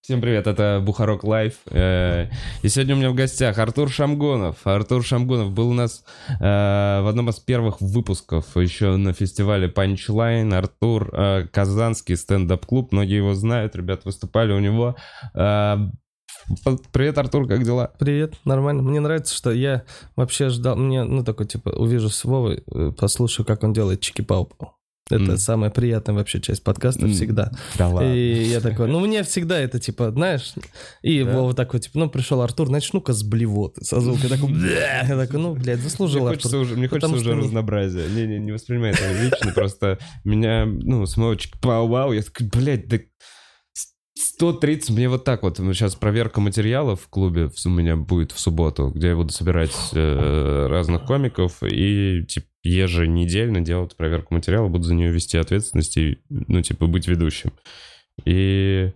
[0.00, 1.56] Всем привет, это Бухарог Лайв.
[1.66, 2.30] Э,
[2.62, 4.66] И сегодня у меня в гостях Артур Шамгунов.
[4.66, 6.04] Артур Шамгунов был у нас
[6.40, 10.54] э, в одном из первых выпусков еще на фестивале Punchline.
[10.54, 14.96] Артур э, Казанский стендап-клуб, многие его знают, ребят выступали у него.
[15.34, 17.92] Привет, Артур, как дела?
[17.98, 18.80] Привет, нормально.
[18.80, 19.82] Мне нравится, что я
[20.16, 22.64] вообще ждал, мне, ну, такой, типа, увижу с Вовой,
[22.98, 24.48] послушаю, как он делает чики-пау.
[25.10, 25.38] Это Мгм.
[25.38, 27.50] самая приятная вообще часть подкаста М, всегда.
[27.78, 28.14] Да ладно.
[28.14, 30.52] И я такой, ну, мне всегда это, типа, знаешь,
[31.02, 31.32] и Да?
[31.32, 34.24] Вова такой, типа, ну, пришел Артур, начну-ка с блевоты, со звуком.
[34.24, 35.06] Я такой, «Бля».
[35.08, 36.54] я такой, ну, блядь, заслужил Мне Артур.
[36.56, 38.06] уже, мне хочется уже не- разнообразия.
[38.08, 42.86] Не, не, не воспринимай это лично, просто меня, ну, с моего вау, я такой, блядь,
[42.88, 42.98] да
[44.38, 48.92] 130, мне вот так вот, сейчас проверка материалов в клубе у меня будет в субботу,
[48.94, 54.94] где я буду собирать э, разных комиков и, типа, еженедельно делать проверку материала, буду за
[54.94, 57.52] нее вести ответственность и, ну, типа, быть ведущим.
[58.24, 58.92] И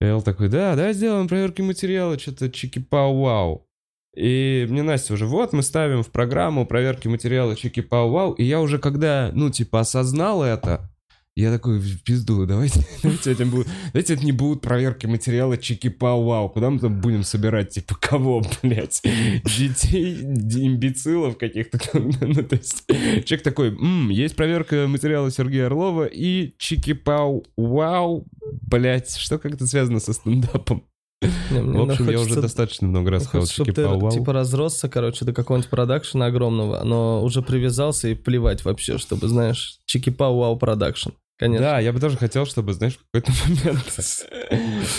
[0.00, 3.68] Эл такой, да, да, сделаем проверки материала, что-то чики-пау-вау.
[4.16, 8.80] И мне Настя уже, вот, мы ставим в программу проверки материала чики-пау-вау, и я уже
[8.80, 10.89] когда, ну, типа, осознал это,
[11.36, 16.50] я такой, в пизду, давайте, давайте, этим будут, давайте это не будут проверки материала чики-пау-вау,
[16.50, 23.42] куда мы там будем собирать, типа, кого, блядь, детей, имбецилов каких-то, ну, то есть, человек
[23.42, 28.26] такой, «М, есть проверка материала Сергея Орлова и чики-пау-вау,
[28.62, 30.84] блядь, что как-то связано со стендапом?
[31.22, 34.32] Не, мне В общем, я хочется- уже достаточно много раз сказал Хочется, чтобы ты, типа,
[34.32, 40.56] разросся, короче, до какого-нибудь продакшена огромного, но уже привязался и плевать вообще, чтобы, знаешь, чики-пау-вау
[40.58, 41.10] продакшн.
[41.38, 41.66] Конечно.
[41.66, 43.98] Да, я бы тоже хотел, чтобы, знаешь, в какой-то момент...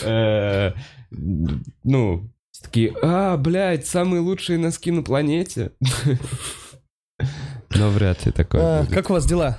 [0.03, 0.71] э,
[1.83, 2.29] Ну,
[2.63, 5.71] такие, а, блядь, самые лучшие носки на планете.
[7.75, 9.57] Но вряд ли такое А, как у вас дела?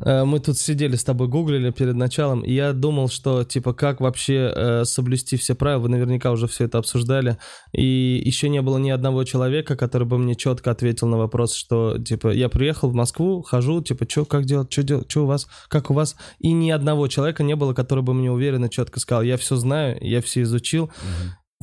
[0.00, 4.00] Э, Мы тут сидели с тобой, гуглили перед началом, и я думал, что, типа, как
[4.00, 7.38] вообще э, соблюсти все правила, вы наверняка уже все это обсуждали,
[7.72, 11.98] и еще не было ни одного человека, который бы мне четко ответил на вопрос, что,
[11.98, 15.46] типа, я приехал в Москву, хожу, типа, что, как делать, что делать, что у вас,
[15.68, 19.22] как у вас, и ни одного человека не было, который бы мне уверенно четко сказал,
[19.22, 20.90] я все знаю, я все изучил,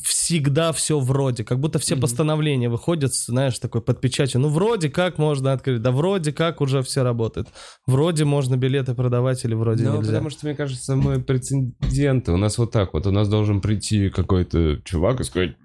[0.02, 2.02] всегда все вроде, как будто все Мгм.
[2.02, 4.42] постановления выходят, знаешь, такой под печатью.
[4.42, 7.48] Ну, вроде как можно открыть, да вроде как уже все работает.
[7.86, 10.08] Вроде можно билеты продавать или вроде Ну, нельзя.
[10.12, 12.32] потому что, мне кажется, мы прецеденты.
[12.32, 13.06] У нас вот так вот.
[13.06, 15.56] У нас должен прийти какой-то чувак и сказать!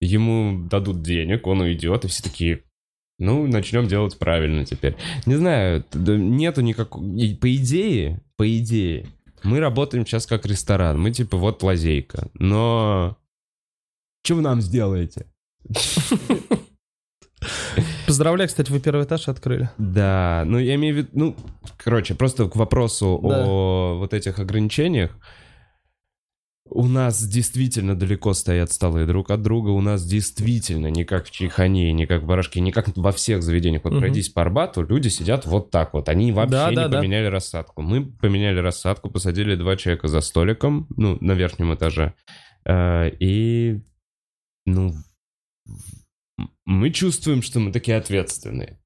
[0.00, 2.62] Ему дадут денег, он уйдет, и все такие...
[3.18, 4.96] Ну, начнем делать правильно теперь.
[5.24, 7.02] Не знаю, нету никакого...
[7.40, 9.06] По идее, по идее,
[9.44, 11.00] мы работаем сейчас как ресторан.
[11.00, 12.28] Мы типа вот лазейка.
[12.34, 13.16] Но...
[14.24, 15.26] Что вы нам сделаете?
[18.06, 19.68] Поздравляю, кстати, вы первый этаж открыли.
[19.78, 21.36] Да, ну я имею в виду, ну,
[21.76, 23.44] короче, просто к вопросу Да.
[23.46, 25.10] о вот этих ограничениях.
[26.70, 31.30] У нас действительно далеко стоят столы друг от друга, у нас действительно не как в
[31.30, 33.84] Чайхане, не как в Барашке, не как во всех заведениях.
[33.84, 34.00] Вот Мгм.
[34.00, 36.98] пройдись по Арбату, люди сидят вот так вот, они вообще Да, не да, да.
[37.00, 37.82] поменяли рассадку.
[37.82, 42.14] Мы поменяли рассадку, посадили два человека за столиком, ну, на верхнем этаже,
[42.66, 43.82] Э, и,
[44.64, 44.94] ну,
[46.64, 48.80] мы чувствуем, что мы такие ответственные.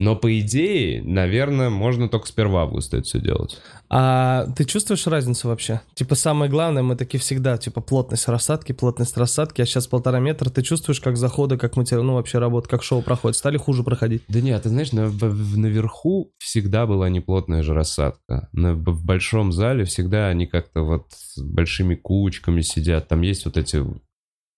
[0.00, 3.58] Но по идее, наверное, можно только с 1 августа это все делать.
[3.90, 5.80] А ты чувствуешь разницу вообще?
[5.94, 10.50] Типа самое главное, мы такие всегда, типа плотность рассадки, плотность рассадки, а сейчас полтора метра,
[10.50, 14.22] ты чувствуешь, как заходы, как материал, ну вообще работа, как шоу проходит, стали хуже проходить?
[14.28, 18.48] Да нет, ты знаешь, на- в- наверху всегда была неплотная же рассадка.
[18.52, 23.08] На- в большом зале всегда они как-то вот с большими кучками сидят.
[23.08, 23.84] Там есть вот эти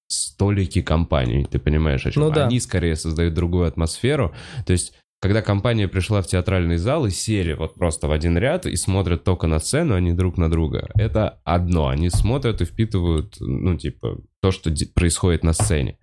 [0.09, 2.25] столики компаний, ты понимаешь, о чем?
[2.25, 2.47] Ну да.
[2.47, 4.35] Они скорее создают другую атмосферу.
[4.67, 8.65] То есть, когда компания пришла в театральный зал и сели вот просто в один ряд
[8.67, 11.89] и смотрят только на сцену, а не друг на друга, это одно.
[11.89, 15.99] Они смотрят и впитывают, ну, типа, то, что происходит на сцене.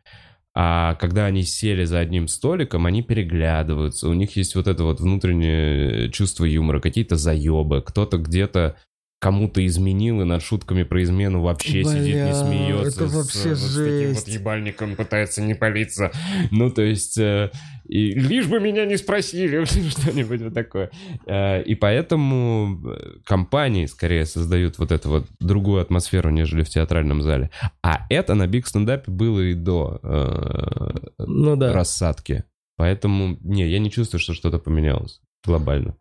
[0.60, 4.08] А когда они сели за одним столиком, они переглядываются.
[4.10, 7.84] У них есть вот это вот внутреннее чувство юмора, какие-то заебы.
[7.86, 8.76] Кто-то где-то
[9.20, 13.02] кому-то изменил и над шутками про измену вообще Бля, сидит, не смеется.
[13.04, 14.28] это с- вообще вот с таким вот жесть.
[14.28, 16.12] ебальником пытается не палиться.
[16.52, 17.18] Ну, то есть...
[17.18, 17.50] э,
[17.88, 20.90] и лишь бы меня не спросили, что-нибудь вот такое.
[21.26, 27.22] Э, И поэтому э, компании скорее создают вот эту вот другую атмосферу, нежели в театральном
[27.22, 27.50] зале.
[27.82, 30.90] А это на биг стендапе было и до э,
[31.20, 31.74] Ну да.
[31.74, 32.44] рассадки.
[32.78, 35.96] Поэтому, не, я не чувствую, что что-то поменялось глобально.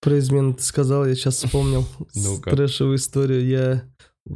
[0.00, 1.86] Про измену ты сказал, я сейчас вспомнил
[2.44, 3.46] трэшевую историю.
[3.46, 3.82] Я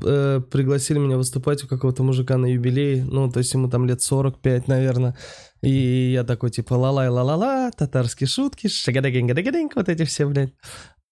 [0.05, 4.03] э, пригласили меня выступать у какого-то мужика на юбилее, ну, то есть ему там лет
[4.03, 5.17] 45, наверное.
[5.63, 10.55] И я такой, типа, ла-ла, ла-ла-ла, татарские шутки, шагадагинг вот эти все, блядь.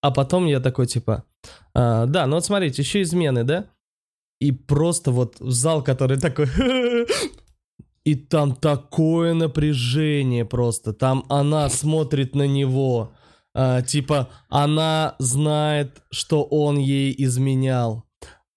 [0.01, 1.25] А потом я такой, типа,
[1.75, 3.67] а, да, ну вот смотрите, еще измены, да?
[4.41, 6.47] И просто вот зал, который такой...
[8.05, 10.95] И там такое напряжение просто.
[10.95, 13.13] Там она смотрит на него.
[13.55, 18.08] а, типа, она знает, что он ей изменял.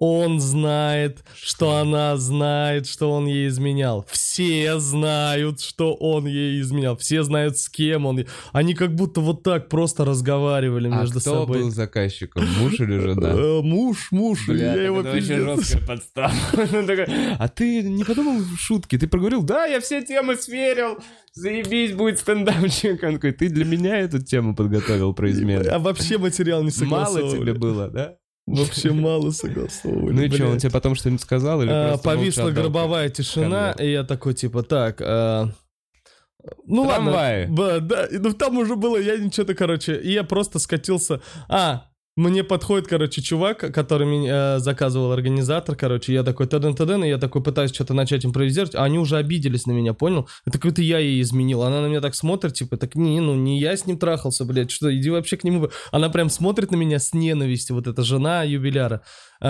[0.04, 4.04] Он знает, что она знает, что он ей изменял.
[4.10, 6.98] Все знают, что он ей изменял.
[6.98, 8.26] Все знают, с кем он.
[8.52, 11.60] Они как будто вот так просто разговаривали А между кто собой.
[11.60, 13.30] был заказчиком, муж или жена?
[13.30, 15.38] Э, муж, муж, Бля, я его пиздец.
[15.60, 16.34] жесткая подстава.
[17.38, 18.98] А ты не подумал в шутки?
[18.98, 20.98] Ты проговорил, да, я все темы сверил,
[21.34, 23.04] заебись, будет стендапчик.
[23.04, 25.68] Он такой, ты для меня эту тему подготовил про измены.
[25.68, 27.40] А вообще материал не Мало согласовывали.
[27.40, 28.16] тебе было, да?
[28.56, 30.14] Вообще мало согласовывали.
[30.14, 31.62] Ну и что, он тебе потом что-нибудь сказал?
[31.62, 35.02] Или А, Повисла гробовая тишина, и я такой, типа, так...
[35.02, 35.50] а,
[36.66, 37.42] Ну Трамваи.
[37.48, 37.56] ладно.
[37.56, 41.22] Ба- Да, и, ну там уже было, я ничего-то, короче, и я просто скатился...
[41.50, 41.86] А,
[42.18, 47.08] мне подходит, короче, чувак, который меня э, заказывал организатор, короче, я такой таден таден и
[47.08, 50.28] я такой пытаюсь что-то начать импровизировать, а они уже обиделись на меня, понял?
[50.46, 53.62] Это какой-то я ей изменил, она на меня так смотрит, типа, так не, ну не
[53.62, 55.70] я с ним трахался, блядь, что, иди вообще к нему.
[55.92, 59.04] Она прям смотрит на меня с ненавистью, вот эта жена юбиляра.
[59.42, 59.46] И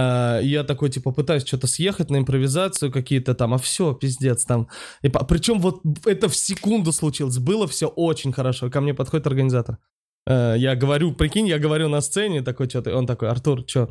[0.48, 4.70] я такой, типа, пытаюсь что-то съехать на импровизацию какие-то там, а все, пиздец, там.
[5.02, 8.70] И, причем вот это в секунду случилось, было все очень хорошо.
[8.70, 9.80] Ко мне подходит организатор.
[10.28, 13.90] Э, Я говорю, прикинь, я говорю на сцене, такой что-то, он такой, Артур, что,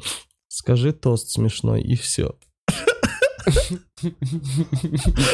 [0.49, 2.35] скажи тост смешной, и все.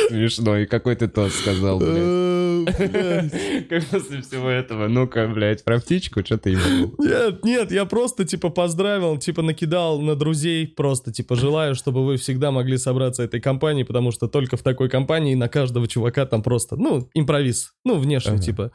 [0.09, 2.67] Смешно, и какой ты тот сказал, блядь.
[3.69, 6.95] Как после всего этого, ну-ка, блядь, про птичку, что ты ему?
[6.99, 12.17] Нет, нет, я просто, типа, поздравил, типа, накидал на друзей, просто, типа, желаю, чтобы вы
[12.17, 16.43] всегда могли собраться этой компанией, потому что только в такой компании на каждого чувака там
[16.43, 18.73] просто, ну, импровиз, ну, внешне, типа,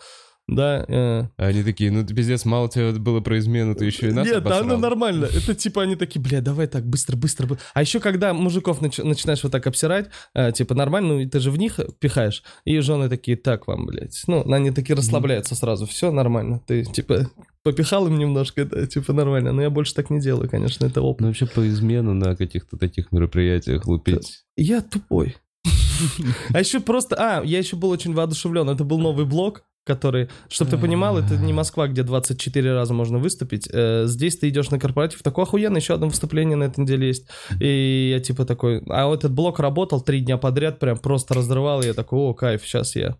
[0.51, 0.85] да.
[0.87, 1.23] э.
[1.37, 4.43] Они такие, ну ты пиздец, мало тебе было про измену, ты еще и нас Нет,
[4.43, 4.65] да, обосрал».
[4.65, 5.25] ну нормально.
[5.25, 7.47] Это типа они такие, бля, давай так, быстро, быстро.
[7.47, 7.57] бы-».
[7.73, 11.39] А еще когда мужиков нач- начинаешь вот так обсирать, э, типа нормально, ну и ты
[11.39, 14.21] же в них пихаешь, и жены такие, так вам, блядь.
[14.27, 16.61] Ну, они такие расслабляются сразу, все нормально.
[16.67, 17.29] Ты, типа,
[17.63, 19.51] попихал им немножко, это типа нормально.
[19.51, 21.21] Но я больше так не делаю, конечно, это опыт.
[21.21, 24.43] Ну вообще по измену на каких-то таких мероприятиях лупить.
[24.55, 25.35] Я тупой.
[26.53, 27.15] А еще просто...
[27.15, 28.67] А, я еще был очень воодушевлен.
[28.69, 30.29] Это был новый блог, который...
[30.49, 33.67] Чтобы ты понимал, это не Москва, где 24 раза можно выступить.
[33.71, 35.23] Э, Здесь ты идешь на корпоратив.
[35.23, 37.27] Такое охуенно, еще одно выступление на этой неделе есть.
[37.59, 38.83] И я типа такой...
[38.89, 41.81] А вот этот блог работал три дня подряд, прям просто разрывал.
[41.81, 43.17] И я такой, о, кайф, сейчас я...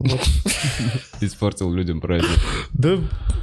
[1.20, 2.30] Испортил людям праздник.
[2.72, 2.98] Да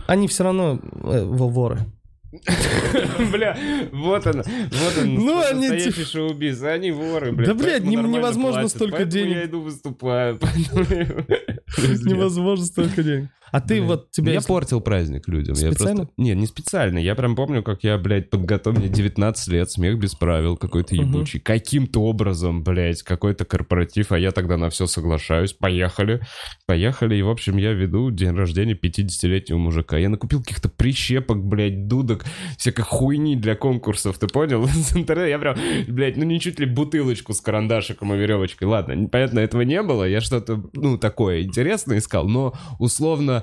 [0.09, 1.85] они все равно э, во- воры.
[3.31, 3.57] Бля,
[3.91, 7.47] вот он, вот он, Ну, они настоящий типа- шоу-биз, они воры, бля.
[7.47, 9.35] Да, блядь, невозможно столько денег.
[9.35, 10.39] я иду выступаю.
[11.77, 13.29] Невозможно столько денег.
[13.51, 13.87] А ты Блин.
[13.87, 14.33] вот тебя...
[14.33, 15.55] Я портил праздник людям.
[15.55, 16.05] Я Специально?
[16.05, 16.13] просто...
[16.17, 16.97] Не, не специально.
[16.99, 18.79] Я прям помню, как я, блядь, подготовил...
[18.79, 21.39] Мне 19 лет, смех без правил какой-то ебучий.
[21.39, 25.53] Каким-то образом, блядь, какой-то корпоратив, а я тогда на все соглашаюсь.
[25.53, 26.21] Поехали.
[26.65, 27.15] Поехали.
[27.15, 29.97] И, в общем, я веду день рождения 50-летнего мужика.
[29.97, 32.25] Я накупил каких-то прищепок, блядь, дудок,
[32.57, 34.67] всякой хуйни для конкурсов, ты понял?
[34.67, 35.57] С интернета я прям,
[35.87, 38.67] блядь, ну не чуть ли бутылочку с карандашиком и веревочкой.
[38.67, 40.03] Ладно, понятно, этого не было.
[40.03, 43.38] Я что-то, ну, такое интересное искал, но условно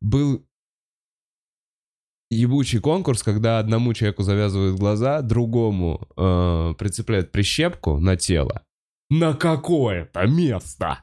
[0.00, 0.44] был
[2.30, 8.62] ебучий конкурс, когда одному человеку завязывают глаза, другому э, прицепляют прищепку на тело.
[9.10, 10.98] На какое-то место.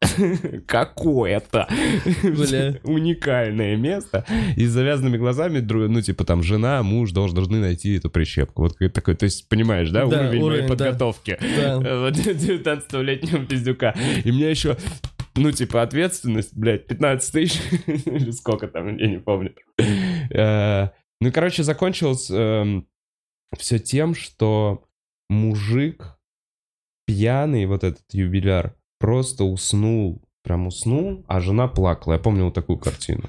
[0.66, 1.66] Какое-то
[2.84, 4.26] уникальное место.
[4.56, 8.62] И с завязанными глазами, ну, типа там жена, муж долж- должны найти эту прищепку.
[8.62, 10.68] Вот такой, то есть, понимаешь, да, Да, уровень моей уровень, да.
[10.68, 11.38] подготовки.
[11.40, 11.80] Да.
[11.82, 13.94] Э, Вот 19-летнего пиздюка.
[14.24, 14.76] И мне еще,
[15.36, 19.54] ну, типа, ответственность, блядь, 15 тысяч или сколько там, я не помню.
[20.30, 20.88] Э,
[21.20, 22.30] Ну, короче, закончилось
[23.58, 24.84] все тем, что
[25.28, 26.18] мужик
[27.06, 32.12] пьяный, вот этот юбиляр, просто уснул, прям уснул, а жена плакала.
[32.12, 33.22] Я помню вот такую картину.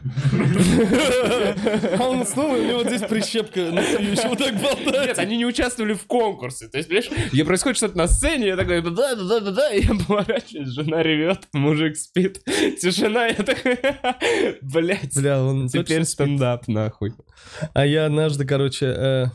[1.98, 3.82] А он уснул, и у него здесь прищепка на
[4.30, 5.08] вот так болтает.
[5.08, 6.68] Нет, они не участвовали в конкурсе.
[6.68, 9.74] То есть, понимаешь, я происходит что-то на сцене, я такой, да, да, да, да, да,
[9.74, 13.78] и я поворачиваюсь, жена ревет, мужик спит, тишина, я такой,
[14.62, 17.14] блядь, Бля, он теперь стендап, нахуй.
[17.74, 19.26] А я однажды, короче, э,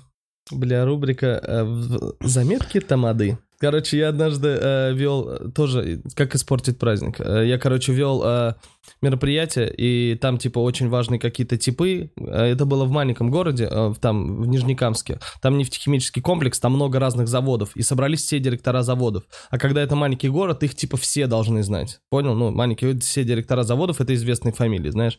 [0.50, 3.38] бля, рубрика э, в- «Заметки тамады».
[3.60, 7.20] Короче, я однажды э, вел э, тоже, как испортить праздник.
[7.20, 8.54] Э, я, короче, вел э,
[9.02, 12.10] мероприятие, и там, типа, очень важные какие-то типы.
[12.16, 15.20] Э, это было в маленьком городе, э, там, в Нижнекамске.
[15.40, 17.76] Там нефтехимический комплекс, там много разных заводов.
[17.76, 19.24] И собрались все директора заводов.
[19.50, 22.00] А когда это маленький город, их, типа, все должны знать.
[22.10, 22.34] Понял?
[22.34, 25.18] Ну, маленькие, все директора заводов, это известные фамилии, знаешь.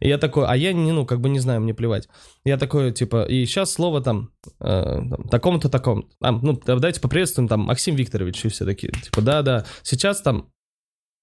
[0.00, 2.08] И я такой, а я, не, ну, как бы не знаю, мне плевать.
[2.44, 6.04] Я такой, типа, и сейчас слово там, э, там такому-то, такому.
[6.20, 10.48] А, ну, давайте поприветствуем там Максим Викторович, и все такие, типа, да-да, сейчас там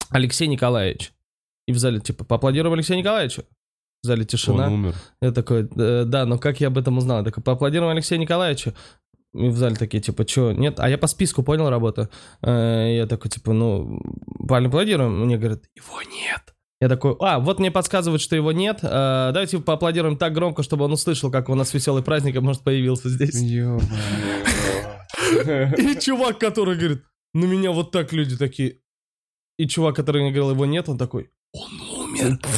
[0.10, 1.12] Алексей Николаевич.
[1.69, 3.43] И в зале, типа, поаплодируем Алексею Николаевичу.
[4.01, 4.65] В зале тишина.
[4.67, 4.95] Он умер.
[5.21, 7.19] Я такой, «Э, да, но как я об этом узнал?
[7.19, 8.73] Я такой, поаплодируем Алексею Николаевичу.
[9.35, 10.79] И в зале такие, типа, что, нет?
[10.79, 12.09] А я по списку понял работу.
[12.41, 14.01] Э, Я такой, типа, ну,
[14.47, 15.25] поаплодируем.
[15.25, 16.41] Мне говорят, его нет.
[16.81, 18.79] Я такой, а, вот мне подсказывают, что его нет.
[18.81, 22.63] Э, Давайте поаплодируем так громко, чтобы он услышал, как у нас веселый праздник, и, может,
[22.63, 23.35] появился здесь.
[25.77, 27.03] И чувак, который говорит,
[27.35, 28.79] на меня вот так люди такие.
[29.59, 32.39] И чувак, который мне говорил, его нет, он такой, он умер.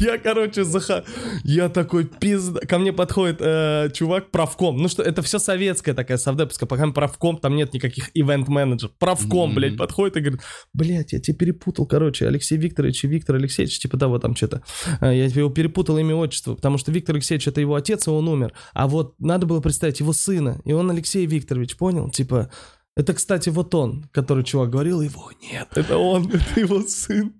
[0.00, 1.04] Я, короче, заха...
[1.44, 2.60] Я такой пизда...
[2.60, 4.78] Ко мне подходит э, чувак, правком.
[4.78, 8.94] Ну что, это все советская такая совдеповская, пока правком, там нет никаких ивент-менеджеров.
[8.98, 9.56] Правком, Мгм.
[9.56, 10.40] блядь, подходит и говорит,
[10.72, 14.62] блядь, я тебя перепутал, короче, Алексей Викторович и Виктор Алексеевич, типа того там что-то.
[15.02, 18.26] Э, Я его перепутал имя отчество, потому что Виктор Алексеевич это его отец, и он
[18.26, 18.54] умер.
[18.72, 22.08] А вот надо было представить его сына, и он Алексей Викторович, понял?
[22.10, 22.50] Типа,
[22.96, 27.34] это, кстати, вот он, который чувак говорил, его нет, это он, это его сын.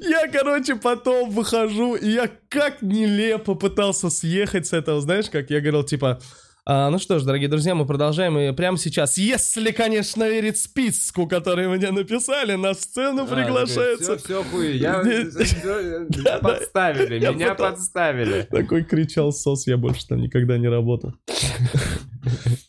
[0.00, 5.60] Я, короче, потом выхожу, и я как нелепо пытался съехать с этого, знаешь, как я
[5.60, 6.20] говорил, типа,
[6.68, 11.28] «А, ну что ж, дорогие друзья, мы продолжаем, и прямо сейчас, если, конечно, верить списку,
[11.28, 14.16] который мне написали, на сцену приглашается...
[14.18, 15.00] Все, хуй, я...
[16.08, 18.42] Да, Подставили, меня подставили.
[18.50, 21.14] Такой кричал сос, я больше там никогда не работал.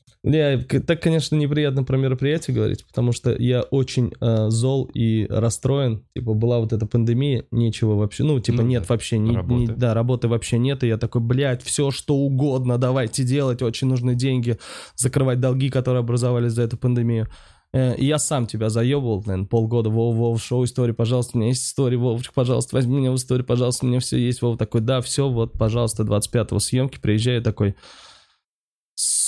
[0.64, 6.04] К- так, конечно, неприятно про мероприятие говорить, потому что я очень э, зол и расстроен.
[6.16, 9.74] Типа, была вот эта пандемия, нечего вообще, ну, типа, Ну нет вообще, ни, ни- работы.
[9.74, 14.16] да, работы вообще нет, и я такой, блядь, все что угодно давайте делать, очень нужны
[14.16, 14.58] деньги,
[14.96, 17.28] закрывать долги, которые образовались за эту пандемию.
[17.74, 19.90] Э, я сам тебя заебывал, наверное, полгода.
[19.90, 23.46] Вова, Вова, шоу истории, пожалуйста, у меня есть история, Вовочка, пожалуйста, возьми меня в историю,
[23.46, 24.42] пожалуйста, у меня все есть.
[24.42, 27.76] Вова такой, да, все, вот, пожалуйста, 25-го съемки, приезжаю, такой,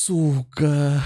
[0.10, 1.04] сука,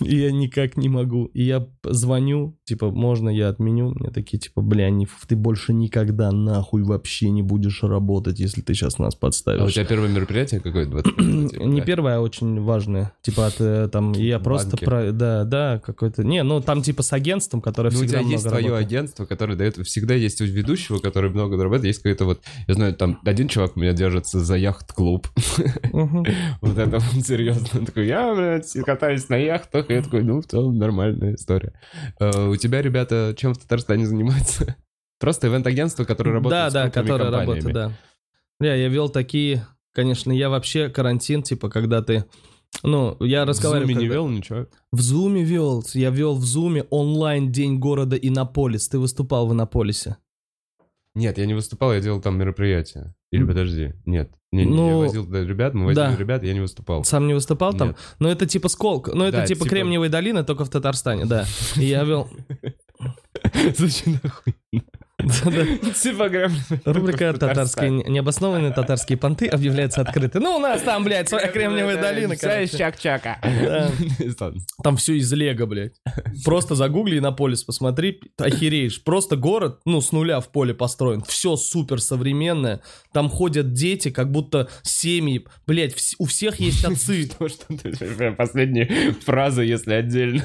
[0.00, 1.26] и я никак не могу.
[1.26, 3.90] И я звоню, типа, можно я отменю?
[3.90, 8.74] Мне такие, типа, бля, не, ты больше никогда нахуй вообще не будешь работать, если ты
[8.74, 9.74] сейчас нас А у подставишь.
[9.74, 10.86] тебя первое мероприятие какое?
[10.86, 11.16] 25
[11.64, 13.12] Не первое, а очень важное.
[13.22, 15.12] Типа, от, э, там, я просто про...
[15.12, 16.24] Да, да, какой-то...
[16.24, 18.86] Не, ну, там, типа, с агентством, которое Ну, у всегда тебя есть твое работает.
[18.86, 19.76] агентство, которое дает...
[19.86, 21.86] Всегда есть у ведущего, который много работает.
[21.86, 22.40] Есть какой-то вот...
[22.66, 25.28] Я знаю, там один чувак у меня держится за яхт-клуб.
[26.60, 27.84] Вот это он серьезно.
[27.86, 29.83] Такой, я, блядь, катаюсь на яхтах.
[29.88, 31.72] И я такой, ну, в целом нормальная история.
[32.18, 34.76] Э, У тебя ребята чем в Татарстане занимаются?
[35.20, 37.40] Просто ивент-агентство, которое работает Да, с да, которая компаниями.
[37.50, 37.92] работает, да.
[38.60, 39.66] Бля, я вел такие...
[39.92, 42.24] Конечно, я вообще карантин, типа, когда ты...
[42.82, 43.88] Ну, я В разговаривал...
[43.88, 44.66] Зуме не вел ничего?
[44.90, 45.84] В Зуме вел.
[45.94, 48.88] Я вел в Зуме онлайн День города Иннополис.
[48.88, 50.16] Ты выступал в Иннополисе.
[51.14, 53.14] Нет, я не выступал, я делал там мероприятие.
[53.34, 54.30] Или подожди, нет.
[54.52, 56.16] Не, не, Ну, я возил туда ребят, мы возили да.
[56.16, 57.02] ребят, я не выступал.
[57.02, 57.88] Сам не выступал там?
[57.88, 57.96] Нет.
[58.20, 59.08] Ну, это типа Сколк.
[59.12, 61.44] Ну, это Да, типа типа- Кремниевая долина, только в Татарстане, да.
[61.76, 62.28] И я вел...
[63.76, 64.54] Зачем нахуй?
[66.84, 70.40] Рубрика «Татарские необоснованные татарские понты» объявляется открытой.
[70.40, 72.72] Ну, у нас там, блядь, своя Кремниевая долина, Вся из.
[72.72, 73.38] Чак-Чака.
[74.82, 75.94] Там все из Лего, блядь.
[76.44, 79.04] Просто загугли Иннополис, посмотри, охереешь.
[79.04, 81.22] Просто город, ну, с нуля в поле построен.
[81.22, 82.80] Все супер современное.
[83.12, 85.46] Там ходят дети, как будто семьи.
[85.66, 87.30] Блядь, у всех есть отцы.
[88.36, 90.44] Последняя фраза, если отдельно.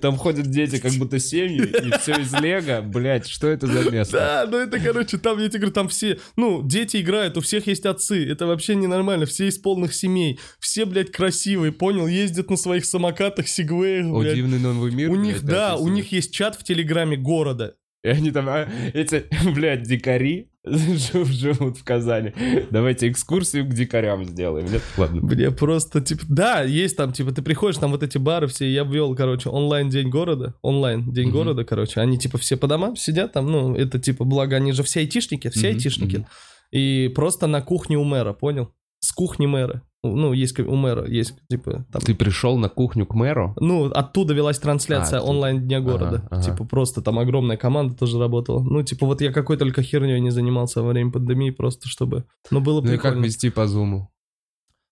[0.00, 2.80] Там ходят дети, как будто семьи, и все из Лего.
[2.80, 4.16] Блять, что это за место?
[4.16, 7.66] Да, ну это, короче, там, я тебе говорю, там все, ну, дети играют, у всех
[7.66, 12.56] есть отцы, это вообще ненормально, все из полных семей, все, блядь, красивые, понял, ездят на
[12.56, 14.34] своих самокатах, сегвеях, О, блядь.
[14.34, 15.10] дивный новый мир.
[15.10, 17.74] У них, да, у них есть чат в Телеграме города.
[18.04, 19.24] И они там, а, эти,
[19.54, 22.32] блядь, дикари жив- живут в Казани.
[22.70, 24.70] Давайте экскурсию к дикарям сделаем.
[24.70, 24.82] Нет?
[24.96, 25.20] Ладно.
[25.22, 28.84] Мне просто, типа, да, есть там, типа, ты приходишь, там вот эти бары все, я
[28.84, 31.36] ввел, короче, онлайн День города, онлайн День Мгм.
[31.36, 34.82] города, короче, они, типа, все по домам сидят там, ну, это, типа, благо, они же
[34.84, 36.26] все айтишники, все Мгм, айтишники, мгм.
[36.70, 38.72] и просто на кухне у мэра, понял?
[39.18, 43.14] Кухни мэра, ну, есть как- у мэра, есть, типа, там, Ты пришел на кухню к
[43.14, 43.56] мэру?
[43.60, 45.32] ну, оттуда велась трансляция А, оттуда.
[45.32, 46.16] онлайн Дня города.
[46.16, 46.42] Ага, ага.
[46.42, 48.60] Типа, просто там огромная команда тоже работала.
[48.62, 52.24] Ну, типа, вот я какой только херней не занимался во время пандемии, просто чтобы...
[52.52, 53.24] Ну, было Ну и как прикольно.
[53.24, 54.08] вести по зуму?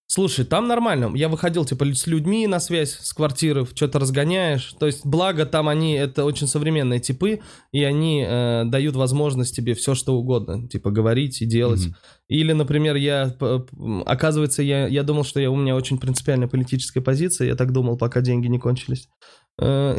[0.09, 1.11] Слушай, там нормально.
[1.17, 4.73] Я выходил, типа, с людьми на связь, с квартиры, что-то разгоняешь.
[4.79, 7.41] То есть, благо, там они, это очень современные типы,
[7.73, 11.87] и они э, дают возможность тебе все, что угодно, типа, говорить и делать.
[11.87, 11.97] Мгм.
[12.29, 13.37] Или, например, я,
[14.07, 17.99] оказывается, я, я думал, что я, у меня очень принципиальная политическая позиция, я так думал,
[17.99, 19.09] пока деньги не кончились.
[19.61, 19.97] Э,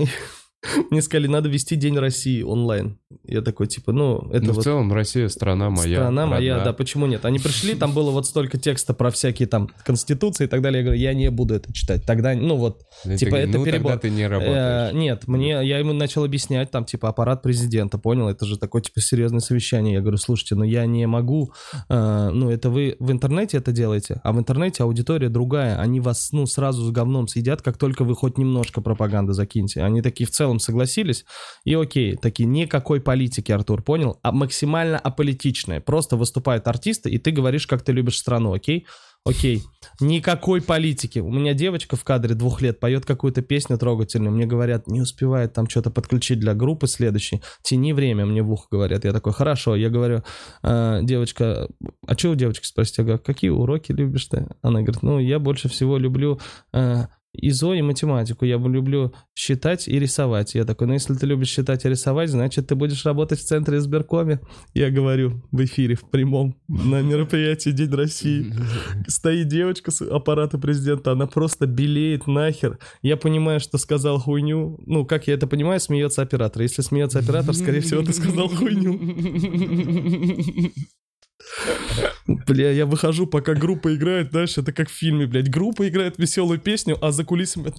[0.91, 2.97] Мне сказали, надо вести День России онлайн.
[3.23, 4.63] Я такой, типа, ну, это Ну, в вот...
[4.63, 5.97] целом, Россия страна моя.
[5.97, 6.65] Страна моя, родная.
[6.71, 7.25] да, почему нет?
[7.25, 10.79] Они пришли, там было вот столько текста про всякие там конституции и так далее.
[10.79, 12.05] Я говорю, я не буду это читать.
[12.05, 13.91] Тогда, ну вот, И типа, ты- это ну, перебор.
[13.93, 14.93] тогда ты не э, работаешь.
[14.93, 18.27] нет, мне, я ему начал объяснять, там, типа, аппарат президента, понял?
[18.29, 19.95] Это же такое, типа, серьезное совещание.
[19.95, 21.53] Я говорю, слушайте, ну я не могу,
[21.89, 25.79] э, ну это вы в интернете это делаете, а в интернете аудитория другая.
[25.79, 29.81] Они вас, ну, сразу с говном съедят, как только вы хоть немножко пропаганды закиньте.
[29.81, 31.25] Они такие в целом согласились,
[31.63, 34.19] и окей, такие, никакой политики, Артур, понял?
[34.23, 35.81] А максимально аполитичная.
[35.81, 38.85] Просто выступают артисты, и ты говоришь, как ты любишь страну, окей?
[39.27, 39.61] Окей.
[39.99, 41.19] Никакой политики.
[41.19, 44.31] У меня девочка в кадре двух лет поет какую-то песню трогательную.
[44.31, 47.41] Мне говорят, не успевает там что-то подключить для группы следующей.
[47.61, 49.03] Тяни время, мне в ухо говорят.
[49.03, 49.75] Я такой, хорошо.
[49.75, 50.23] Я говорю,
[50.63, 51.67] «А, девочка,
[52.07, 53.01] а что у девочки спросите?
[53.01, 54.47] Я говорю, какие уроки любишь ты?
[54.61, 56.39] Она говорит, ну, я больше всего люблю
[56.71, 58.45] а, ИЗО и математику.
[58.45, 60.55] Я люблю считать и рисовать.
[60.55, 63.77] Я такой, ну, если ты любишь считать и рисовать, значит, ты будешь работать в центре
[63.77, 64.39] избиркоме.
[64.73, 68.53] Я говорю в эфире, в прямом, на мероприятии День России.
[69.07, 72.79] Стоит девочка с аппарата президента, она просто белеет нахер.
[73.01, 74.79] Я понимаю, что сказал хуйню.
[74.85, 76.61] Ну, как я это понимаю, смеется оператор.
[76.61, 78.99] Если смеется оператор, скорее всего, ты сказал хуйню.
[82.27, 85.49] Бля, я выхожу, пока группа играет, знаешь, это как в фильме, блядь.
[85.49, 87.73] Группа играет веселую песню, а за кулисами...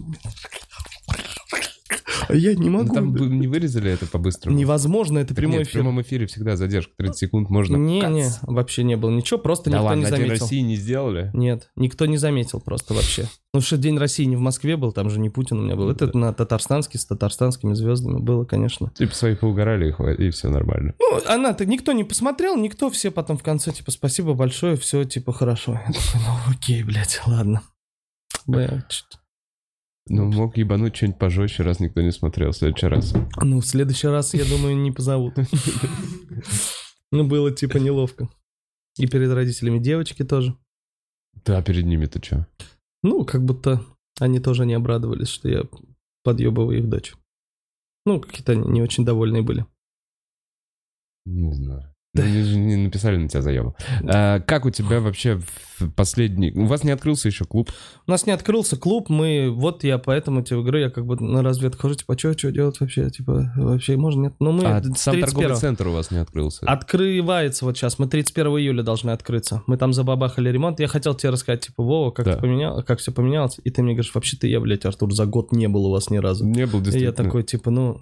[2.28, 2.94] А Я не Ну, могу.
[2.94, 4.56] Там не вырезали это по-быстрому?
[4.56, 5.80] Невозможно, это прямой нет, в эфир.
[5.80, 7.76] прямом эфире всегда задержка 30 секунд можно.
[7.76, 8.38] Не-не, Кац.
[8.42, 10.44] вообще не было ничего, просто никто не на День заметил.
[10.44, 11.30] России не сделали?
[11.34, 13.26] Нет, никто не заметил просто вообще.
[13.54, 15.88] Ну что День России не в Москве был, там же не Путин у меня был.
[15.90, 18.90] Это на татарстанский, с татарстанскими звездами было, конечно.
[18.90, 20.94] Типа свои поугорали и, все нормально.
[21.00, 25.32] Ну, она-то никто не посмотрел, никто, все потом в конце, типа, спасибо большое, все, типа,
[25.32, 25.72] хорошо.
[25.88, 27.62] Я ну окей, блядь, ладно.
[28.46, 29.04] Бля, чё-
[30.10, 33.14] Ну, мог ебануть что-нибудь пожестче, раз никто не смотрел в следующий раз.
[33.42, 35.34] Ну, в следующий раз, я думаю, не позовут.
[37.10, 38.28] Ну, было, типа, неловко.
[38.98, 40.54] И перед родителями девочки тоже.
[41.42, 42.46] Да, перед ними-то что?
[43.02, 43.82] Ну, как будто
[44.20, 45.62] они тоже не обрадовались, что я
[46.22, 47.14] подъебываю их дочь.
[48.04, 49.64] Ну, какие-то они не очень довольные были.
[51.24, 51.87] Не знаю.
[52.14, 53.76] Ну, они же не написали на тебя заяву.
[54.02, 55.40] А, как у тебя вообще
[55.78, 56.52] в последний...
[56.52, 57.70] У вас не открылся еще клуб?
[58.06, 59.50] У нас не открылся клуб, мы...
[59.50, 62.80] Вот я поэтому тебе говорю, я как бы на разведку хожу, типа, что, что делать
[62.80, 63.10] вообще?
[63.10, 64.34] Типа, вообще можно, нет?
[64.40, 65.26] Ну, мы а, с сам 31-го.
[65.26, 66.66] торговый центр у вас не открылся?
[66.66, 67.98] Открывается вот сейчас.
[67.98, 69.62] Мы 31 июля должны открыться.
[69.66, 70.80] Мы там забабахали ремонт.
[70.80, 72.36] Я хотел тебе рассказать, типа, Вова, как, Да.
[72.38, 73.60] поменял, как все поменялось.
[73.62, 76.16] И ты мне говоришь, вообще-то я, блядь, Артур, за год не был у вас ни
[76.16, 76.46] разу.
[76.46, 77.12] Не был И я действительно.
[77.12, 78.00] такой, типа, ну...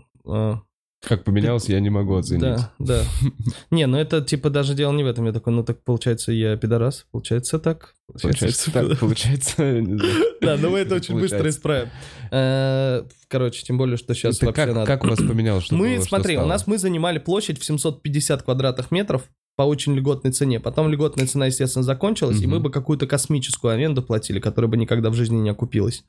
[1.07, 2.42] Как поменялось, я не могу оценить.
[2.42, 3.03] Да, да.
[3.71, 5.25] Не, ну это типа даже дело не в этом.
[5.25, 7.07] Я такой, ну так получается я пидорас.
[7.12, 7.95] Получается так.
[8.21, 9.62] Получается так, получается...
[10.40, 11.90] Да, но мы это очень быстро исправим.
[12.33, 14.87] Э, Короче, тем более, что сейчас вообще как, надо.
[14.87, 15.71] как у вас поменялось?
[15.71, 19.23] Мы, смотри, у нас мы занимали площадь в 750 квадратных метров
[19.57, 20.61] по очень льготной цене.
[20.61, 22.51] Потом льготная цена, естественно, закончилась, и Мгм.
[22.57, 26.05] мы бы какую-то космическую аренду платили, которая бы никогда в жизни не окупилась.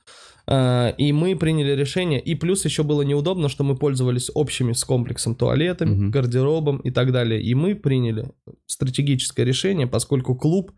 [0.45, 4.83] А, И мы приняли решение, и плюс еще было неудобно, что мы пользовались общими с
[4.83, 6.11] комплексом туалетами, Мгм.
[6.11, 7.41] гардеробом и так далее.
[7.41, 8.31] И мы приняли
[8.65, 10.71] стратегическое решение, поскольку клуб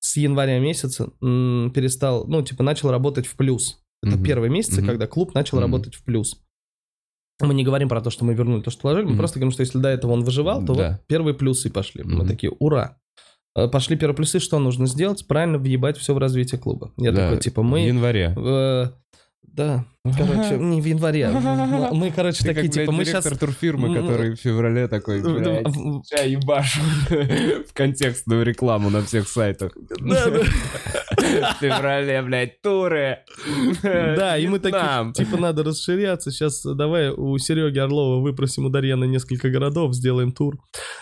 [0.00, 3.78] с января месяца перестал, ну, типа, начал работать в плюс.
[4.02, 4.24] Это Мгм.
[4.24, 4.86] первые месяцы, Мгм.
[4.88, 5.62] когда клуб начал Мгм.
[5.66, 6.36] работать в плюс.
[7.40, 9.18] Мы не говорим про то, что мы вернули то, что вложили, мы Мгм.
[9.18, 10.90] просто говорим, что если до этого он выживал, то Да.
[10.92, 12.02] вот первые плюсы пошли.
[12.04, 12.28] Мы Мгм.
[12.28, 12.96] такие, ура.
[13.56, 15.26] Э, Пошли первые плюсы, что нужно сделать?
[15.26, 16.92] Правильно въебать все в развитие клуба.
[16.96, 17.80] Я Да, такой, типа, В мы...
[17.80, 18.34] январе.
[18.36, 18.86] э,
[19.56, 19.84] да,
[20.18, 21.26] короче, не в январе.
[21.26, 23.24] а Мы, короче, Ты такие, как, блядь, типа, мы сейчас...
[23.38, 25.66] турфирмы, который в феврале такой, блядь,
[26.08, 26.80] ща ебашу
[27.68, 29.72] в контекстную рекламу на всех сайтах.
[30.00, 30.40] Да, да.
[31.14, 33.20] В феврале, блядь, туры.
[33.82, 36.30] Да, и мы такие, типа, надо расширяться.
[36.30, 40.58] Сейчас давай у Сереги Орлова выпросим у Дарьяны несколько городов, сделаем тур.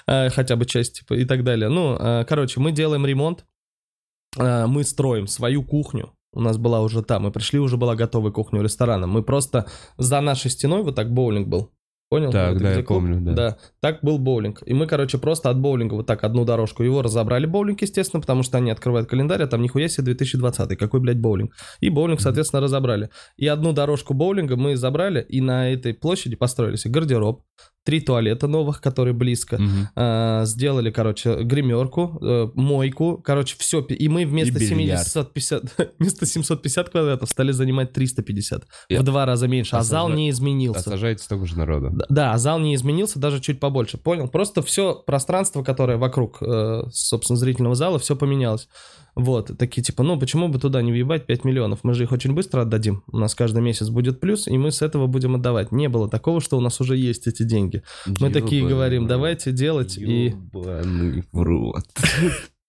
[0.07, 1.69] э, хотя бы часть, типа, и так далее.
[1.71, 3.45] Ну, э, короче, мы делаем ремонт.
[4.39, 6.13] э, мы строим свою кухню.
[6.33, 7.25] У нас была уже там.
[7.25, 9.07] Мы пришли, уже была готовая кухня ресторана.
[9.07, 9.67] Мы просто
[9.99, 11.71] за нашей стеной, вот так боулинг был.
[12.09, 12.31] Понял?
[12.31, 12.87] Так, Вот да, я клуб.
[13.01, 13.33] помню, да.
[13.33, 14.63] Да, так был боулинг.
[14.67, 18.43] И мы, короче, просто от боулинга вот так одну дорожку его разобрали боулинг, естественно, потому
[18.43, 21.55] что они открывают календарь, а там нихуя себе 2020, какой, блядь, боулинг.
[21.81, 23.09] И боулинг, соответственно, разобрали.
[23.39, 27.45] И одну дорожку боулинга мы забрали, и на этой площади построили себе гардероб,
[27.85, 29.59] три туалета новых, которые близко.
[29.61, 29.89] Мгм.
[29.97, 33.81] А, сделали, короче, гримерку, э, мойку, короче, все.
[33.81, 35.07] И мы вместо И бильярд.
[35.07, 35.65] 750,
[35.99, 38.65] вместо 750 квадратов стали занимать 350.
[38.89, 39.77] И- В два раза меньше.
[39.77, 40.81] А зал Осажа- не изменился.
[40.81, 41.91] Осажаете столько же народу.
[41.93, 44.29] Да, Да, а зал не изменился, даже чуть побольше, понял?
[44.29, 48.69] Просто все пространство, которое вокруг, э, собственно, зрительного зала, все поменялось.
[49.15, 51.81] Вот, такие типа, ну почему бы туда не въебать 5 миллионов?
[51.83, 53.03] Мы же их очень быстро отдадим.
[53.13, 55.71] У нас каждый месяц будет плюс, и мы с этого будем отдавать.
[55.71, 57.83] Не было такого, что у нас уже есть эти деньги.
[58.21, 59.09] Мы такие Ёбаный говорим, в рот.
[59.09, 60.29] давайте делать, и...
[60.29, 61.85] Ёбаный в рот.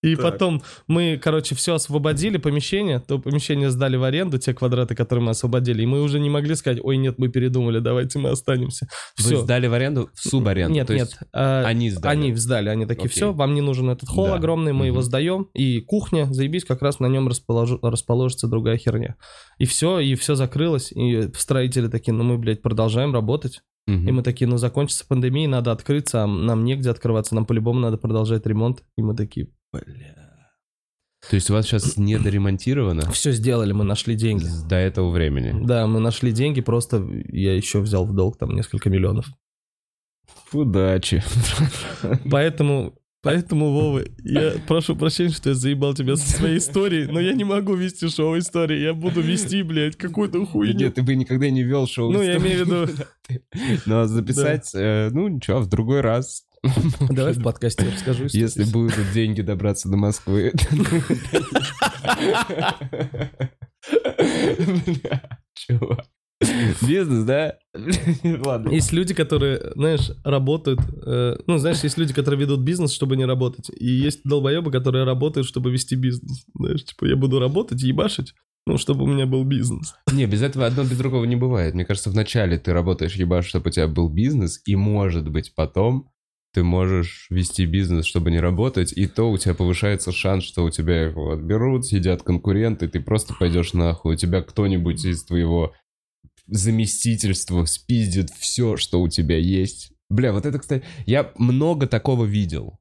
[0.03, 0.23] И Так.
[0.33, 5.31] потом мы, короче, все освободили, помещение, то помещение сдали в аренду, те квадраты, которые мы
[5.31, 8.87] освободили, и мы уже не могли сказать, ой, нет, мы передумали, давайте мы останемся.
[9.17, 9.37] Вы Все.
[9.41, 10.73] сдали в аренду в субаренду?
[10.73, 11.07] Нет, то нет.
[11.07, 12.13] есть а, Они сдали.
[12.17, 13.15] Они сдали, они такие, Окей.
[13.15, 14.35] все, вам не нужен этот холл Да.
[14.35, 15.03] огромный, мы его Мгм.
[15.05, 19.15] сдаем, и кухня, заебись, как раз на нем расположу- расположится другая херня.
[19.57, 23.61] И все, и все закрылось, и строители такие, ну мы, блядь, продолжаем работать.
[23.87, 24.07] Мгм.
[24.07, 27.97] И мы такие, ну закончится пандемия, надо открыться, а нам негде открываться, нам по-любому надо
[27.97, 28.81] продолжать ремонт.
[28.97, 30.23] И мы такие, бля.
[31.29, 34.45] То есть у вас сейчас недоремонтировано Все сделали, мы нашли деньги.
[34.67, 35.65] до этого времени?
[35.65, 39.27] Да, мы нашли деньги, просто я еще взял в долг там несколько миллионов.
[40.51, 41.23] Удачи.
[42.29, 47.33] Поэтому, поэтому, Вова, я прошу прощения, что я заебал тебя со своей историей, но я
[47.33, 48.79] не могу вести шоу истории.
[48.79, 50.77] Я буду вести, блядь, какую-то хуйню.
[50.77, 52.11] Нет, ты бы никогда не вел шоу.
[52.11, 53.03] Ну, я имею в виду...
[53.85, 56.43] Но записать, э, ну ничего, в другой раз.
[57.09, 58.25] Давай в подкасте расскажу.
[58.29, 60.53] Если будут деньги добраться до Москвы.
[65.55, 66.05] Чувак.
[66.81, 67.57] Бизнес, да?
[68.23, 68.69] Ладно.
[68.69, 70.79] Есть люди, которые, знаешь, работают...
[71.05, 73.69] э, ну, знаешь, есть люди, которые ведут бизнес, чтобы не работать.
[73.69, 76.45] И есть долбоебы, которые работают, чтобы вести бизнес.
[76.53, 78.33] Знаешь, типа, я буду работать, ебашить,
[78.65, 79.95] ну, чтобы у меня был бизнес.
[80.11, 81.75] Не, без этого одно без другого не бывает.
[81.75, 86.09] Мне кажется, вначале ты работаешь ебашь, чтобы у тебя был бизнес, и может быть потом
[86.53, 90.69] ты можешь вести бизнес, чтобы не работать, и то у тебя повышается шанс, что у
[90.69, 95.73] тебя его отберут, сидят конкуренты, ты просто пойдешь нахуй, у тебя кто-нибудь из твоего
[96.47, 99.93] заместительства спиздит все, что у тебя есть.
[100.09, 102.77] Бля, вот это, кстати, я много такого видел.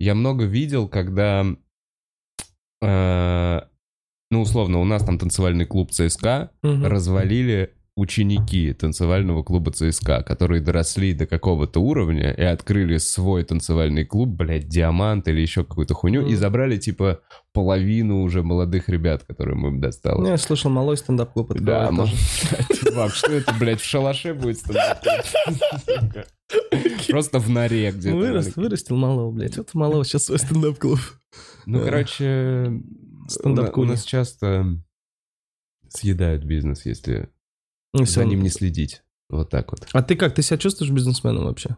[0.00, 1.46] Я много видел, когда,
[2.82, 3.60] э,
[4.30, 6.84] ну, условно, у нас там танцевальный клуб ЦСКА, Мгм.
[6.86, 14.30] развалили ученики танцевального клуба ЦСКА, которые доросли до какого-то уровня и открыли свой танцевальный клуб,
[14.30, 16.36] блядь, Диамант или еще какую-то хуйню, и Мгм.
[16.36, 17.20] забрали, типа,
[17.52, 20.28] половину уже молодых ребят, которым им Ну, досталось.
[20.28, 22.12] я слышал, малой стендап-клуб Да, тоже.
[22.84, 24.98] чувак, что это, блядь, в шалаше будет стендап?
[27.08, 28.16] Просто в норе где-то.
[28.16, 29.56] Вырос, вырастил малого, блядь.
[29.56, 30.98] Вот малого сейчас свой стендап-клуб.
[31.66, 32.72] Ну, короче,
[33.28, 34.66] Стендап у нас часто
[35.88, 37.30] съедают бизнес, если
[37.94, 39.02] Ну, за ним не следить.
[39.30, 39.86] Вот так вот.
[39.92, 41.76] А ты как, ты себя чувствуешь бизнесменом вообще?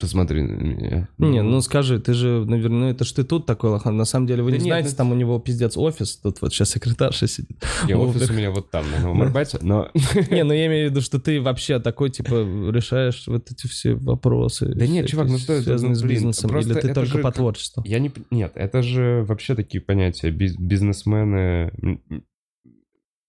[0.00, 1.08] Посмотри на меня.
[1.18, 3.98] Не, ну скажи, ты же, наверное, ну это ж ты тут такой лохан.
[3.98, 6.40] На самом деле вы Да не нет, знаете, ну- там у него пиздец офис, тут
[6.40, 7.62] вот сейчас секретарша сидит.
[7.86, 9.90] Вот офис у меня вот там, на Новом Арбате, но...
[10.30, 12.30] Не, ну я имею в виду, что ты вообще такой, типа,
[12.70, 14.72] решаешь вот эти все вопросы.
[14.74, 17.82] Да нет, чувак, ну что это, ну, с бизнесом, или ты это только по творчеству?
[17.86, 18.10] Я не...
[18.30, 20.30] Нет, это же вообще такие понятия.
[20.30, 21.72] Биз- Бизнесмены...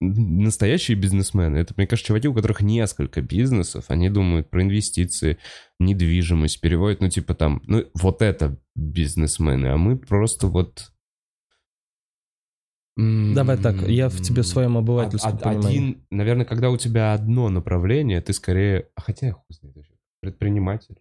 [0.04, 1.58] Настоящие бизнесмены.
[1.58, 3.86] Это, мне кажется, чуваки, у которых несколько бизнесов.
[3.90, 5.38] Они думают про инвестиции,
[5.80, 7.62] недвижимость, переводят, ну, типа там...
[7.68, 9.68] Ну, вот это бизнесмены.
[9.68, 10.92] А мы просто вот...
[12.98, 15.78] Давай так, я в тебе в своем обывательском од- понимании.
[15.78, 18.90] Один, наверное, когда у тебя одно направление, ты скорее...
[18.96, 19.86] а Хотя, я хуй знает.
[20.20, 20.96] Предприниматель.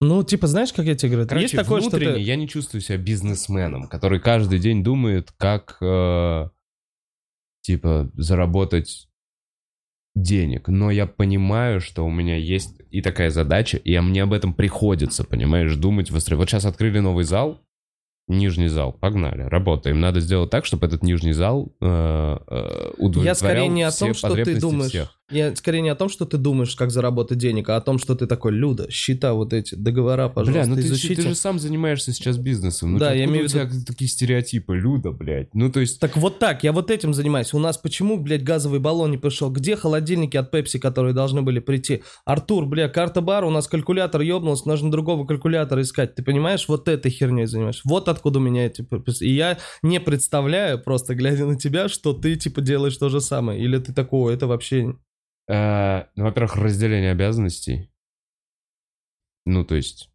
[0.00, 1.28] Ну, типа, знаешь, как я тебе говорю?
[1.28, 2.18] Короче, Есть такое, что ты...
[2.20, 6.48] я не чувствую себя бизнесменом, который каждый день думает, как, э,
[7.66, 9.08] типа, заработать
[10.14, 10.68] денег.
[10.68, 15.24] Но я понимаю, что у меня есть и такая задача, и мне об этом приходится,
[15.24, 16.38] понимаешь, думать, выстроить.
[16.38, 17.65] Вот сейчас открыли новый зал,
[18.28, 20.00] нижний зал, погнали, работаем.
[20.00, 24.14] Надо сделать так, чтобы этот нижний зал э, э, удовлетворял Я скорее не о том,
[24.14, 24.90] что ты думаешь.
[24.90, 25.16] всех.
[25.28, 28.14] Я скорее не о том, что ты думаешь, как заработать денег, а о том, что
[28.14, 31.16] ты такой, Люда, счета вот эти, договора, пожалуйста, Бля, ну ты, изучите.
[31.16, 32.92] ты же сам занимаешься сейчас бизнесом.
[32.92, 35.52] Ну Да, я имею в тебя такие стереотипы, Люда, блядь.
[35.52, 35.98] Ну то есть...
[35.98, 37.52] Так вот так, я вот этим занимаюсь.
[37.54, 39.50] У нас почему, блядь, газовый баллон не пришел?
[39.50, 42.04] Где холодильники от Пепси, которые должны были прийти?
[42.24, 46.14] Артур, бля, карта бар, у нас калькулятор ебнулся, нужно другого калькулятора искать.
[46.14, 47.82] Ты понимаешь, вот этой херней занимаешься.
[47.84, 48.86] Вот откуда у меня эти...
[49.22, 53.62] И я не представляю, просто глядя на тебя, что ты, типа, делаешь то же самое.
[53.62, 54.96] Или ты такого, это вообще...
[55.48, 57.88] Э, ну, во-первых, разделение обязанностей.
[59.44, 60.10] Ну, то есть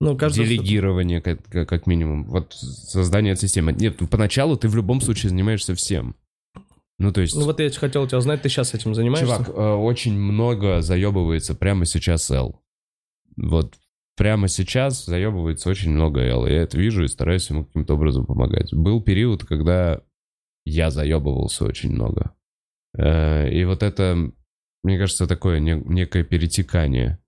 [0.00, 2.24] Ну, кажется, делегирование, как, как- как минимум.
[2.24, 3.72] Вот создание системы.
[3.72, 6.16] Нет, поначалу ты в любом случае занимаешься всем.
[6.98, 9.36] Ну, то есть, Ну, вот я хотел тебя узнать, ты сейчас этим занимаешься?
[9.36, 12.60] чувак, э, очень много заебывается прямо сейчас L.
[13.36, 13.74] вот
[14.16, 16.46] прямо сейчас заебывается очень много Эл.
[16.46, 18.72] Я это вижу и стараюсь ему каким-то образом помогать.
[18.74, 20.00] Был период, когда
[20.64, 22.34] я заебывался очень много.
[22.96, 24.32] Э, И вот это,
[24.82, 27.18] мне кажется, такое не- некое перетекание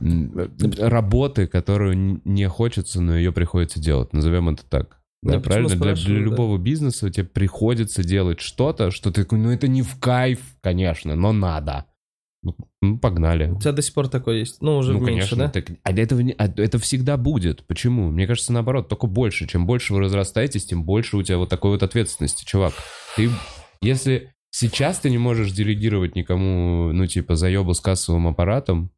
[0.00, 4.12] э, работы, которую не хочется, но ее приходится делать.
[4.12, 5.00] Назовем это так.
[5.22, 5.68] Да, Я правильно?
[5.68, 6.24] Для, для спрашиваю, да.
[6.30, 11.14] любого бизнеса тебе приходится делать что-то, что ты такой, ну это не в кайф, конечно,
[11.14, 11.86] но надо.
[12.82, 13.50] Ну, погнали.
[13.50, 14.60] У тебя до сих пор такое есть.
[14.60, 15.48] Ну, уже Ну, меньше, конечно, да?
[15.48, 17.66] так- а этого не- а это всегда будет.
[17.66, 18.10] Почему?
[18.10, 19.46] Мне кажется, наоборот, только больше.
[19.46, 22.74] Чем больше вы разрастаетесь, тем больше у тебя вот такой вот ответственности, чувак.
[23.16, 23.30] Ты,
[23.80, 28.90] если сейчас ты не можешь делегировать никому, ну, типа, заебу с кассовым аппаратом,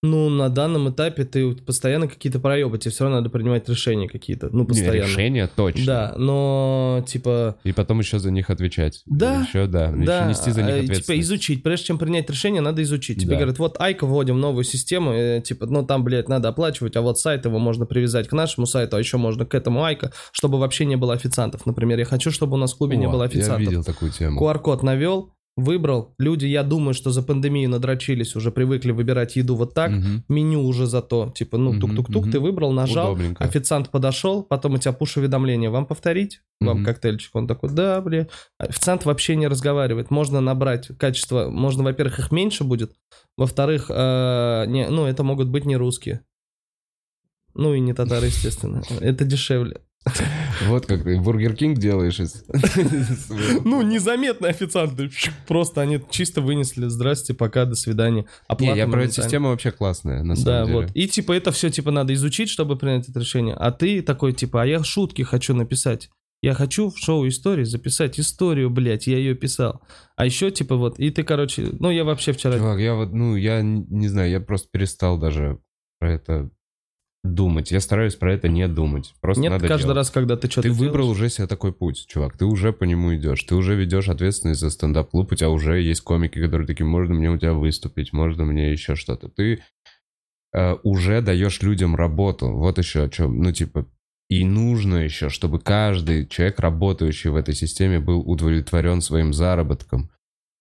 [0.00, 4.48] Ну, на данном этапе ты постоянно какие-то проебы, тебе все равно надо принимать решения какие-то.
[4.52, 5.08] Ну, не, постоянно.
[5.08, 5.84] решение точно.
[5.86, 9.02] Да, но, типа, И потом еще за них отвечать.
[9.06, 9.90] Да, Еще, да.
[9.90, 11.06] да, еще нести за них э, ответственность.
[11.08, 11.62] типа изучить.
[11.64, 13.18] Прежде чем принять решение, надо изучить.
[13.18, 13.36] Тебе Да.
[13.38, 17.00] говорят, вот Айка вводим в новую систему, э, типа, ну там, блядь, надо оплачивать, а
[17.00, 20.58] вот сайт его можно привязать к нашему сайту, а еще можно к этому Айка, чтобы
[20.60, 21.66] вообще не было официантов.
[21.66, 23.60] Например, я хочу, чтобы у нас в клубе не О, было Я официантов.
[23.68, 24.40] видел такую тему.
[24.40, 26.14] QR-код навел, выбрал.
[26.18, 29.90] Люди, я думаю, что за пандемию надрочились, уже привыкли выбирать еду вот так.
[29.90, 30.24] Мгм.
[30.28, 32.32] Меню уже зато, типа, ну, тук-тук-тук, мгм.
[32.32, 33.42] ты выбрал, нажал, Удобненько.
[33.44, 36.40] официант подошел, потом у тебя пуш-уведомление, вам повторить?
[36.60, 36.84] Вам Мгм.
[36.86, 37.34] коктейльчик?
[37.34, 38.28] Он такой, да, бля.
[38.58, 40.10] Официант вообще не разговаривает.
[40.10, 42.92] Можно набрать качество, можно, во-первых, их меньше будет,
[43.36, 46.20] во-вторых, э, не, ну, это могут быть не русские.
[47.54, 48.82] Ну и не татары, естественно.
[49.00, 49.80] Это дешевле.
[50.66, 52.44] Вот как ты Бургер Кинг делаешь из...
[53.64, 55.10] Ну, незаметно официанты.
[55.46, 56.86] Просто они чисто вынесли.
[56.86, 58.24] Здрасте, пока, до свидания.
[58.46, 60.78] Оплата Не, я про эту систему вообще классная, на Да, самом деле.
[60.80, 60.90] вот.
[60.94, 63.54] И типа это все типа надо изучить, чтобы принять это решение.
[63.54, 66.10] А ты такой типа, а я шутки хочу написать.
[66.40, 69.82] Я хочу в шоу истории записать историю, блядь, я ее писал.
[70.16, 72.56] А еще типа вот, и ты, короче, ну я вообще вчера...
[72.58, 75.58] Чувак, я вот, ну, я не знаю, я просто перестал даже
[75.98, 76.50] про это
[77.24, 77.70] думать.
[77.70, 79.14] Я стараюсь про это не думать.
[79.20, 79.96] Просто Нет, надо каждый делать.
[79.96, 82.36] раз, когда ты что-то Ты выбрал уже себе такой путь, чувак.
[82.36, 83.42] Ты уже по нему идешь.
[83.44, 85.32] Ты уже ведешь ответственность за стендап-клуб.
[85.32, 88.94] У тебя уже есть комики, которые такие, можно мне у тебя выступить, можно мне еще
[88.94, 89.28] что-то.
[89.28, 89.62] Ты
[90.54, 92.52] э, уже даешь людям работу.
[92.52, 93.42] Вот еще о чем.
[93.42, 93.86] Ну, типа,
[94.28, 100.10] и нужно еще, чтобы каждый человек, работающий в этой системе, был удовлетворен своим заработком.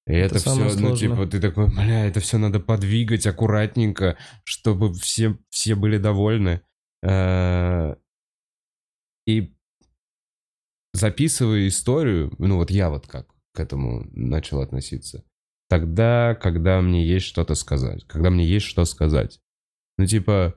[0.07, 4.93] И это, Это все, ну, типа, ты такой, бля, это все надо подвигать аккуратненько, чтобы
[4.93, 6.61] все, все были довольны.
[7.03, 7.95] Э,
[9.25, 9.53] И
[10.93, 15.25] записывая историю, ну вот я вот как к этому начал относиться,
[15.67, 19.41] тогда, когда мне есть что-то сказать, когда мне есть что сказать.
[19.97, 20.55] Ну типа,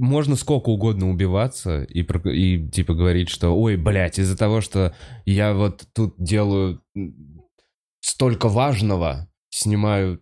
[0.00, 5.52] можно сколько угодно убиваться и, и типа говорить, что ой, блядь, из-за того, что я
[5.54, 6.80] вот тут делаю
[8.00, 10.20] столько важного, снимаю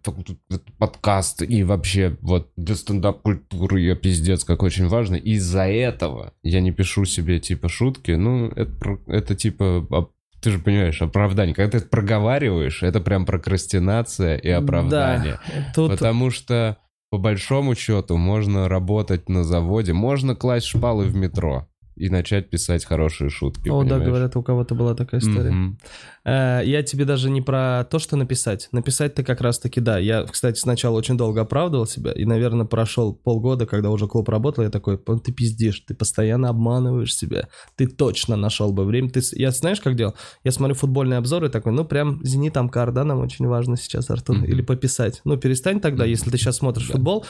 [0.78, 5.16] подкаст и вообще вот для стендап-культуры я пиздец как очень важно.
[5.16, 8.12] Из-за этого я не пишу себе типа шутки.
[8.12, 9.86] Ну, это, это типа...
[9.90, 11.54] оп- Ты же понимаешь, оправдание.
[11.54, 15.38] Когда ты это проговариваешь, это прям прокрастинация и оправдание.
[15.46, 15.90] Да, тут...
[15.90, 16.78] Потому что,
[17.10, 21.66] по большому счету, можно работать на заводе, можно класть шпалы в метро
[21.98, 23.68] и начать писать хорошие шутки.
[23.68, 24.04] О, да, понимаешь?
[24.08, 25.50] говорят, у кого-то была такая история.
[25.50, 25.78] Мгм.
[26.24, 28.68] Э, Я тебе даже не про то, что написать.
[28.72, 29.98] Написать-то как раз-таки да.
[29.98, 34.64] Я, кстати, сначала очень долго оправдывал себя, и, наверное, прошел полгода, когда уже клуб работал,
[34.64, 37.48] я такой, «Ну, ты пиздишь, ты постоянно обманываешь себя.
[37.76, 39.10] Ты точно нашел бы время.
[39.10, 40.14] Ты, я знаешь, как делал?
[40.44, 44.36] Я смотрю футбольные обзоры такой, ну, прям «Зенит Амкар», да, нам очень важно сейчас, Артур.
[44.36, 44.44] Мгм.
[44.46, 45.20] Или пописать.
[45.24, 46.10] Ну, перестань тогда, Мгм.
[46.10, 46.92] если ты сейчас смотришь Да.
[46.94, 47.24] футбол,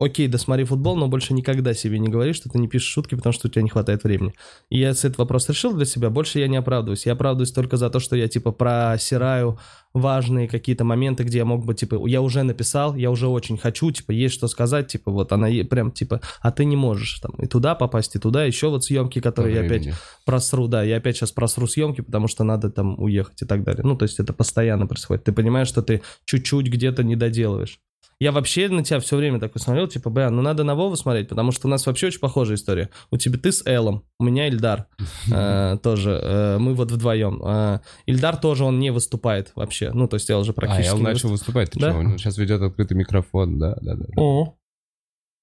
[0.00, 3.16] Окей, да смотри футбол, но больше никогда себе не говори, что ты не пишешь шутки,
[3.16, 4.32] потому что у тебя не хватает времени.
[4.70, 7.04] И я этот вопрос решил для себя, больше я не оправдываюсь.
[7.04, 9.58] Я оправдываюсь только за то, что я, типа, просираю
[9.92, 13.90] важные какие-то моменты, где я мог бы, типа, я уже написал, я уже очень хочу,
[13.90, 17.46] типа, есть что сказать, типа, вот она прям, типа, а ты не можешь там и
[17.46, 19.92] туда попасть, и туда, еще вот съемки, которые я опять
[20.24, 23.82] просру, да, я опять сейчас просру съемки, потому что надо там уехать и так далее.
[23.84, 25.24] Ну, то есть это постоянно происходит.
[25.24, 27.80] Ты понимаешь, что ты чуть-чуть где-то не доделываешь.
[28.20, 31.30] Я вообще на тебя все время такой смотрел, типа, бля, ну надо на Вову смотреть,
[31.30, 32.90] потому что у нас вообще очень похожая история.
[33.10, 34.86] У тебя ты с Эллом, у меня Ильдар
[35.32, 37.40] э, тоже, э, мы вот вдвоем.
[37.42, 40.98] Э, Ильдар тоже, он не выступает вообще, ну, то есть Эл уже А, практически я
[40.98, 41.96] не начал выступать, ты Да?
[41.96, 44.04] Он сейчас ведет открытый микрофон, да, да, да.
[44.06, 44.22] да.
[44.22, 44.54] О.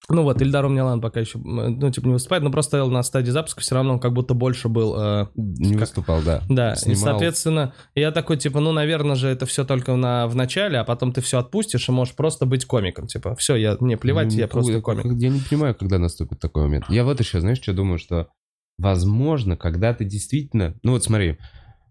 [0.09, 2.85] Ну вот, Ильдар у меня, ладно, пока еще, м, ну, типа, не выступает, но просто
[2.85, 6.41] на стадии запуска все равно он как будто больше был э, Не как- выступал, да.
[6.47, 6.97] Да, и, Снимал.
[7.03, 11.11] соответственно, я такой, типа, ну, наверное же, это все только на, в начале, а потом
[11.11, 13.07] ты все отпустишь и можешь просто быть комиком.
[13.07, 15.05] Типа, все, я, мне плевать, Ну, я просто я- комик.
[15.21, 16.85] Я не понимаю, когда наступит такой момент.
[16.89, 18.29] Я вот еще, знаешь, что думаю, что
[18.77, 20.75] возможно, когда ты действительно...
[20.83, 21.37] Ну вот смотри,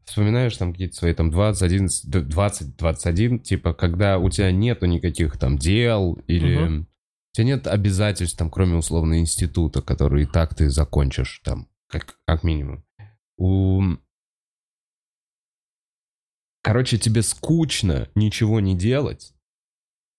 [0.07, 5.37] вспоминаешь там какие-то свои там 20, 11, 20, 21, типа, когда у тебя нету никаких
[5.37, 6.57] там дел или...
[6.57, 6.87] Мгм.
[7.37, 12.18] У тебя нет обязательств там, кроме условно института, который и так ты закончишь там, как,
[12.27, 12.83] как минимум.
[13.37, 13.83] У...
[16.62, 19.35] Короче, тебе скучно ничего не делать,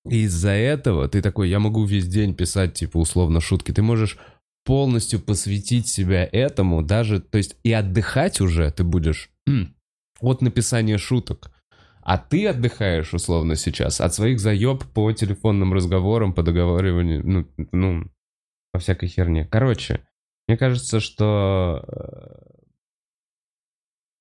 [0.08, 3.72] и из-за этого ты такой, я могу весь день писать, типа, условно, шутки.
[3.72, 4.20] Ты можешь
[4.64, 9.32] полностью посвятить себя этому, даже, то есть и отдыхать уже ты будешь
[10.20, 11.52] от написания шуток.
[12.08, 18.10] А ты отдыхаешь, условно, сейчас от своих заеб по телефонным разговорам, по договариванию, ну, ну,
[18.72, 19.46] по всякой херне.
[19.46, 20.08] Короче,
[20.48, 22.62] мне кажется, что э,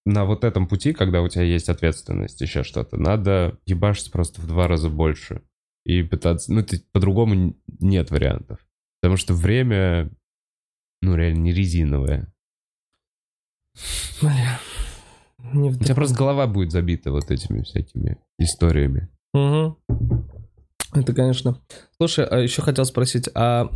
[0.05, 4.49] на вот этом пути, когда у тебя есть ответственность, еще что-то, надо ебашить просто в
[4.49, 5.43] два раза больше.
[5.85, 6.53] И пытаться...
[6.53, 8.59] Ну, по-другому нет вариантов.
[9.01, 10.11] Потому что время,
[11.03, 12.35] ну, реально не резиновое.
[14.21, 14.59] Бля.
[15.39, 19.09] Не У тебя просто голова будет забита вот этими всякими историями.
[19.33, 19.77] Мгм.
[20.95, 21.61] Это, конечно.
[21.99, 23.71] Слушай, а еще хотел спросить, а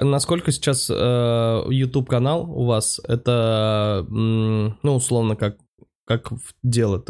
[0.00, 5.56] насколько сейчас э, YouTube канал у вас это, ну условно как
[6.06, 7.04] как в дело,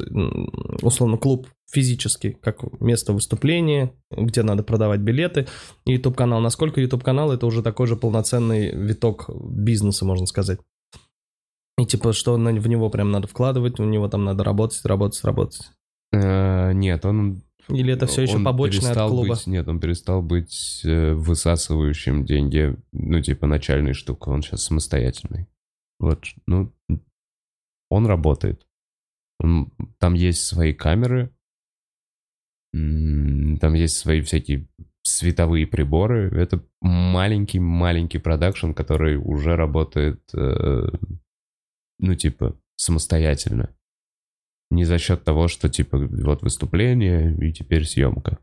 [0.81, 5.47] условно клуб физический, как место выступления, где надо продавать билеты,
[5.85, 6.40] и YouTube канал.
[6.40, 10.61] Насколько YouTube канал это уже такой же полноценный виток бизнеса, можно сказать.
[11.79, 15.23] И типа, что на- в него прям надо вкладывать, у него там надо работать, работать,
[15.25, 15.71] работать.
[16.12, 17.43] Э, нет, он...
[17.69, 19.29] Или это все еще побочное от клуба?
[19.35, 24.33] быть- нет, он перестал быть э, высасывающим деньги, ну, типа, начальной штукой.
[24.33, 25.47] Он сейчас самостоятельный.
[25.99, 26.73] Вот, ну,
[27.91, 28.67] он работает.
[29.41, 31.31] Он- там есть свои камеры,
[32.73, 34.69] там есть свои всякие
[35.03, 36.31] световые приборы.
[36.37, 40.89] Это маленький-маленький продакшн, который уже работает, э,
[41.99, 43.71] ну, типа, самостоятельно.
[44.71, 48.39] Не за счет того, что, типа, вот выступление и теперь съемка.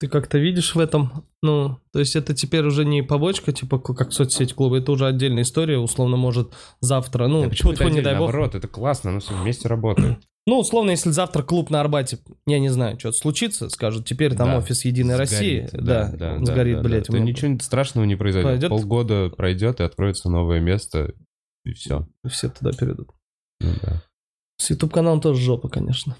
[0.00, 4.12] Ты как-то видишь в этом, ну, то есть это теперь уже не побочка, типа, как
[4.12, 8.28] соцсеть клуба, это уже отдельная история, условно, может, завтра, ну, Да почему не дай бог.
[8.28, 10.18] Наоборот, это классно, оно все вместе работает.
[10.46, 14.48] Ну, условно, если завтра клуб на Арбате, я не знаю, что-то случится, скажут, теперь там
[14.48, 14.56] Да.
[14.56, 17.12] офис Единой России, Сгорит, да, он сгорит, да, блядь, да.
[17.12, 18.50] То ничего страшного не произойдет.
[18.52, 18.70] Пойдет?
[18.70, 21.12] Полгода пройдет, и откроется новое место,
[21.68, 22.08] и все.
[22.28, 23.10] все туда перейдут.
[23.60, 24.02] Ну, да.
[24.58, 26.16] С YouTube-каналом тоже жопа, конечно.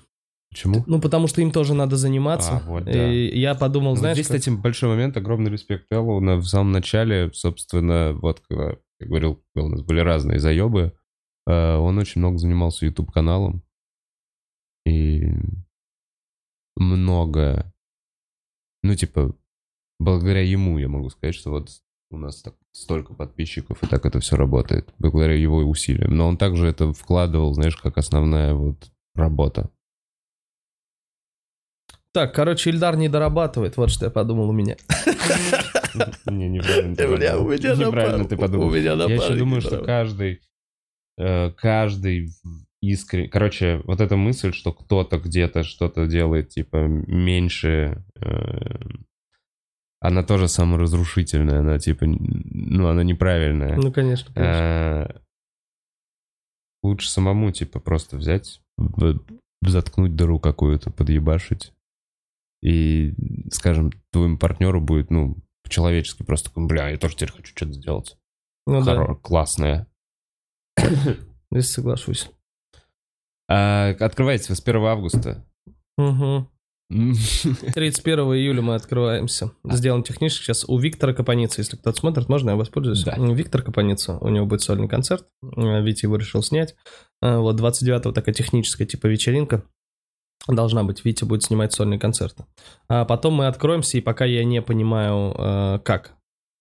[0.51, 0.83] Почему?
[0.87, 2.57] Ну, потому что им тоже надо заниматься.
[2.57, 3.13] А, вот, да.
[3.13, 6.21] И я подумал, Ну, знаешь, здесь, как- кстати, большой момент, огромный респект Эллу.
[6.21, 10.95] На, в самом начале, собственно, вот, когда я говорил, у нас были разные заебы,
[11.47, 13.63] э, он очень много занимался YouTube-каналом.
[14.87, 15.27] И
[16.77, 17.73] много,
[18.83, 19.37] ну, типа,
[19.99, 21.69] благодаря ему я могу сказать, что вот
[22.11, 26.17] у нас так столько подписчиков, и так это все работает, благодаря его усилиям.
[26.17, 29.71] Но он также это вкладывал, знаешь, как основная вот работа.
[32.13, 34.77] Так, короче, Ильдар не дорабатывает, вот что я подумал у меня.
[36.27, 37.47] Не, неправильно ты подумал.
[37.47, 38.75] у меня на Неправильно ты подумал.
[38.75, 40.41] Я еще думаю, что каждый,
[41.17, 42.31] э, каждый
[42.81, 43.29] искренне...
[43.29, 48.79] Короче, вот эта мысль, что кто-то где-то что-то делает, типа, меньше, э,
[50.01, 53.77] она тоже саморазрушительная, она, типа, ну, она неправильная.
[53.77, 54.63] Ну, конечно, конечно.
[55.15, 55.21] Э,
[56.85, 58.61] Лучше самому, типа, просто взять,
[59.63, 61.73] заткнуть дыру какую-то, подъебашить.
[62.63, 63.15] И,
[63.53, 68.17] скажем, твоему партнеру будет, ну, по-человечески просто, такой, бля, я тоже теперь хочу что-то сделать.
[68.67, 69.87] Ну да, Хоро- Классное.
[71.51, 72.31] здесь соглашусь.
[73.49, 75.45] А, открывается вы с 1 августа.
[75.97, 76.49] Угу.
[76.91, 77.15] М,
[77.75, 79.53] 31 июля мы открываемся.
[79.65, 80.45] Сделаем технически.
[80.45, 83.05] Сейчас у Виктора Капаницы, если кто-то смотрит, можно я воспользуюсь?
[83.05, 83.15] Да.
[83.19, 85.27] Виктор Капаница, у него будет сольный концерт.
[85.43, 86.75] Э, Витя его решил снять.
[87.21, 89.65] Э, Вот 29-го такая техническая типа вечеринка.
[90.47, 92.47] Должна быть, Витя будет снимать сольные концерты.
[92.89, 96.15] А потом мы откроемся, и пока я не понимаю, э, как.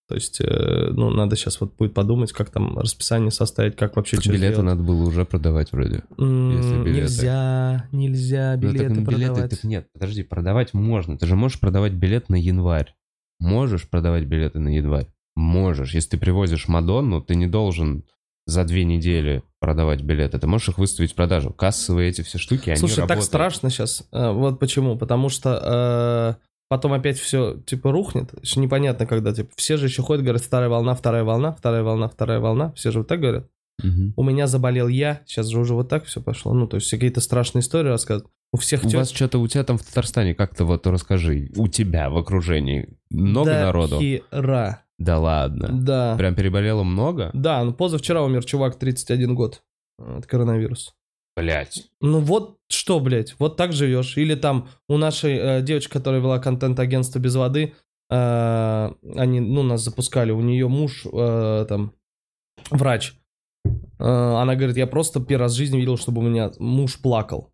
[0.08, 4.16] То есть, э, ну, надо сейчас вот будет подумать, как там расписание составить, как вообще
[4.22, 6.04] что Билеты надо было уже продавать вроде.
[6.18, 6.90] Билеты.
[6.90, 9.50] Нельзя, нельзя Ну, так, билеты продавать.
[9.52, 11.18] так нет, подожди, продавать можно.
[11.18, 12.96] Ты же можешь продавать билет на январь.
[13.40, 15.08] Можешь продавать билеты на январь?
[15.36, 15.94] Можешь.
[15.94, 18.04] Если ты привозишь Мадонну, ты не должен
[18.46, 20.40] за две недели продавать билеты.
[20.40, 21.52] Ты можешь их выставить в продажу.
[21.52, 23.26] Кассовые эти все штуки, они Слушай, так работают.
[23.26, 24.08] страшно сейчас.
[24.12, 24.98] Вот почему.
[24.98, 28.34] Потому что э, потом опять все типа рухнет.
[28.42, 32.08] Еще непонятно, когда типа все же еще ходят, говорят, вторая волна, вторая волна, вторая волна,
[32.08, 32.72] вторая волна.
[32.74, 33.48] Все же вот так говорят.
[33.84, 34.14] Мгм.
[34.16, 36.54] У меня заболел я, сейчас же уже вот так все пошло.
[36.54, 38.32] Ну, то есть какие-то страшные истории рассказывают.
[38.54, 41.52] У всех У тёт- вас что-то, у тебя там в Татарстане как-то вот расскажи.
[41.56, 44.00] У тебя в окружении много до народу?
[44.00, 44.84] хера.
[44.98, 45.70] Да ладно.
[45.72, 46.16] Да.
[46.18, 47.30] Прям переболело много?
[47.34, 49.62] Да, ну позавчера умер чувак 31 год
[50.00, 50.92] от коронавируса.
[51.38, 51.92] Блять.
[52.02, 54.18] Ну вот что, блядь, вот так живешь.
[54.18, 57.76] Или там у нашей э, девочки, которая вела контент-агентство без воды,
[58.10, 61.94] э, они, ну, нас запускали, у нее муж э, там
[62.72, 63.14] врач.
[63.66, 63.70] Э,
[64.00, 67.54] она говорит, я просто первый раз в жизни видел, чтобы у меня муж плакал.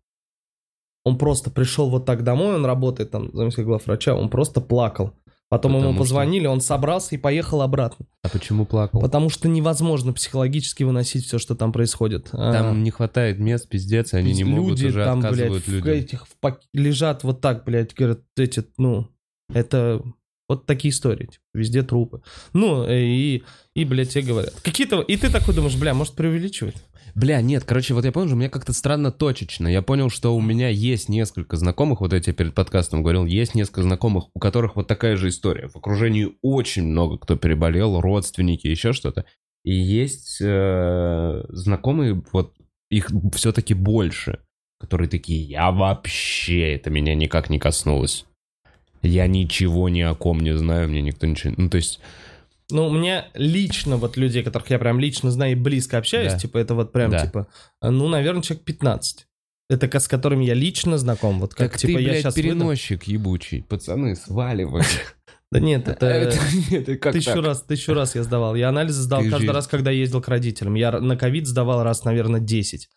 [1.04, 5.12] Он просто пришел вот так домой, он работает там, заместитель главврача, он просто плакал.
[5.50, 8.06] Потом Потому ему что- позвонили, он собрался и поехал обратно.
[8.22, 9.00] А почему плакал?
[9.00, 12.28] Потому что невозможно психологически выносить все, что там происходит.
[12.32, 15.64] А, Там не хватает мест, пиздец, и они не люди могут уже там, блядь, отказывают
[15.64, 15.92] в людям.
[15.92, 19.08] этих в пак- лежат вот так, блядь, говорят, эти, ну,
[19.52, 20.02] это
[20.48, 22.22] вот такие истории, типа, везде трупы.
[22.52, 24.54] Ну, э, и, и, блядь, тебе говорят.
[24.62, 26.76] Какие-то, и ты такой думаешь, бля, может преувеличивать?
[27.14, 29.68] Бля, нет, короче, вот я понял, что у меня как-то странно точечно.
[29.68, 33.54] Я понял, что у меня есть несколько знакомых, вот я тебе перед подкастом говорил, есть
[33.54, 35.68] несколько знакомых, у которых вот такая же история.
[35.68, 39.24] В окружении очень много кто переболел, родственники, еще что-то.
[39.64, 42.54] И есть э, знакомые, вот
[42.90, 44.40] их все-таки больше,
[44.80, 48.26] которые такие, я вообще, это меня никак не коснулось.
[49.04, 51.54] Я ничего ни о ком не знаю, мне никто ничего...
[51.56, 52.00] Ну, то есть,
[52.70, 56.38] Ну, у меня лично, вот людей, которых я прям лично знаю и близко общаюсь, Да.
[56.38, 57.26] типа, это вот прям, Да.
[57.26, 57.46] типа,
[57.82, 59.26] ну, наверное, человек 15.
[59.70, 61.40] Это с которыми я лично знаком.
[61.40, 63.62] Вот как, как типа, ты, я блядь, сейчас переносчик ебучий.
[63.62, 64.82] Пацаны, сваливай.
[65.52, 66.06] Да нет, это...
[66.72, 67.44] Это как Тысячу так?
[67.44, 68.56] раз, тысячу раз я сдавал.
[68.56, 69.54] Я анализы сдал Ты каждый жизнь.
[69.54, 70.74] раз, когда ездил к родителям.
[70.74, 72.88] Я на ковид сдавал раз, наверное, 10.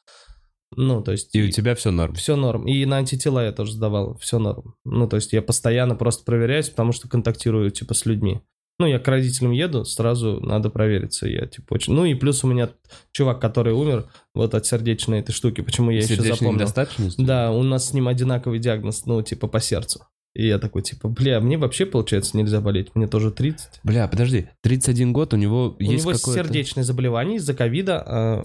[0.75, 1.33] Ну, то есть...
[1.33, 2.13] И у тебя все норм.
[2.15, 2.67] Все норм.
[2.67, 4.17] И на антитела я тоже сдавал.
[4.17, 4.75] Все норм.
[4.85, 8.41] Ну, то есть я постоянно просто проверяюсь, потому что контактирую, типа, с людьми.
[8.79, 11.27] Ну, я к родителям еду, сразу надо провериться.
[11.27, 11.93] Я, типа, очень...
[11.93, 12.69] Ну, и плюс у меня
[13.11, 15.61] чувак, который умер вот от сердечной этой штуки.
[15.61, 16.53] Почему я еще запомнил?
[16.53, 17.21] недостаточности?
[17.21, 20.05] Да, у нас с ним одинаковый диагноз, ну, типа, по сердцу.
[20.35, 22.93] И я такой, типа, бля, мне вообще, получается, нельзя болеть.
[22.93, 23.79] Мне тоже 30.
[23.83, 26.43] Бля, подожди, 31 год, у него У есть него какое-то...
[26.43, 28.43] сердечное заболевание из-за ковида.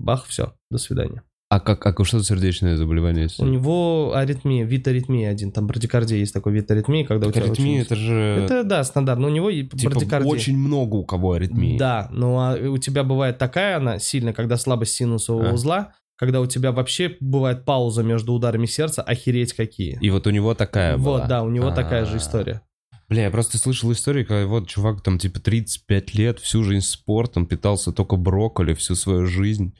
[0.00, 1.22] Бах, все, до свидания.
[1.48, 3.24] А как, а что за сердечное заболевание?
[3.24, 3.40] есть?
[3.40, 5.50] У него аритмия, вид аритмии один.
[5.50, 8.14] Там брадикардия есть такой вид аритмии, когда у тебя Аритмия, очень- это же...
[8.44, 9.26] Это, да, стандартно.
[9.26, 10.30] У него и типа, брадикардия.
[10.30, 11.76] очень много у кого аритмии.
[11.76, 15.52] Да, ну а у тебя бывает такая она сильная, когда слабость синусового А.
[15.54, 19.98] узла, когда у тебя вообще бывает пауза между ударами сердца, охереть какие.
[20.00, 21.18] И вот у него такая была.
[21.18, 22.18] Вот, да, у него такая же А.
[22.18, 22.62] история.
[23.08, 27.44] Бля, я просто слышал историю, когда вот чувак там типа 35 лет, всю жизнь спортом,
[27.46, 29.74] питался только брокколи всю свою жизнь.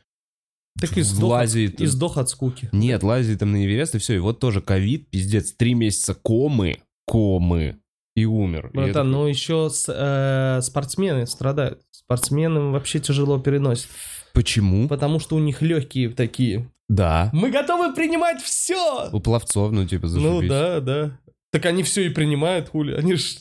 [0.81, 1.81] Так и сдох, от, Лазит.
[1.81, 2.69] и сдох от скуки.
[2.73, 4.15] Нет, лазит там на Эверест, и все.
[4.17, 7.79] И вот тоже ковид, пиздец, три месяца комы, комы,
[8.17, 8.71] и умер.
[8.73, 11.81] И Братан, такой, ну еще с- э, спортсмены страдают.
[11.91, 13.89] Спортсменам вообще тяжело переносят.
[14.33, 14.89] Почему?
[14.89, 16.69] Потому что у них легкие такие.
[16.89, 17.31] Да.
[17.33, 19.09] Мы готовы принимать все!
[19.13, 20.31] У пловцов, ну типа зашибись.
[20.43, 21.19] Ну да, да.
[21.53, 22.95] Так они все и принимают, хули.
[22.95, 23.37] Они ж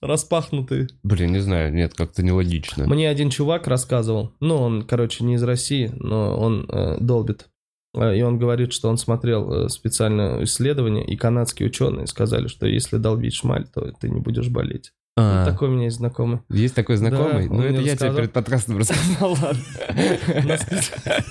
[0.00, 0.88] распахнутые.
[1.02, 2.86] Блин, не знаю, нет, как-то нелогично.
[2.86, 7.48] Мне один чувак рассказывал, ну, он, короче, не из России, но он э, долбит.
[7.94, 12.66] Э, И он говорит, что он смотрел э, специальное исследование, и канадские ученые сказали, что
[12.66, 14.92] если долбить шмаль, то ты не будешь болеть.
[15.16, 16.38] А, Вот такой у меня есть знакомый.
[16.48, 17.48] Есть такой знакомый?
[17.48, 19.62] Да, ну, это я тебе перед подкастом рассказал, ладно.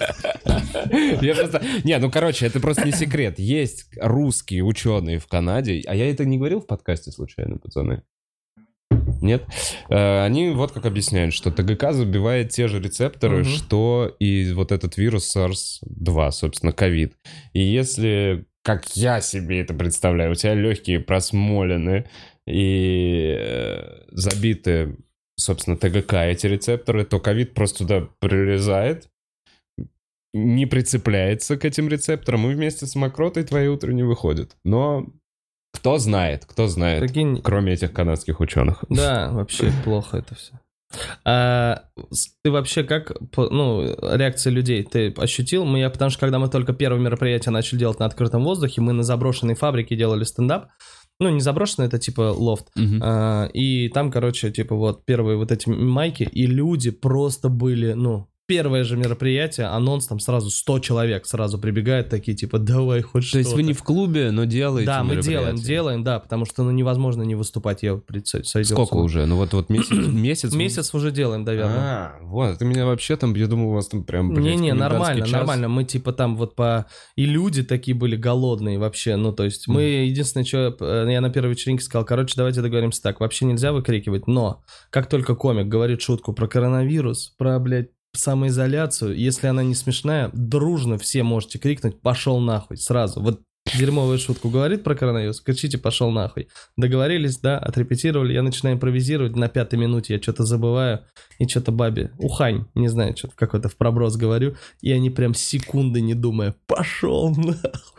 [1.22, 1.62] Я просто...
[1.84, 3.40] Не, ну, короче, это просто не секрет.
[3.40, 8.04] Есть русские ученые в Канаде, а я это не говорил в подкасте случайно, пацаны?
[9.22, 9.46] Нет?
[9.90, 13.46] Э, Они вот как объясняют, что ТГК забивает те же рецепторы, Мгм.
[13.46, 17.14] что и вот этот вирус SARS-2, собственно, ковид.
[17.54, 22.06] И если, как я себе это представляю, у тебя легкие просмолены
[22.48, 24.98] и э, забиты,
[25.36, 29.08] собственно, ТГК эти рецепторы, то ковид просто туда прилезает,
[30.34, 34.56] не прицепляется к этим рецепторам и вместе с мокротой твоей утренней выходит.
[34.64, 35.08] Но
[35.72, 38.84] кто знает, кто знает, Прикинь, кроме этих канадских ученых.
[38.90, 40.60] Да, вообще плохо это все.
[41.24, 41.84] А,
[42.44, 45.66] ты вообще как, ну, реакция людей ты ощутил?
[45.66, 48.94] Мы, я, потому что когда мы только первое мероприятие начали делать на открытом воздухе, мы
[48.94, 50.70] на заброшенной фабрике делали стендап.
[51.20, 52.70] Ну, не заброшенный, это типа лофт.
[52.76, 53.02] Мгм.
[53.04, 58.28] А, и там, короче, типа вот первые вот эти майки, и люди просто были, ну,
[58.50, 63.28] первое же мероприятие, анонс, там сразу 100 человек сразу прибегают, такие типа, давай хоть То
[63.28, 63.40] что-то.
[63.40, 66.72] есть вы не в клубе, но делаете Да, мы делаем, делаем, да, потому что, ну,
[66.72, 69.28] невозможно не выступать, я пред- сойдём с Сколько уже?
[69.28, 69.92] Ну вот, вот месяц?
[70.08, 70.54] Месяц?
[70.56, 71.78] Месяц уже делаем, наверное.
[71.78, 75.32] А, вот, ты меня вообще там, я думал, у вас там прям, Не-не, нормально, час.
[75.32, 75.68] нормально.
[75.70, 76.88] Мы типа там вот по...
[77.16, 79.16] И люди такие были голодные вообще.
[79.16, 83.04] Ну, то есть мы единственное, что э, я на первой вечеринке сказал, короче, давайте договоримся
[83.04, 83.20] так.
[83.20, 89.48] Вообще нельзя выкрикивать, но как только комик говорит шутку про коронавирус, про, блядь, самоизоляцию, если
[89.48, 93.22] она не смешная, дружно все можете крикнуть «пошел нахуй» сразу.
[93.22, 93.42] Вот
[93.78, 96.50] дерьмовую шутку говорит про коронавирус, кричите «пошел нахуй».
[96.76, 101.06] Договорились, да, отрепетировали, я начинаю импровизировать, на пятой минуте я что-то забываю,
[101.38, 106.02] и что-то бабе, ухань, не знаю, что-то какой-то в проброс говорю, и они прям секунды
[106.02, 107.99] не думая «пошел нахуй».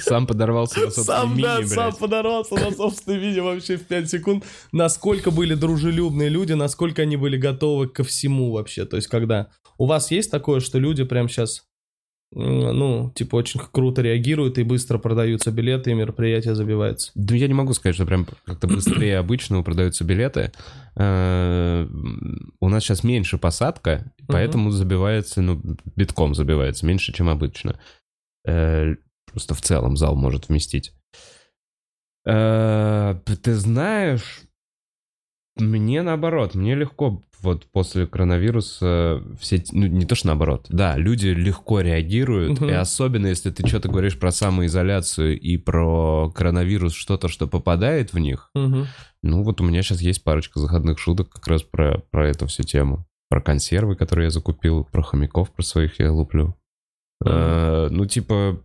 [0.00, 4.10] Сам подорвался на Сам, собственный да, мини, сам подорвался на собственном видео вообще в 5
[4.10, 4.44] секунд.
[4.72, 8.84] Насколько были дружелюбные люди, насколько они были готовы ко всему вообще.
[8.84, 9.48] То есть, когда
[9.78, 11.64] у вас есть такое, что люди прям сейчас,
[12.32, 17.12] ну, типа, очень круто реагируют и быстро продаются билеты, и мероприятие забивается.
[17.14, 20.52] Да я не могу сказать, что прям как-то быстрее обычного продаются билеты.
[20.96, 21.86] Э,
[22.60, 25.60] У нас сейчас меньше посадка, поэтому забивается, ну,
[25.96, 27.78] битком забивается, меньше, чем обычно.
[29.28, 30.92] Э, Просто в целом зал может вместить.
[32.26, 34.42] Э, Ты знаешь,
[35.56, 40.96] мне наоборот, мне легко вот после коронавируса все, т- ну не то что наоборот, да,
[40.96, 47.28] люди легко реагируют, и особенно если ты что-то говоришь про самоизоляцию и про коронавирус, что-то,
[47.28, 48.50] что попадает в них,
[49.22, 52.62] ну вот у меня сейчас есть парочка заходных шуток как раз про, про эту всю
[52.64, 53.06] тему.
[53.30, 56.56] Про консервы, которые я закупил, про хомяков, про своих я луплю.
[57.24, 58.60] Э, Ну типа,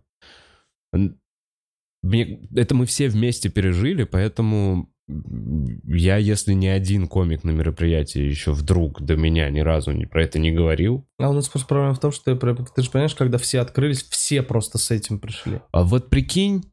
[2.02, 8.52] мне, это мы все вместе пережили, поэтому я, если не один комик на мероприятии еще
[8.52, 11.94] вдруг до меня ни разу не, про это не говорил, А у нас просто проблема
[11.94, 15.60] в том, что ты, ты же понимаешь, когда все открылись, все просто с этим пришли.
[15.72, 16.64] А вот прикинь,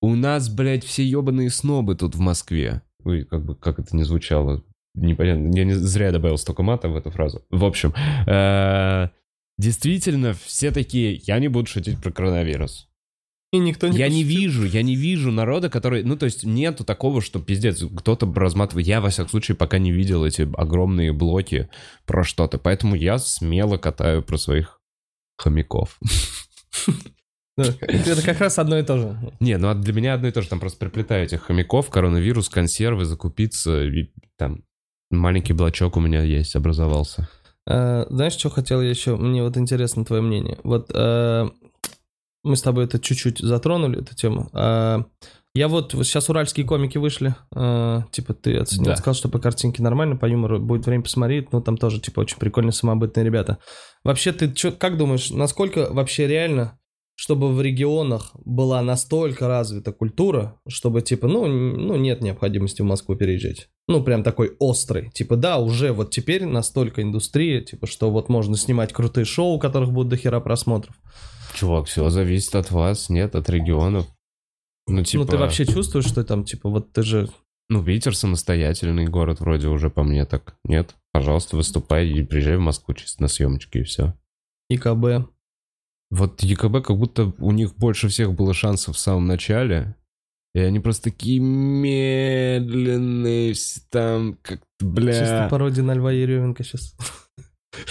[0.00, 2.82] у нас, блядь, все ебаные снобы тут в Москве.
[3.04, 4.64] Ой, как бы, как это не звучало,
[4.94, 5.54] непонятно.
[5.54, 7.44] Я не зря добавил столько мата в эту фразу.
[7.50, 7.92] В общем,
[8.26, 9.08] э,
[9.58, 12.87] действительно, все такие, я не буду шутить про коронавирус.
[13.50, 16.02] И никто не Я не вижу, я не вижу народа, который...
[16.02, 18.86] Ну, то есть нету такого, что, пиздец, кто-то разматывает...
[18.86, 21.70] Я, во всяком случае, пока не видел эти огромные блоки
[22.04, 22.58] про что-то.
[22.58, 24.80] Поэтому я смело катаю про своих
[25.38, 25.98] хомяков.
[27.56, 29.32] Это как раз одно и то же.
[29.40, 30.48] Не, ну а для меня одно и то же.
[30.48, 33.82] Там просто приплетаю этих хомяков, коронавирус, консервы, закупиться.
[33.84, 34.62] И там
[35.10, 37.28] маленький блочок у меня есть, образовался.
[37.66, 39.16] Э, Знаешь, что хотел я еще?
[39.16, 40.58] Мне вот интересно твое мнение.
[40.62, 41.48] Вот э,
[42.44, 44.48] мы с тобой это чуть-чуть затронули, эту тему.
[44.52, 45.02] Э,
[45.54, 48.96] Я вот, вот сейчас уральские комики вышли, э, типа ты оценил, Да.
[48.96, 52.38] сказал, что по картинке нормально, по юмору будет время посмотреть, ну там тоже типа очень
[52.38, 53.58] прикольные самобытные ребята.
[54.04, 56.78] Вообще ты чё, как думаешь, насколько вообще реально,
[57.16, 63.16] чтобы в регионах была настолько развита культура, чтобы типа, ну, ну нет необходимости в Москву
[63.16, 63.68] переезжать?
[63.88, 68.56] Ну прям такой острый, типа да, уже вот теперь настолько индустрия, типа что вот можно
[68.56, 70.94] снимать крутые шоу, у которых будет дохера просмотров.
[71.58, 74.06] Чувак, все зависит от вас, нет, от регионов.
[74.86, 75.24] Ну, типа...
[75.24, 77.28] Ну ты вообще чувствуешь, что там типа вот ты же
[77.68, 80.56] Ну, Питер самостоятельный город вроде уже по мне так.
[80.64, 84.14] Нет, пожалуйста, выступай и приезжай в Москву чисто на съемочки и все.
[84.70, 85.28] ИКБ.
[86.10, 89.96] Вот ЕКБ как будто у них больше всех было шансов в самом начале.
[90.54, 92.62] И они просто такие медленные,
[93.90, 95.48] там как-то, Чисто бля.
[95.50, 96.94] пародия на Льва Ерёменко сейчас.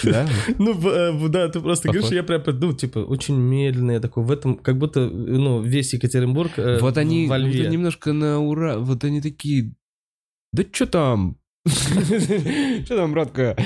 [0.04, 0.28] Да?
[0.58, 4.30] Ну, э, да, ты просто говоришь, я прям, ну, типа, очень медленно, я такой, в
[4.30, 7.26] этом, как будто, ну, весь Екатеринбург э, Вот они
[7.70, 9.74] немножко на ура, вот они такие,
[10.52, 11.38] да что там?
[11.68, 13.56] Что там, братка?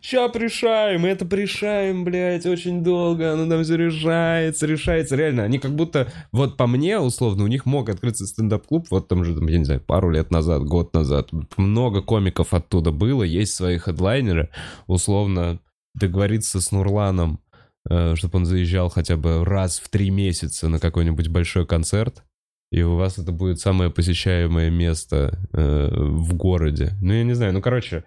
[0.00, 5.42] Ща решаем, это решаем, блядь, очень долго, оно там все решается, решается, реально.
[5.44, 9.34] Они как будто, вот по мне, условно, у них мог открыться стендап-клуб, вот там же,
[9.34, 11.30] там, я не знаю, пару лет назад, год назад.
[11.56, 14.50] Много комиков оттуда было, есть свои хедлайнеры,
[14.86, 15.60] условно,
[15.94, 17.40] договориться с Нурланом,
[17.84, 22.22] чтобы он заезжал хотя бы раз в три месяца на какой-нибудь большой концерт,
[22.70, 26.92] и у вас это будет самое посещаемое место э, в городе.
[27.00, 28.04] Ну, я не знаю, ну, короче,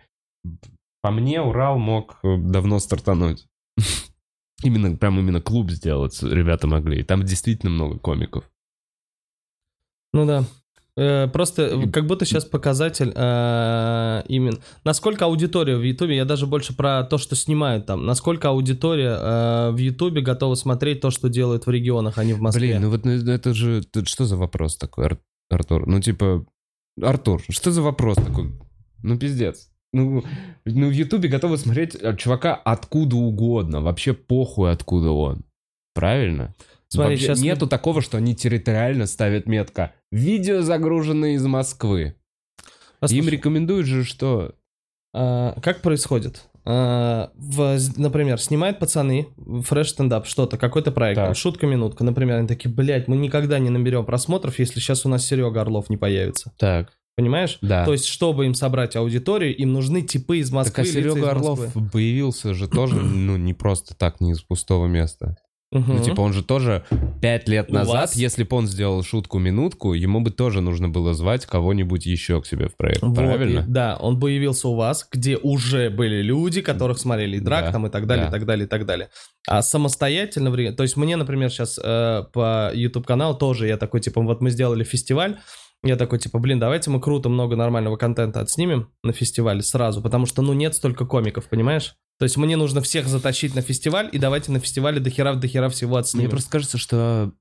[1.02, 3.48] по мне Урал мог э, давно стартануть.
[4.64, 7.00] Именно, прям именно клуб сделать ребята могли.
[7.00, 8.48] И там действительно много комиков.
[10.14, 10.44] Ну да.
[11.02, 14.58] Э, Просто как будто сейчас показатель э, именно...
[14.84, 19.72] Насколько аудитория в Ютубе, я даже больше про то, что снимают там, насколько аудитория э,
[19.72, 22.68] в Ютубе готова смотреть то, что делают в регионах, а не в Москве.
[22.68, 23.80] Блин, ну вот ну, это же...
[23.80, 25.88] это что за вопрос такой, Ар- Артур?
[25.88, 26.46] Ну, типа...
[27.02, 28.52] Артур, что за вопрос такой?
[29.02, 29.70] Ну, пиздец.
[29.94, 30.24] Ну,
[30.66, 33.82] ну в Ютубе готовы смотреть чувака откуда угодно.
[33.82, 35.46] Вообще похуй, откуда он.
[35.96, 36.54] Правильно?
[36.94, 39.94] Смотри, Вообще мы- нету такого, что они территориально ставят метка.
[40.12, 42.16] Видео загружено из Москвы.
[43.00, 44.56] Послушай, Им рекомендуют же, что...
[45.14, 46.44] а, как происходит?
[46.66, 49.30] А, в- например, снимают пацаны
[49.66, 51.26] Fresh стендап, что-то, какой-то проект, Так.
[51.28, 55.26] там, шутка-минутка, например, они такие, блядь, мы никогда не наберем просмотров, если сейчас у нас
[55.26, 56.52] Серега Орлов не появится.
[56.60, 57.58] Так, Понимаешь?
[57.62, 57.86] да.
[57.86, 60.84] То есть, чтобы им собрать аудиторию, им нужны типы из Москвы.
[60.84, 65.38] так а Серега Орлов появился же тоже, ну, не просто так, не из пустого места.
[65.72, 65.98] Мгм.
[65.98, 66.84] Ну, типа, он же тоже
[67.22, 71.14] пять лет У назад, вас- если бы он сделал шутку-минутку, ему бы тоже нужно было
[71.14, 73.60] звать кого-нибудь еще к себе в проект, Вот, правильно?
[73.60, 77.66] и- да, он бы явился у вас, где уже были люди, которых смотрели и драк
[77.66, 78.30] Да, там и так далее, да.
[78.30, 79.10] и так далее, и так далее.
[79.48, 84.22] А самостоятельно, то есть мне, например, сейчас э, по YouTube каналу тоже я такой, типа,
[84.22, 85.38] вот мы сделали фестиваль,
[85.84, 90.26] я такой, типа, блин, давайте мы круто много нормального контента отснимем на фестивале сразу, потому
[90.26, 91.96] что, ну, нет столько комиков, понимаешь?
[92.20, 95.92] То есть мне нужно всех затащить на фестиваль, и давайте на фестивале дохера дохера всего
[95.94, 96.30] Мне отснимем.
[96.30, 97.32] просто кажется, что...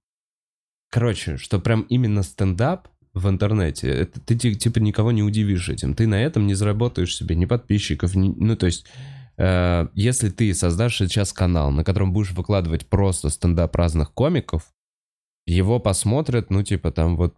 [0.91, 5.95] Короче, что прям именно стендап в интернете, это ты ти- типа никого не удивишь этим.
[5.95, 8.29] Ты на этом не заработаешь себе ни подписчиков, ни...
[8.37, 8.87] ну то есть...
[9.37, 14.73] э, если ты создашь сейчас канал, на котором будешь выкладывать просто стендап разных комиков,
[15.47, 17.35] его посмотрят, ну, типа, там вот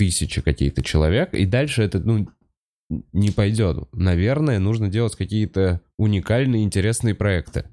[0.00, 2.26] тысячи каких-то человек, и дальше это, ну,
[3.12, 3.86] не пойдет.
[3.92, 7.66] Наверное, нужно делать какие-то уникальные, интересные проекты.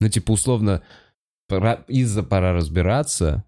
[0.00, 0.82] Ну, типа, условно,
[1.46, 3.44] пора, из-за пора разбираться,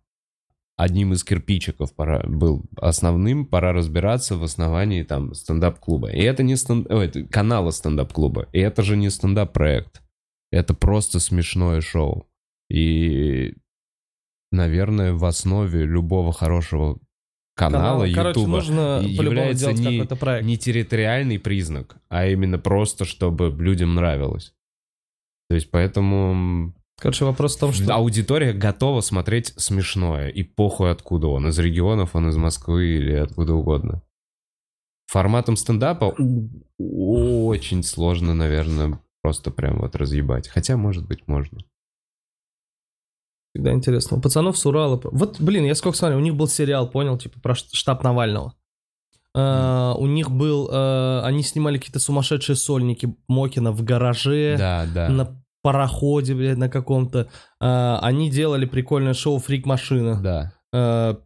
[0.76, 6.10] одним из кирпичиков пора, был основным, пора разбираться в основании там стендап-клуба.
[6.10, 6.92] И это не стенд...
[6.92, 8.50] ой, это канала стендап-клуба.
[8.52, 10.02] И это же не стендап-проект.
[10.52, 12.28] Это просто смешное шоу.
[12.68, 13.54] И,
[14.52, 16.98] наверное, в основе любого хорошего
[17.60, 20.46] канала Канал- Короче, Ютуба нужно является не, проект.
[20.46, 24.54] не территориальный признак, а именно просто, чтобы людям нравилось.
[25.48, 27.94] То есть поэтому Короче, вопрос в том, что...
[27.94, 33.54] аудитория готова смотреть смешное, и похуй откуда он, из регионов он, из Москвы или откуда
[33.54, 34.02] угодно.
[35.06, 36.14] Форматом стендапа
[36.78, 40.48] очень сложно, наверное, просто прям вот разъебать.
[40.48, 41.58] Хотя, может быть, можно.
[43.54, 44.16] Всегда интересно.
[44.16, 45.00] У пацанов с Урала...
[45.02, 48.54] Вот, блин, я сколько смотрел, у них был сериал, понял, типа про штаб Навального.
[49.34, 50.68] А, у них был...
[50.72, 55.08] а, они снимали какие-то сумасшедшие сольники Мокина в гараже, Да, да.
[55.08, 57.28] на пароходе, блядь, на каком-то.
[57.60, 60.20] А, они делали прикольное шоу «Фрик-машина».
[60.22, 60.52] Да.
[60.72, 61.18] А,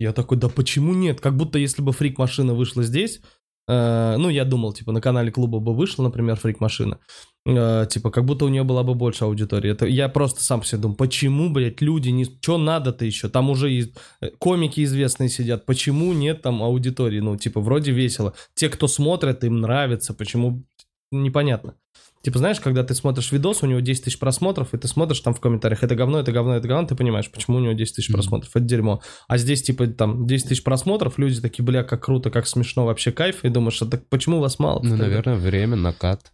[0.00, 1.20] я такой, да почему нет?
[1.20, 3.20] Как будто если бы «Фрик-машина» вышла здесь...
[3.68, 6.98] а, ну, я думал, типа, на канале клуба бы вышла, например, «Фрик-машина».
[7.46, 9.70] а, типа, как будто у нее была бы больше аудитории.
[9.70, 12.24] Это я просто сам себе думаю, почему, блядь, люди не...
[12.24, 13.28] Что надо-то еще?
[13.28, 13.92] Там уже и
[14.22, 15.66] э, комики известные сидят.
[15.66, 17.20] Почему нет там аудитории?
[17.20, 18.32] Ну, типа, вроде весело.
[18.54, 20.14] Те, кто смотрят, им нравится.
[20.14, 20.64] Почему?
[21.10, 21.74] Непонятно.
[22.22, 25.34] Типа, знаешь, когда ты смотришь видос, у него 10 тысяч просмотров, и ты смотришь там
[25.34, 28.12] в комментариях, это говно, это говно, это говно, ты понимаешь, почему у него 10 тысяч
[28.12, 29.00] просмотров, это дерьмо.
[29.28, 33.12] А здесь, типа, там 10 тысяч просмотров, люди такие, бля, как круто, как смешно, вообще
[33.12, 34.82] кайф, и думаешь, а так почему вас мало?
[34.82, 36.32] Ну, наверное, время, накат.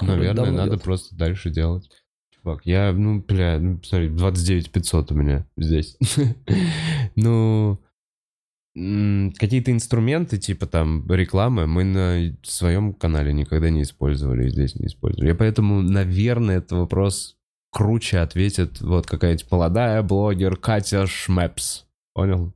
[0.00, 0.82] Наверное, надо делать.
[0.82, 1.88] просто дальше делать.
[2.34, 5.96] Чувак, я, ну, бля, ну, смотри, 29 500 у меня здесь.
[7.16, 7.80] Ну,
[8.74, 14.86] какие-то инструменты, типа там рекламы, мы на своем канале никогда не использовали, и здесь не
[14.86, 15.28] использовали.
[15.28, 17.36] Я поэтому, наверное, этот вопрос
[17.70, 21.86] круче ответит вот какая-нибудь молодая блогер Катя Шмепс.
[22.14, 22.52] Понял?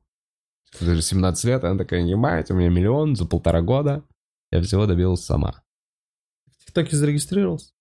[0.81, 4.05] Даже 17 лет, она такая, ебать, у меня миллион за полтора года.
[4.51, 5.62] Я всего добилась сама.
[6.47, 7.73] В ТикТоке зарегистрировался?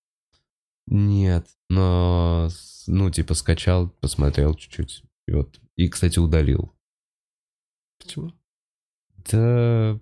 [0.85, 2.49] Нет, но,
[2.87, 5.03] ну, типа, скачал, посмотрел чуть-чуть.
[5.27, 6.73] И вот, и, кстати, удалил.
[8.07, 8.31] Почему?
[9.31, 9.99] Да...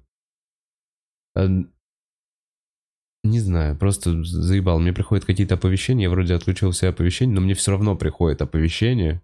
[3.23, 4.79] Не знаю, просто заебал.
[4.79, 9.23] Мне приходят какие-то оповещения, я вроде отключил все оповещения, но мне все равно приходит оповещение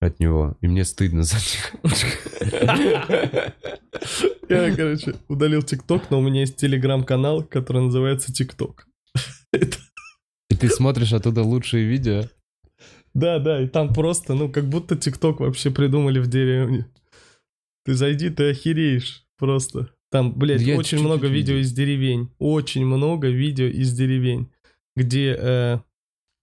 [0.00, 1.76] от него, и мне стыдно за них.
[4.48, 8.88] Я, короче, удалил ТикТок, но у меня есть телеграм-канал, который называется ТикТок.
[9.52, 12.24] И ты смотришь оттуда лучшие видео.
[13.14, 16.86] Да, да, и там просто, ну, как будто ТикТок вообще придумали в деревне.
[17.90, 19.90] Ты зайди, ты охереешь просто.
[20.12, 22.30] Там, блядь, Я очень много видео из деревень.
[22.38, 24.48] Очень много видео из деревень,
[24.94, 25.78] где э,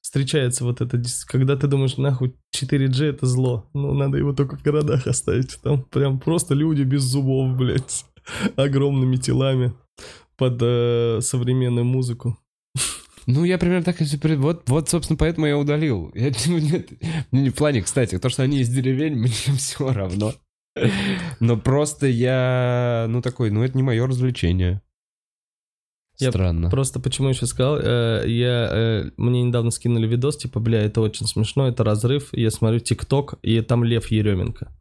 [0.01, 3.69] встречается вот это, когда ты думаешь, нахуй 4G это зло.
[3.73, 5.57] Ну, надо его только в городах оставить.
[5.61, 8.03] Там прям просто люди без зубов, блядь,
[8.57, 9.73] огромными телами
[10.35, 12.37] под э, современную музыку.
[13.25, 16.11] Ну, я примерно так и Вот, вот, собственно, поэтому я удалил.
[16.13, 16.91] Я, нет,
[17.31, 20.33] мне не в плане, кстати, то, что они из деревень, мне все равно.
[21.39, 24.81] Но просто я, ну, такой, ну, это не мое развлечение.
[26.19, 26.69] Я Странно.
[26.71, 31.01] Просто почему я сейчас сказал, э, я, э, мне недавно скинули видос, типа, бля, это
[31.01, 34.71] очень смешно, это разрыв, я смотрю ТикТок, и там Лев Еременко.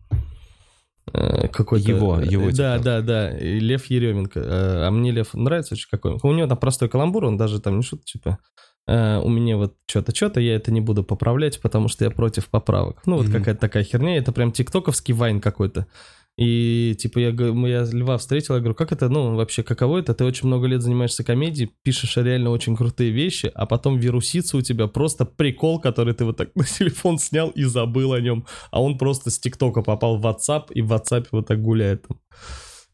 [1.13, 1.91] Э, Какой-то...
[1.91, 2.83] Его, его Да, TikTok.
[2.83, 4.41] да, да, и Лев Еременко.
[4.41, 6.19] Э, А мне Лев нравится очень какой.
[6.23, 8.39] У него там простой каламбур, он даже там не шутит, типа,
[8.87, 12.49] э, у меня вот что-то, что-то, я это не буду поправлять, потому что я против
[12.49, 13.03] поправок.
[13.07, 13.32] Ну, вот Мгм.
[13.39, 15.87] какая-то такая херня, это прям тиктоковский вайн какой-то.
[16.39, 20.12] И, типа, я, я Льва встретил, я говорю, как это, ну, вообще, каково это?
[20.12, 24.61] Ты очень много лет занимаешься комедией, пишешь реально очень крутые вещи, а потом вирусится у
[24.61, 28.45] тебя просто прикол, который ты вот так на телефон снял и забыл о нем.
[28.70, 32.18] А он просто с ТикТока попал в WhatsApp, и в WhatsApp вот так гуляет там.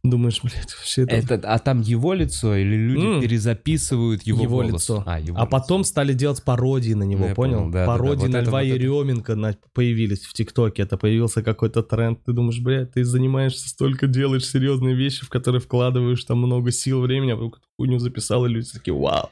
[0.04, 1.14] Думаешь, блядь, вообще это...
[1.14, 3.20] Это, а там его лицо или люди М.
[3.20, 4.72] перезаписывают его, Его голос?
[4.82, 5.04] лицо.
[5.06, 7.58] А, его А потом стали делать пародии на него, Ну, понял?
[7.60, 7.92] понял, да, да, да.
[7.92, 8.74] пародии Вот на это, Льва вот это.
[8.74, 10.82] Еременко на- появились в ТикТоке.
[10.82, 12.18] Это появился какой-то тренд.
[12.24, 17.00] Ты думаешь, блядь, ты занимаешься столько, делаешь серьезные вещи, в которые вкладываешь там много сил,
[17.00, 19.30] времени, а вдруг хуйню записал, и люди такие, вау.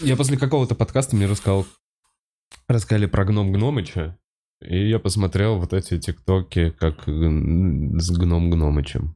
[0.00, 1.66] Я после какого-то подкаста мне рассказал,
[2.66, 4.18] рассказали про гном Гномыча,
[4.60, 9.14] и я посмотрел вот эти тиктоки, как с гном Гномычем.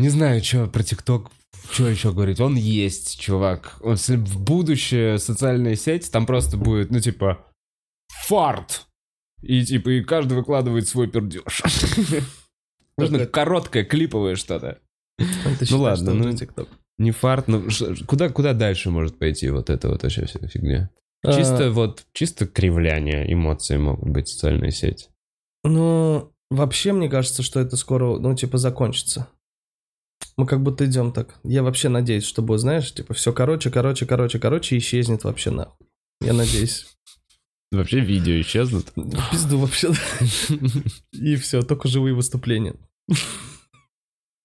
[0.00, 1.30] Не знаю, что про тикток,
[1.70, 2.40] что еще говорить.
[2.40, 3.76] Он есть, чувак.
[3.82, 7.44] Он в будущее социальная сеть, там просто будет, ну, типа,
[8.26, 8.86] фарт.
[9.42, 11.62] И, типа, и каждый выкладывает свой пердеж.
[12.96, 14.78] Нужно короткое, клиповое что-то.
[15.18, 16.68] Считаешь, ладно, ну, ТикТок?
[16.98, 20.90] Не фарт, но ш- куда, куда дальше может пойти вот это вот вообще вся фигня?
[21.22, 25.08] А, Чисто вот, чисто кривляние эмоций могут быть в социальной сети.
[25.62, 29.28] Ну, вообще, мне кажется, что это скоро, ну, типа, закончится.
[30.40, 31.38] Мы как будто идем так.
[31.44, 35.86] Я вообще надеюсь, что будет, знаешь, типа, все короче, короче, короче, короче, исчезнет вообще нахуй.
[36.22, 36.86] Я надеюсь.
[37.70, 38.86] Вообще видео исчезнут.
[39.30, 39.90] Пизду вообще.
[41.12, 42.74] И все, только живые выступления.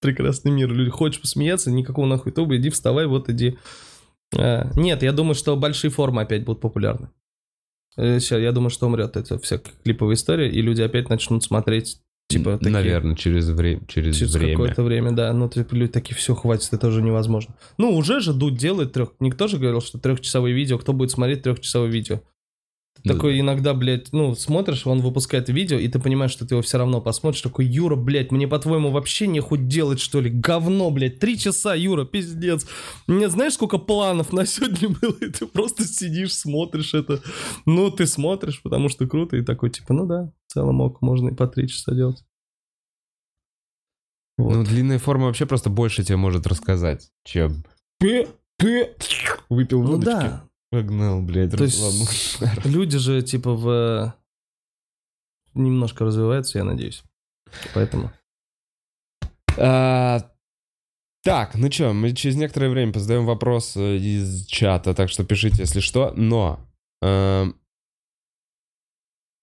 [0.02, 0.70] Прекрасный мир.
[0.70, 3.56] Люди, хочешь посмеяться, никакого нахуй туба, иди вставай, вот иди.
[4.36, 7.08] А, Нет, я думаю, что большие формы опять будут популярны.
[7.96, 12.58] Сейчас, я думаю, что умрет эта вся клиповая история, и люди опять начнут смотреть, типа,
[12.58, 12.72] такие...
[12.72, 14.52] Наверное, через, вре- через, Через время.
[14.52, 15.32] какое-то время, да.
[15.32, 17.54] Ну, типа, люди такие, все, хватит, это уже невозможно.
[17.78, 19.10] Ну, уже же Дудь делает трех...
[19.20, 22.20] Никто же говорил, что трехчасовые видео, кто будет смотреть трехчасовое видео?
[23.02, 23.14] Ты Да.
[23.14, 26.78] Такой иногда, блядь, ну, смотришь, он выпускает видео, и ты понимаешь, что ты его все
[26.78, 27.42] равно посмотришь.
[27.42, 30.30] Такой, Юра, блядь, мне, по-твоему, вообще не хоть делать, что ли?
[30.30, 32.66] Говно, блядь, три часа, Юра, пиздец.
[33.06, 37.20] Мне знаешь, сколько планов на сегодня было, и ты просто сидишь, смотришь это.
[37.64, 41.28] Ну, ты смотришь, потому что круто, и такой, типа, ну да, в целом ок, можно
[41.28, 42.24] и по три часа делать.
[44.38, 44.54] Вот.
[44.54, 47.64] Ну, длинная форма вообще просто больше тебе может рассказать, чем
[47.98, 48.28] «Пе,
[48.58, 48.94] пе,
[49.48, 54.14] выпил Ну водочки, да, погнал, блядь, То есть- люди же типа в
[55.54, 57.02] немножко развиваются, я надеюсь.
[57.74, 58.10] Поэтому.
[59.58, 60.20] А,
[61.24, 65.62] Так, ну что, мы через некоторое время позадаем вопрос э, из чата, так что пишите,
[65.62, 66.12] если что.
[66.14, 66.60] Но
[67.02, 67.56] эм,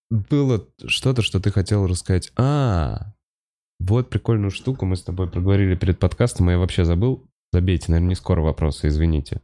[0.10, 2.32] было что-то, что ты хотел рассказать.
[2.38, 3.14] А,
[3.80, 7.28] вот прикольную штуку мы с тобой проговорили перед подкастом, а я вообще забыл.
[7.52, 9.42] Забейте, наверное, не скоро вопросы, извините.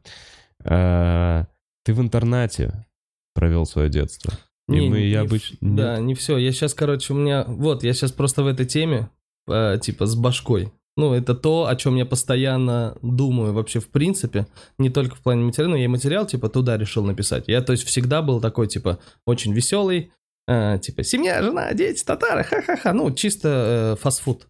[0.63, 1.45] А,
[1.89, 2.85] Ты в интернате
[3.33, 4.31] провел свое детство.
[4.67, 5.57] И Не, мы, не я обычно...
[5.59, 6.37] Да, не все.
[6.37, 7.45] Я сейчас, короче, у меня...
[7.47, 9.09] Вот, я сейчас просто в этой теме,
[9.49, 10.71] э, типа, с башкой.
[10.97, 14.45] Ну, это то, о чем я постоянно думаю вообще в принципе.
[14.77, 17.45] Не только в плане материала, но я и материал, типа, туда решил написать.
[17.47, 20.11] Я, то есть, всегда был такой, типа, очень веселый.
[20.47, 22.93] э, типа, семья, жена, дети, татары, ха-ха-ха.
[22.93, 24.47] Ну, чисто э, фастфуд.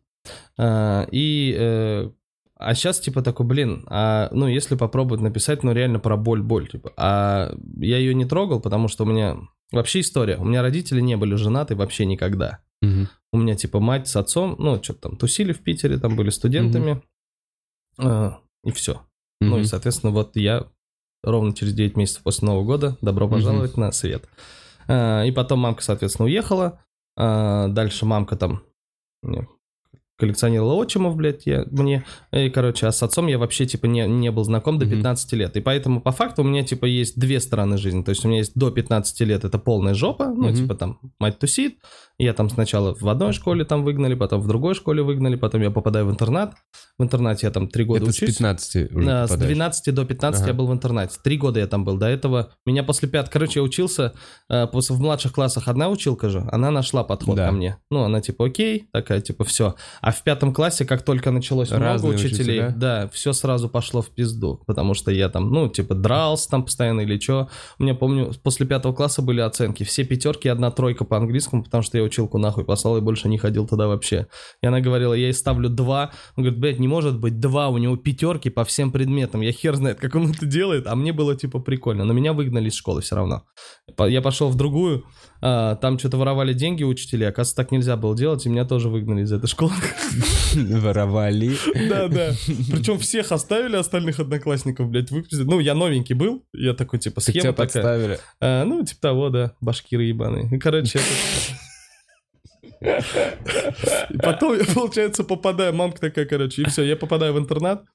[0.58, 1.56] Э, и...
[1.58, 2.10] э,
[2.60, 6.94] а сейчас, типа, такой, блин, а, ну, если попробовать написать, ну, реально про боль-боль, типа.
[6.98, 9.38] А я ее не трогал, потому что у меня
[9.72, 10.38] Вообще история.
[10.38, 12.60] У меня родители не были женаты вообще никогда.
[12.82, 13.08] Мгм.
[13.32, 17.04] У меня типа мать с отцом, ну, что-то там тусили в Питере, там были студентами.
[18.00, 19.02] А, и все.
[19.42, 20.68] Ну и, соответственно, вот я
[21.24, 24.28] ровно через 9 месяцев после Нового года добро пожаловать на свет.
[24.88, 26.84] А, и потом мамка, соответственно, уехала.
[27.16, 28.64] А, дальше мамка там
[30.20, 32.04] коллекционировала отчимов, блядь, я, мне.
[32.32, 34.96] И, короче, а с отцом я вообще, типа, не, не был знаком до Мгм.
[34.96, 35.56] 15 лет.
[35.56, 38.04] И поэтому, по факту, у меня, типа, есть две стороны жизни.
[38.04, 40.28] То есть у меня есть до 15 лет это полная жопа.
[40.28, 41.80] Ну, типа, там, мать тусит.
[42.20, 45.72] Я там сначала в одной школе там выгнали, потом в другой школе выгнали, потом я
[45.72, 46.54] попадаю в интернат.
[46.98, 48.36] В интернате я там три года Это с учусь.
[48.36, 49.48] 15 уже с попадаешь.
[49.54, 50.50] 12 до 15 Ага.
[50.50, 51.18] я был в интернате.
[51.24, 51.98] Три года я там был.
[51.98, 53.30] До этого меня после пят...
[53.30, 54.14] Короче, я учился
[54.50, 55.70] э, после, в младших классах.
[55.70, 57.46] Одна училка же, она нашла подход Да.
[57.48, 57.78] ко мне.
[57.90, 59.76] Ну, она типа окей, такая типа все.
[60.02, 62.74] А в пятом классе, как только началось много Разные учителей, учителя?
[62.76, 64.62] да, все сразу пошло в пизду.
[64.68, 67.48] Потому что я там, ну, типа дрался там постоянно или что.
[67.80, 69.84] У меня, помню, после пятого класса были оценки.
[69.86, 73.38] Все пятерки, одна тройка по английскому, потому что я училку нахуй послал и больше не
[73.38, 74.28] ходил туда вообще.
[74.62, 76.12] И она говорила, я ей ставлю два.
[76.36, 79.42] Он говорит, блядь, не может быть два, у него пятерки по всем предметам.
[79.42, 82.04] Я хер знает, как он это делает, а мне было типа прикольно.
[82.06, 83.44] Но меня выгнали из школы все равно.
[83.98, 85.06] Я пошел в другую,
[85.42, 89.24] а, там что-то воровали деньги учителей, оказывается, так нельзя было делать, и меня тоже выгнали
[89.24, 89.72] из этой школы.
[90.54, 91.52] Воровали.
[91.90, 92.32] Да, да.
[92.72, 95.44] Причем всех оставили, остальных одноклассников, блядь, выпустили.
[95.44, 97.54] Ну, я новенький был, я такой, типа, схема такая.
[97.54, 98.20] подставили.
[98.42, 100.60] А, ну, типа того, да, башкиры ебаные.
[100.60, 101.00] Короче.
[102.82, 107.86] И потом я, получается, попадаю, мамка такая, короче, и все, я попадаю в интернат.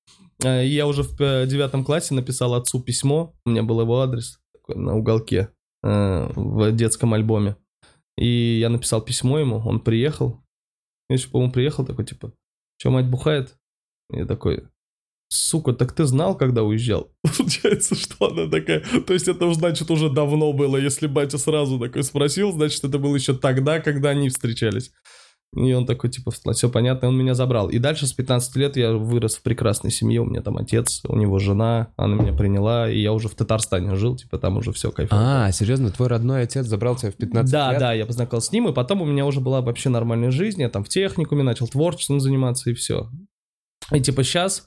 [0.43, 4.41] Э, Я уже в э, девятом классе написал отцу письмо, у меня был его адрес
[4.69, 5.51] на уголке
[5.83, 7.57] э, в детском альбоме.
[8.17, 10.43] И я написал письмо ему, он приехал.
[11.09, 12.33] Я еще, по-моему, приехал такой, типа,
[12.79, 13.57] что, мать бухает?
[14.11, 14.69] Я такой,
[15.35, 17.11] сука, так ты знал, когда уезжал?
[17.39, 18.83] Получается, что она такая...
[19.07, 20.77] То есть это, значит, уже давно было.
[20.77, 24.93] Если батя сразу такой спросил, значит, это было еще тогда, когда они встречались.
[25.57, 27.69] И он такой, типа, все понятно, он меня забрал.
[27.71, 30.21] И дальше с 15 лет я вырос в прекрасной семье.
[30.21, 33.95] У меня там отец, у него жена, она меня приняла, и я уже в Татарстане
[33.95, 35.47] жил, типа, там уже все кайфово.
[35.47, 37.79] А, серьезно, твой родной отец забрал тебя в 15 Да, лет?
[37.79, 40.69] да, я познакомился с ним, и потом у меня уже была вообще нормальная жизнь, я
[40.69, 43.09] там в техникуме начал творчеством заниматься, и все.
[43.93, 44.67] И типа сейчас,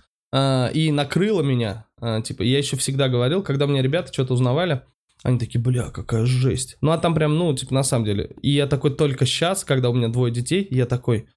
[0.74, 4.84] и накрыло меня, а, типа, я еще всегда говорил, когда мне ребята что-то узнавали,
[5.24, 6.78] они такие, бля, какая жесть.
[6.82, 8.36] Ну, а там прям, ну, типа, на самом деле.
[8.42, 11.28] И я такой только сейчас, когда у меня двое детей, я такой,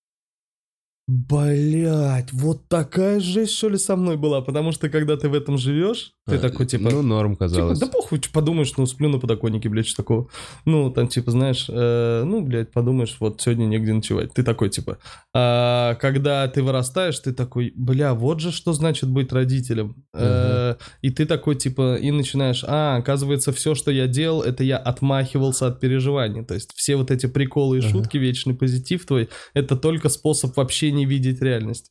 [1.13, 4.43] Блять, вот такая жесть, что ли, со мной была.
[4.43, 6.91] Потому что, когда ты в этом живешь, ты А, такой, типа...
[6.91, 7.79] Ну, норм Типа, казалось.
[7.79, 10.29] да похуй, чё подумаешь, ну, сплю на подоконнике, блядь, что такого.
[10.65, 14.33] Ну, там, типа, знаешь, э, ну, блядь, подумаешь, вот сегодня негде ночевать.
[14.33, 14.99] Ты такой, типа.
[15.35, 19.97] А когда ты вырастаешь, ты такой, бля, вот же что значит быть родителем.
[20.15, 24.77] Э, и ты такой, типа, и начинаешь, а, оказывается, все, что я делал, это я
[24.79, 26.45] отмахивался от переживаний.
[26.45, 27.89] То есть все вот эти приколы и Ага.
[27.91, 31.91] шутки, вечный позитив твой, это только способ вообще не видеть реальность.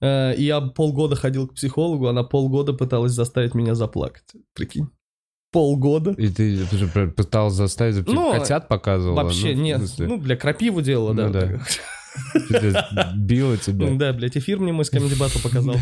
[0.00, 4.24] Э, я полгода ходил к психологу, она полгода пыталась заставить меня заплакать.
[4.54, 4.88] Прикинь.
[5.50, 6.10] Полгода.
[6.12, 9.22] И ты, ты же пр- пытался заставить, типа, Ну, котят показывала?
[9.22, 9.80] Вообще ну, нет.
[9.98, 11.26] Ну, бля, крапиву делала, да.
[11.26, 11.40] Ну да.
[11.40, 11.60] ты-
[13.16, 13.90] била тебя.
[13.96, 15.76] Да, блядь, эфир мне мой с Comedy Battle показал.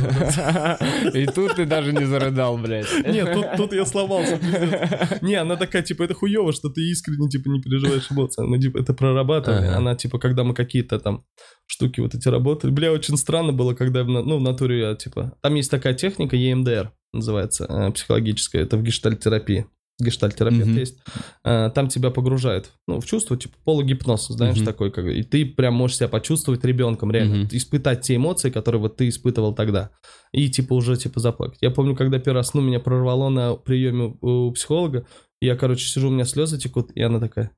[1.14, 2.86] И тут ты даже не зарыдал, блядь.
[3.06, 4.38] Нет, тут, тут я сломался.
[4.38, 5.22] пиздец.
[5.22, 8.44] Не, она такая, типа, это хуево, что ты искренне, типа, не переживаешь эмоции.
[8.44, 9.70] Она, типа, это прорабатывание.
[9.70, 9.78] Ага.
[9.78, 11.24] Она, типа, когда мы какие-то там
[11.66, 12.70] штуки вот эти работали.
[12.70, 15.36] Бля, очень странно было, когда, ну, в натуре я, типа...
[15.42, 18.62] Там есть такая техника, EMDR называется, э, психологическая.
[18.62, 19.66] Это в гештальтерапии.
[19.98, 20.76] Гештальтерапевт Мгм.
[20.78, 20.98] есть.
[21.44, 24.66] Э, Там тебя погружают, ну, в чувство, типа, полугипноз, знаешь, Мгм.
[24.66, 25.06] такой, как...
[25.06, 27.36] И ты прям можешь себя почувствовать ребенком, реально.
[27.36, 27.48] Мгм.
[27.52, 29.90] Испытать те эмоции, которые вот ты испытывал тогда
[30.32, 31.58] и типа уже типа заплакать.
[31.62, 35.06] Я помню, когда первый раз, ну, меня прорвало на приеме у психолога,
[35.40, 37.50] я, короче, сижу, у меня слезы текут, и она такая...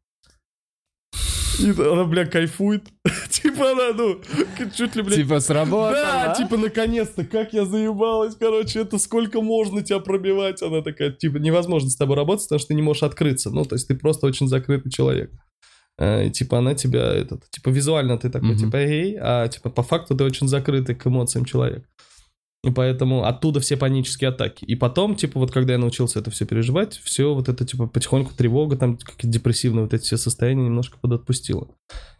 [1.59, 2.85] И она, бля, кайфует.
[3.31, 4.21] типа она, ну,
[4.75, 5.17] чуть ли, бля...
[5.17, 5.93] Типа сработало.
[5.93, 10.63] Да, типа, наконец-то, как я заебалась, короче, это сколько можно тебя пробивать?
[10.63, 13.51] Она такая, типа, невозможно с тобой работать, потому что ты не можешь открыться.
[13.51, 15.31] Ну, то есть ты просто очень закрытый человек.
[15.99, 19.83] Э, И, типа, она тебя, этот, типа, визуально ты такой, типа, эй, а, типа, по
[19.83, 21.85] факту ты очень закрытый к эмоциям человек.
[22.65, 24.65] И поэтому оттуда все панические атаки.
[24.65, 28.33] И потом, типа, вот когда я научился это все переживать, все вот это, типа, потихоньку
[28.37, 31.69] тревога, там, какие-то депрессивные вот эти все состояния немножко подотпустило.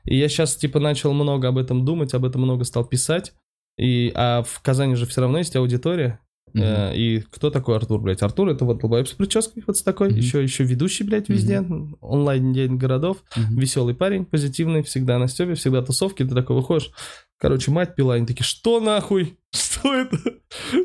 [0.05, 3.33] И я сейчас, типа, начал много об этом думать, об этом много стал писать.
[3.77, 6.21] И, а в Казани же все равно есть аудитория.
[6.55, 6.63] Мгм.
[6.63, 8.23] Э, и кто такой Артур, блядь?
[8.23, 10.09] Артур это вот Долбоеб с прической вот с такой.
[10.09, 10.19] Мгм.
[10.19, 11.65] Еще, еще ведущий, блядь, везде.
[12.01, 13.25] Онлайн день городов.
[13.37, 13.59] Мгм.
[13.59, 16.25] Веселый парень, позитивный, всегда на стебе, всегда тусовки.
[16.25, 16.91] Ты такой выходишь.
[17.39, 19.39] Короче, мать пила, они такие, что нахуй?
[19.53, 20.19] Что это?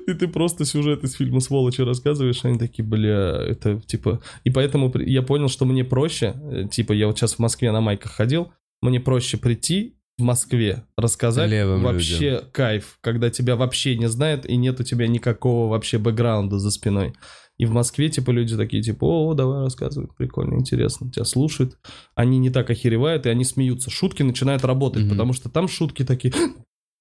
[0.07, 4.21] И ты просто сюжет из фильма «Сволочи» рассказываешь, они такие, бля, это типа...
[4.43, 7.81] И поэтому я понял, что мне проще, э, типа, я вот сейчас в Москве на
[7.81, 14.07] майках ходил, мне проще прийти в Москве, рассказать Левым вообще кайф, когда тебя вообще не
[14.07, 17.15] знают и нет у тебя никакого вообще бэкграунда за спиной.
[17.59, 21.77] И в Москве, типа, люди такие, типа, о, давай рассказывай, прикольно, интересно, тебя слушают.
[22.15, 23.89] Они не так охеревают, и они смеются.
[23.91, 25.11] Шутки начинают работать, Мгм.
[25.11, 26.33] потому что там шутки такие,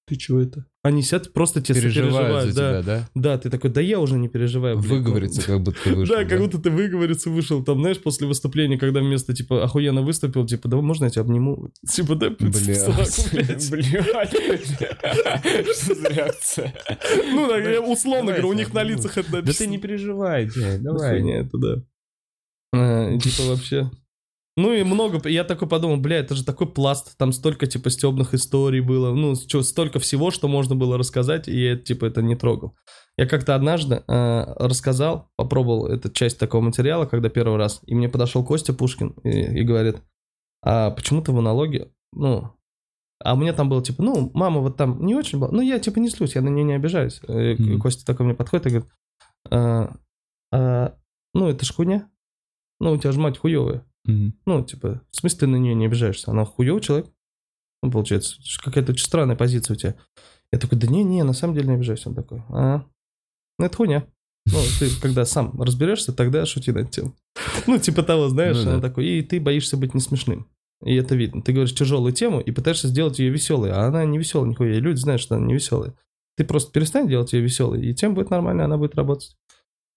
[0.07, 0.67] ты чего это?
[0.83, 2.83] Они сидят, просто тебе Переживают сопереживают, за да.
[2.83, 3.09] тебя, да?
[3.15, 4.79] Да, ты такой, да я уже не переживаю.
[4.79, 4.91] блин».
[4.91, 6.17] Выговориться, как будто ты вышел.
[6.17, 10.45] Да, как будто ты выговориться вышел, там, знаешь, после выступления, когда вместо, типа, охуенно выступил,
[10.45, 11.71] типа, да можно я тебя обниму?
[11.89, 12.61] Типа, да, блядь.
[16.11, 16.75] Реакция?
[17.31, 20.79] Ну, да, я условно говорю, у них на лицах это Да ты не переживай, Ну,
[20.95, 21.31] давай.
[21.31, 21.83] это, да.
[22.75, 23.91] А, типа вообще...
[24.57, 28.35] Ну и много, я такой подумал, бля, это же такой пласт, там столько типа стебных
[28.35, 32.37] историй было, ну чё, столько всего, что можно было рассказать, и я типа это не
[32.37, 32.77] трогал.
[33.17, 38.11] Я как-то однажды э, рассказал, попробовал эту часть такого материала, когда первый раз, и мне
[38.11, 40.03] подошел Костя Пушкин и, и говорит,
[40.63, 42.53] а почему ты в монологе, ну,
[43.25, 45.79] а у меня там было типа, ну, мама вот там не очень была, ну я
[45.79, 47.23] типа не слюсь, я на нее не обижаюсь.
[47.27, 47.81] И Мгм.
[47.81, 48.91] Костя такой мне подходит и говорит,
[49.51, 49.95] «А,
[50.53, 50.95] а,
[51.33, 52.11] ну это ж хуйня,
[52.81, 53.87] ну у тебя же мать хуевая.
[54.05, 54.35] Мгм.
[54.47, 56.31] Ну, типа, в смысле ты на нее не обижаешься?
[56.31, 57.07] Она хуёвый человек?
[57.83, 59.95] Ну, получается, какая-то очень странная позиция у тебя.
[60.53, 62.07] Я такой, да не-не, на самом деле не обижаюсь.
[62.07, 62.85] Он такой, а,
[63.59, 64.07] ну это хуйня.
[64.47, 67.15] Ну, ты когда сам разберешься, тогда шути над тем.
[67.67, 68.73] Ну, типа того, знаешь, Ну да.
[68.75, 70.49] она такой, и ты боишься быть не смешным.
[70.85, 71.43] И это видно.
[71.43, 74.75] Ты говоришь тяжелую тему и пытаешься сделать ее веселой, а она не веселая нихуя.
[74.77, 75.95] И люди знают, что она не веселая.
[76.37, 79.37] Ты просто перестань делать ее веселой, и тем будет нормально, она будет работать.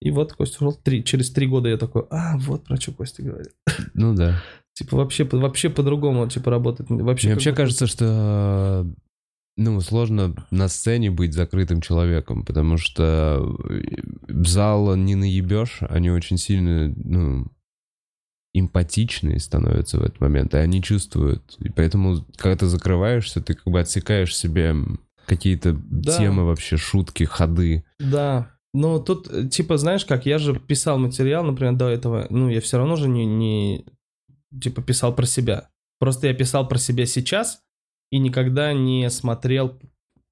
[0.00, 3.22] И вот Костя ушел три, через три года я такой, а, вот про что Костя
[3.22, 3.52] говорит.
[3.94, 4.42] Ну да.
[4.74, 6.86] Типа вообще, вообще по-другому типа работать.
[6.90, 8.86] Вообще, Мне вообще будто- кажется, что
[9.56, 13.80] ну, сложно на сцене быть закрытым человеком, потому что э,
[14.28, 17.46] зал не наебешь, они очень сильно, ну,
[18.54, 21.56] эмпатичные становятся в этот момент, и они чувствуют.
[21.58, 24.74] И поэтому, когда ты закрываешься, ты как бы отсекаешь себе
[25.26, 26.16] какие-то Да.
[26.16, 27.84] темы вообще, шутки, ходы.
[27.98, 28.50] Да.
[28.76, 32.60] Ну, тут, э, типа, знаешь как, я же писал материал, например, до этого, ну, я
[32.60, 33.86] все равно же не, не,
[34.60, 35.70] типа, писал про себя.
[35.98, 37.62] Просто я писал про себя сейчас
[38.10, 39.80] и никогда не смотрел,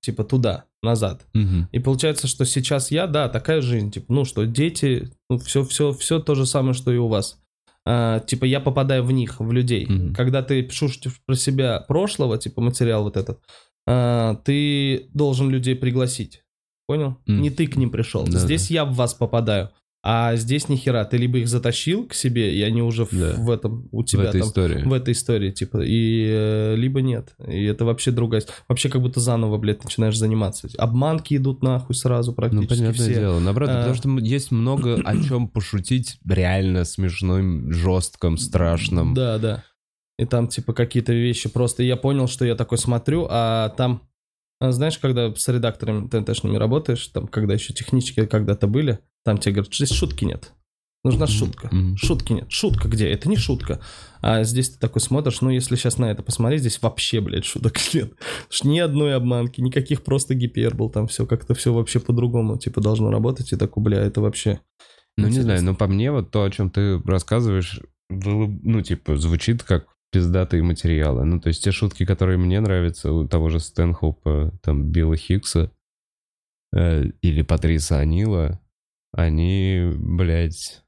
[0.01, 1.27] типа, туда, назад.
[1.33, 1.71] Мгм.
[1.73, 5.95] И получается, что сейчас я, да, такая жизнь, типа, ну, что дети, ну, все, все,
[5.95, 7.41] все то же самое, что и у вас.
[7.87, 9.87] А, типа, я попадаю в них, в людей.
[9.87, 10.15] Мгм.
[10.15, 13.41] Когда ты пишешь про себя прошлого, типа, материал вот этот,
[13.87, 16.44] а, ты должен людей пригласить.
[16.87, 17.17] Понял?
[17.27, 17.41] М.
[17.43, 18.25] Не ты к ним пришел.
[18.27, 19.71] Да, здесь я в вас попадаю.
[20.07, 21.03] А здесь ни хера.
[21.07, 23.33] Ты либо их затащил к себе, и они уже в, Да.
[23.39, 24.83] в этом у В тебя этой там истории.
[24.83, 27.35] в этой истории, типа, и э, либо нет.
[27.49, 28.43] И это вообще другая...
[28.69, 30.69] Вообще как будто заново, блядь, начинаешь заниматься.
[30.77, 33.15] Обманки идут нахуй сразу Ну, практически понятное все.
[33.15, 33.41] дело.
[33.41, 33.77] Наоборот, А.
[33.79, 39.15] потому что есть много о чем пошутить реально смешным, жестком, страшном.
[39.15, 39.65] Да, да.
[40.19, 41.83] И там, типа, какие-то вещи просто...
[41.83, 44.03] Я понял, что я такой смотрю, а там...
[44.69, 49.55] а, Знаешь, когда с редакторами ТНТшными работаешь, там, когда еще технически когда-то были, там тебе
[49.57, 50.53] говорят, здесь шутки нет.
[51.05, 51.69] Нужна шутка.
[51.71, 51.99] мгм.
[51.99, 52.47] Шутки нет.
[52.49, 53.09] Шутка где?
[53.11, 53.79] Это не шутка.
[54.23, 57.75] А здесь ты такой смотришь, ну, если сейчас на это посмотреть, здесь вообще, блядь, шуток
[57.95, 58.15] нет.
[58.65, 63.53] Ни одной обманки, никаких просто гипербол, там все как-то все вообще по-другому, типа, должно работать.
[63.53, 64.61] И такой, бля, это вообще...
[65.17, 65.73] Ну, не знаю, Интересно.
[65.73, 71.25] но по мне вот то, о чем ты рассказываешь, ну, типа, звучит как пиздатые материалы.
[71.25, 75.73] Ну, то есть те шутки, которые мне нравятся, у того же Стэнхоупа, там, Билла Хиггса
[76.73, 78.61] э, или Патриса Анила,
[79.11, 80.85] они, блядь...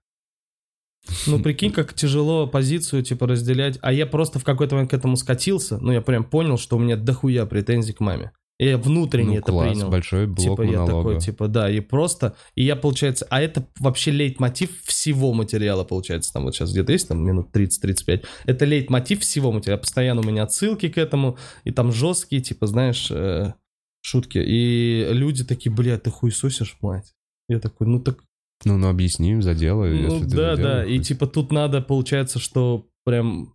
[1.26, 3.80] Ну, прикинь, как тяжело позицию, типа, разделять.
[3.82, 5.78] А я просто в какой-то момент к этому скатился.
[5.78, 8.30] Ну, я прям понял, что у меня дохуя претензий к маме.
[8.58, 9.90] И я внутренне ну, это класс, принял.
[9.90, 12.36] большой блок Типа, я такой, типа, да, и просто...
[12.54, 13.26] И я, получается...
[13.28, 16.32] А это вообще лейтмотив всего материала, получается.
[16.32, 18.24] Там вот сейчас где-то есть, там, минут 30-35.
[18.46, 19.78] Это лейтмотив всего материала.
[19.78, 21.36] Постоянно у меня отсылки к этому.
[21.64, 23.52] И там жесткие, типа, знаешь, э,
[24.00, 24.38] шутки.
[24.38, 27.12] И люди такие, блядь, ты хуесосишь, мать.
[27.48, 28.24] Я такой, ну так
[28.64, 30.84] Ну, ну, объясни им за дело, ну, да, да.
[30.84, 31.08] И хоть.
[31.08, 33.54] типа тут надо, получается, что прям...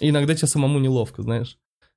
[0.00, 1.56] Иногда тебе самому неловко, знаешь.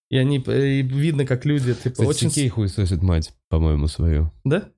[0.09, 0.37] И они...
[0.37, 2.29] И видно, как люди, типа, Кстати, очень...
[2.29, 4.31] Сикей хуесосит мать, по-моему, свою.
[4.43, 4.69] Да?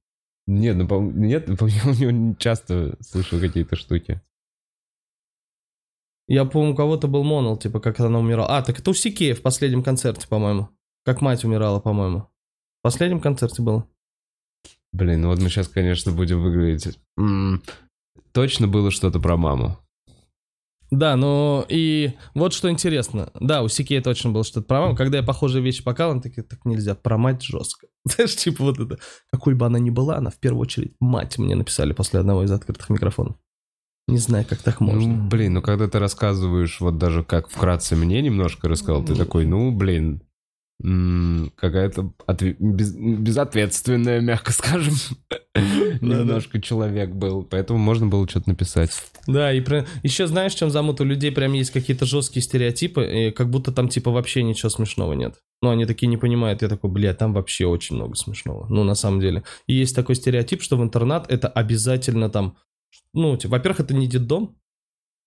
[0.47, 4.21] Нет, ну, по нет, по у него часто слышу какие-то штуки.
[6.27, 8.57] Я, по-моему, у кого-то был монол, типа, как она умирала.
[8.57, 10.69] А, так это у Сикея в последнем концерте, по-моему.
[11.03, 12.27] Как мать умирала, по-моему.
[12.79, 13.87] В последнем концерте было.
[14.93, 16.99] Блин, ну вот мы сейчас, конечно, будем выглядеть...
[17.17, 17.61] М,
[18.33, 19.77] Точно было что-то про маму.
[20.91, 23.31] Да, но и вот что интересно.
[23.39, 24.95] Да, у Сикея точно было что-то про маму.
[24.95, 27.87] Когда я похожие вещи показал, он такие, так нельзя, про мать жестко.
[28.05, 28.97] Знаешь, типа вот это.
[29.31, 32.51] Какой бы она ни была, она в первую очередь мать мне написали после одного из
[32.51, 33.37] открытых микрофонов.
[34.07, 35.07] Не знаю, как так можно.
[35.07, 39.45] Ну, блин, ну когда ты рассказываешь, вот даже как вкратце мне немножко рассказал, ты такой,
[39.45, 40.21] ну, блин,
[40.81, 44.93] какая-то отве- без- безответственная, мягко скажем,
[46.01, 48.91] немножко человек был, поэтому можно было что-то написать.
[49.27, 49.85] Да, и про...
[50.01, 53.89] еще знаешь, чем замут у людей прям есть какие-то жесткие стереотипы, и как будто там
[53.89, 55.35] типа вообще ничего смешного нет.
[55.61, 58.65] Ну, они такие не понимают, я такой, бля, там вообще очень много смешного.
[58.67, 59.43] Ну, на самом деле.
[59.67, 62.57] И есть такой стереотип, что в интернат это обязательно там,
[63.13, 64.57] ну, типа, во-первых, это не детдом,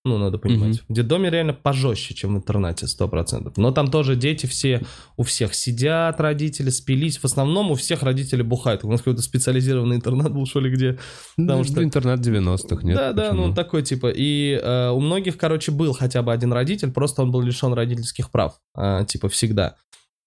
[0.05, 0.81] ну, надо понимать.
[0.87, 3.53] В детдоме реально пожестче, чем в интернате, 100%.
[3.57, 4.81] Но там тоже дети все,
[5.17, 7.17] у всех сидят родители, спились.
[7.17, 8.83] В основном у всех родители бухают.
[8.85, 10.97] У нас какой-то специализированный интернат был, что ли, где
[11.35, 12.95] Потому Ну, что- интернет 90-х, нет?
[12.95, 13.47] да, да, почему?
[13.47, 14.11] ну такой типа.
[14.15, 18.31] И э, у многих, короче, был хотя бы один родитель, просто он был лишен родительских
[18.31, 19.75] прав, а, типа всегда.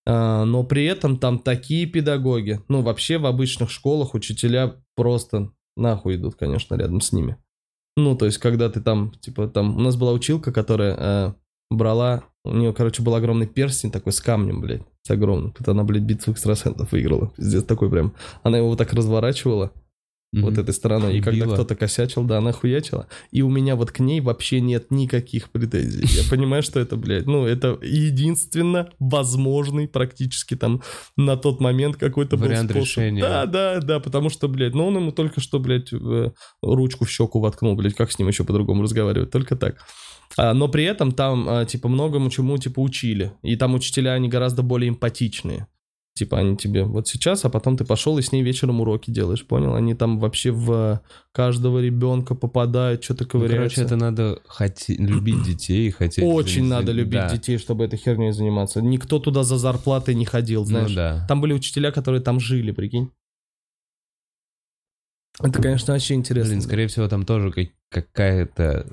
[0.06, 6.16] А, но при этом там такие педагоги, ну вообще в обычных школах учителя просто нахуй
[6.16, 7.36] идут, конечно, рядом с ними.
[7.98, 11.32] Ну, то есть, когда ты там, типа, там, у нас была училка, которая э,
[11.68, 15.50] брала, у нее, короче, был огромный перстень такой с камнем, блядь, с огромным.
[15.50, 17.32] Тут она, блядь, битву экстрасенсов выиграла.
[17.36, 18.14] Пиздец, такой прям.
[18.44, 19.72] Она его вот так разворачивала,
[20.30, 20.44] Мгм.
[20.44, 21.14] вот этой стороной.
[21.14, 23.06] И И когда кто-то косячил, да, она хуячила.
[23.30, 26.04] И у меня вот к ней вообще нет никаких претензий.
[26.06, 30.82] Я понимаю, что это, блядь, ну, это единственно возможный практически там
[31.16, 32.82] на тот момент какой-то был Вариант способ.
[32.82, 33.22] решения.
[33.22, 36.30] Да, да, да, потому что, блядь, ну, он ему только что, блядь, э,
[36.62, 39.76] ручку в щеку воткнул, блядь, как с ним еще по-другому разговаривать, только так.
[40.36, 43.32] А, но при этом там, а, типа, многому чему, типа, учили.
[43.42, 45.66] И там учителя, они гораздо более эмпатичные.
[46.18, 49.46] Типа они тебе вот сейчас, а потом ты пошел и с ней вечером уроки делаешь,
[49.46, 49.74] понял?
[49.76, 51.00] Они там вообще в
[51.30, 53.76] каждого ребенка попадают, что-то Ну, ковыряются.
[53.76, 56.24] короче, это надо хотеть, любить детей, хотеть...
[56.24, 57.30] Очень за- надо любить да.
[57.30, 58.82] детей, чтобы этой херней заниматься.
[58.82, 60.88] Никто туда за зарплатой не ходил, знаешь.
[60.90, 61.24] Ну да.
[61.28, 63.12] Там были учителя, которые там жили, прикинь.
[65.40, 66.50] Это, конечно, вообще интересно.
[66.50, 68.86] Блин, скорее всего, там тоже как- какая-то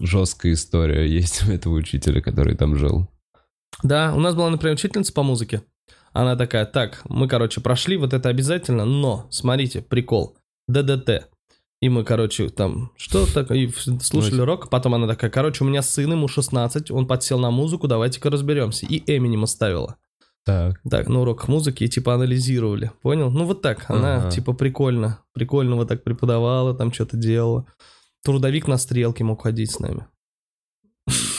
[0.00, 3.08] жесткая история есть у этого учителя, который там жил.
[3.82, 5.62] Да, у нас была, например, учительница по музыке.
[6.12, 10.36] Она такая, так, мы, короче, прошли, вот это обязательно, но, смотрите, прикол,
[10.68, 11.28] ДДТ.
[11.80, 14.68] И мы, короче, там, что так, и в- слушали рок.
[14.68, 18.84] Потом она такая, короче, у меня сын, ему 16, он подсел на музыку, давайте-ка разберемся.
[18.86, 19.96] И Эминема ставила.
[20.44, 20.80] Так.
[20.90, 22.90] Так, на уроках музыки, и типа анализировали.
[23.02, 23.30] Понял?
[23.30, 24.30] Ну вот так, она Ага.
[24.30, 27.66] типа прикольно, прикольно вот так преподавала, там что-то делала.
[28.24, 30.06] Трудовик на стрелке мог ходить с нами.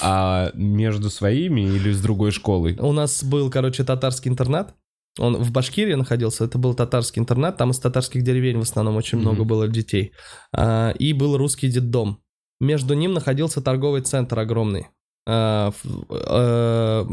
[0.01, 2.75] А между своими или с другой школой?
[2.79, 4.73] У нас был, короче, татарский интернат.
[5.19, 9.17] Он в Башкирии находился, это был татарский интернат, там из татарских деревень в основном очень
[9.17, 9.27] Мгм.
[9.27, 10.13] много было детей.
[10.55, 12.19] А, и был русский детдом.
[12.61, 14.87] Между ним находился торговый центр огромный.
[15.27, 17.05] А, в, э,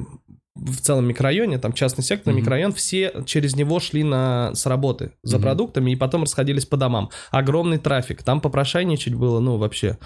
[0.54, 2.40] в целом микрорайоне, там частный сектор, Мгм.
[2.40, 5.42] микрорайон, все через него шли на, с работы за Мгм.
[5.42, 7.10] продуктами и потом расходились по домам.
[7.30, 9.98] Огромный трафик, там попрошайничать было, ну, вообще.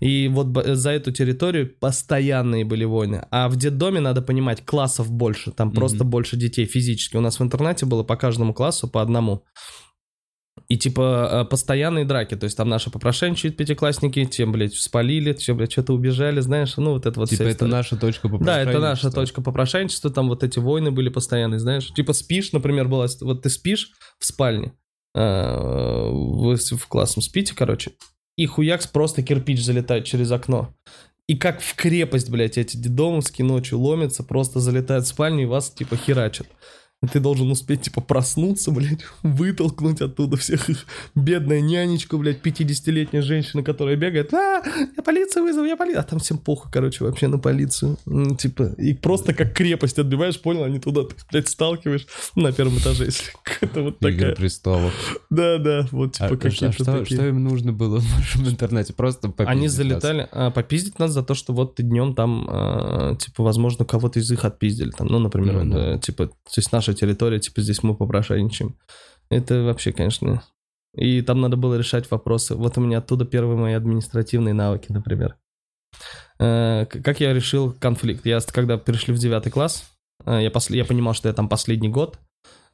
[0.00, 3.26] И вот б- за эту территорию постоянные были войны.
[3.30, 5.50] А в детдоме, надо понимать, классов больше.
[5.52, 5.76] Там Мгм.
[5.76, 7.16] просто больше детей физически.
[7.16, 9.44] У нас в интернете было по каждому классу по одному.
[10.68, 12.34] И типа э, постоянные драки.
[12.36, 16.76] То есть там наши попрошайничают пятиклассники, тем, блядь, спалили, все, блядь, что-то убежали, знаешь.
[16.76, 17.70] Ну, вот это вот Типа это история.
[17.72, 21.88] наша точка Да, это наша точка попрошайничества, там вот эти войны были постоянные, знаешь.
[21.92, 24.72] Типа спишь, например, была, вот ты спишь в спальне,
[25.14, 27.92] э, вы в классном спите, короче,
[28.36, 30.74] и хуякс просто кирпич залетает через окно.
[31.26, 35.70] И как в крепость, блядь, эти дедомовские ночью ломятся, просто залетают в спальню и вас,
[35.70, 36.48] типа, херачат.
[37.12, 40.84] Ты должен успеть, типа, проснуться, блядь, вытолкнуть оттуда всех их.
[41.14, 44.62] Бедная нянечка, блядь, 50-летняя женщина, которая бегает, а,
[44.94, 46.00] я полицию вызову, я полицию.
[46.00, 47.96] А там всем похуй, короче, вообще на полицию.
[48.38, 53.04] Типа, и просто как крепость отбиваешь, понял, они туда, ты, блядь, сталкиваешь на первом этаже,
[53.06, 53.32] если
[53.62, 54.34] это вот Игры такая.
[54.36, 54.92] престолов.
[55.30, 57.16] Да, да, вот, А, типа, а какие-то что, такие.
[57.16, 58.92] что им нужно было в вашем интернете?
[58.92, 63.16] Просто попиздить Они залетали, а, попиздить нас за то, что вот ты днем там, а,
[63.16, 64.90] типа, возможно, кого-то из их отпиздили.
[64.90, 68.76] Там, ну, например, Ну, э, типа, то есть наша территория, типа, здесь мы попрошайничаем.
[69.30, 70.42] Это вообще, конечно...
[70.96, 72.56] И там надо было решать вопросы.
[72.56, 75.36] Вот у меня оттуда первые мои административные навыки, например.
[76.40, 78.26] Э, Как я решил конфликт?
[78.26, 79.84] Я, когда пришли в девятый класс,
[80.26, 82.18] э, я, посл- я понимал, что я там последний год,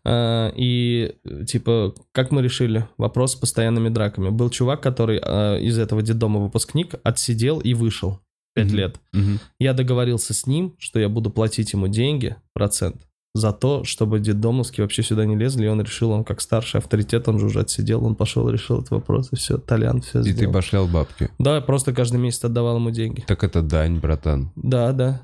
[0.09, 4.31] Э, и, типа, как мы решили вопрос с постоянными драками?
[4.31, 8.21] Был чувак, который из этого детдома выпускник, отсидел и вышел.
[8.55, 8.77] Пять Мгм.
[8.77, 9.01] лет.
[9.13, 9.41] Мгм.
[9.59, 13.03] Я договорился с ним, что я буду платить ему деньги, процент,
[13.37, 17.29] за то, чтобы детдомовские вообще сюда не лезли, и он решил, он как старший авторитет,
[17.29, 20.31] он же уже отсидел, он пошел, решил этот вопрос, и все, Толян все И ты
[20.33, 20.53] сделал.
[20.55, 21.31] башлял бабки.
[21.39, 23.23] Да, просто каждый месяц отдавал ему деньги.
[23.27, 24.51] Так это дань, братан.
[24.57, 25.23] Да, да.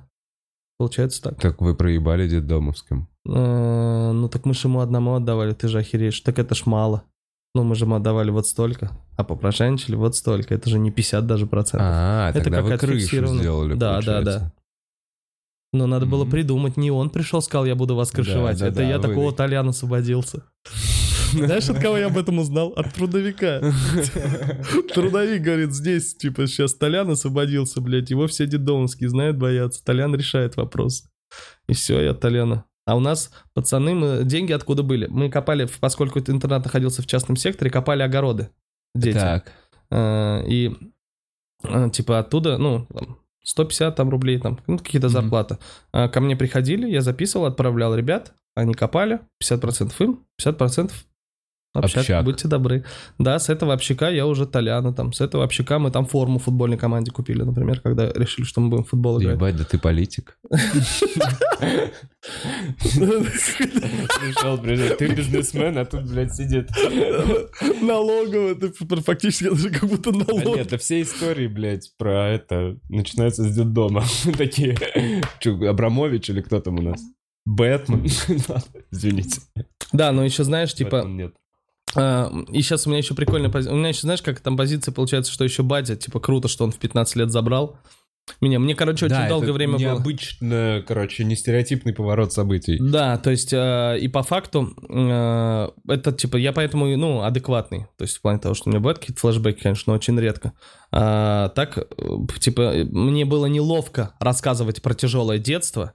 [0.78, 1.40] Получается так.
[1.40, 3.08] Так вы проебали детдомовским.
[3.28, 6.20] Э, Ну так мы же ему одному отдавали, ты же охереешь.
[6.20, 7.04] Так это ж мало.
[7.54, 10.54] Ну мы же ему отдавали вот столько, а попрошайничали вот столько.
[10.54, 11.86] Это же не 50 даже процентов.
[11.90, 14.38] А, Это тогда вы крышу сделали, Да, да, получается.
[14.40, 14.52] да.
[15.72, 16.76] Но надо было придумать.
[16.76, 18.58] Не он пришел, сказал, я буду вас крышевать.
[18.58, 20.42] да, Это да, я вы- такого Толяна освободился.
[21.32, 22.74] Знаешь, от кого я об этом узнал?
[22.76, 23.60] От трудовика.
[24.94, 28.10] Трудовик говорит, здесь, типа, сейчас Толян освободился, блядь.
[28.10, 29.82] Его все дедомовские знают, боятся.
[29.84, 31.04] Толян решает вопрос.
[31.68, 32.64] И все, я Толяна.
[32.84, 35.06] А у нас, пацаны, мы деньги откуда были?
[35.06, 38.50] Мы копали, поскольку этот интернат находился в частном секторе, копали огороды
[38.94, 39.20] детям.
[39.22, 39.52] Так.
[39.90, 40.76] Э, И
[41.64, 42.86] э, типа оттуда, ну,
[43.44, 45.12] 150 там рублей, там, ну, какие-то Мгм.
[45.14, 45.58] зарплаты.
[45.92, 50.92] А Ко мне приходили, я записывал, отправлял ребят, они копали, 50% им, 50%
[51.72, 52.24] общак, Общак.
[52.24, 52.84] будьте добры.
[53.18, 56.76] Да, с этого общака я уже Толяна, там, с этого общака мы там форму футбольной
[56.76, 59.36] команде купили, например, когда решили, что мы будем в футбол играть.
[59.36, 60.38] Ебать, да ты политик.
[63.22, 66.68] Пришел, блядь, ты бизнесмен, а тут, блядь, сидит.
[67.80, 68.72] Налогово, ты
[69.02, 70.56] фактически даже как будто налог.
[70.56, 74.04] нет, да все истории, блядь, про это начинаются с детдома.
[74.36, 74.76] Такие,
[75.40, 77.00] Чё, Абрамович или кто там у нас?
[77.44, 78.04] Бэтмен.
[78.90, 79.40] Извините.
[79.92, 81.04] Да, но еще знаешь, типа,
[81.94, 83.74] И сейчас у меня еще прикольная позиция.
[83.74, 86.72] У меня еще, знаешь, как там позиция получается, что еще батя, типа, круто, что он
[86.72, 87.78] в 15 лет забрал.
[88.40, 89.80] Меня, мне, короче, очень Да, долгое это время было.
[89.80, 92.78] необычно, короче, не стереотипный поворот событий.
[92.80, 97.86] Да, то есть, э, и по факту, э, это, типа, я поэтому, ну, адекватный.
[97.98, 100.52] То есть, в плане того, что у меня бывают какие-то флешбеки, конечно, но очень редко.
[100.92, 101.82] А, так, э,
[102.38, 105.92] типа, мне было неловко рассказывать про тяжелое детство,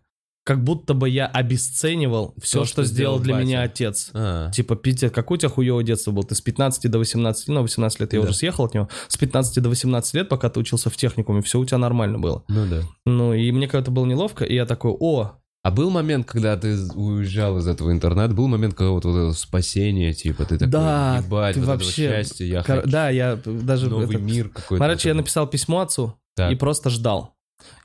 [0.48, 3.46] как будто бы я обесценивал все, То, что, что сделал для батя.
[3.46, 4.12] меня отец.
[4.14, 6.24] А, Типа, Питер, какое у тебя хуевое детство было?
[6.26, 8.26] Ты с 15 до 18, ну, 18 лет я Да.
[8.28, 8.88] уже съехал от него.
[9.10, 12.46] С 15 до 18 лет, пока ты учился в техникуме, все у тебя нормально было.
[12.48, 12.82] ну да.
[13.06, 15.34] Ну, и мне как-то было неловко, и я такой, о,
[15.64, 20.14] А был момент, когда ты уезжал из этого интернета, был момент какого-то вот этого спасения,
[20.14, 23.90] типа, ты такой, Да, ебать, ты вот вообще- счастья, я кор- хочу да, я даже...
[23.90, 24.82] новый это- мир какой-то.
[24.82, 25.18] Короче, я это.
[25.18, 26.54] написал письмо отцу Так.
[26.54, 27.34] и просто ждал.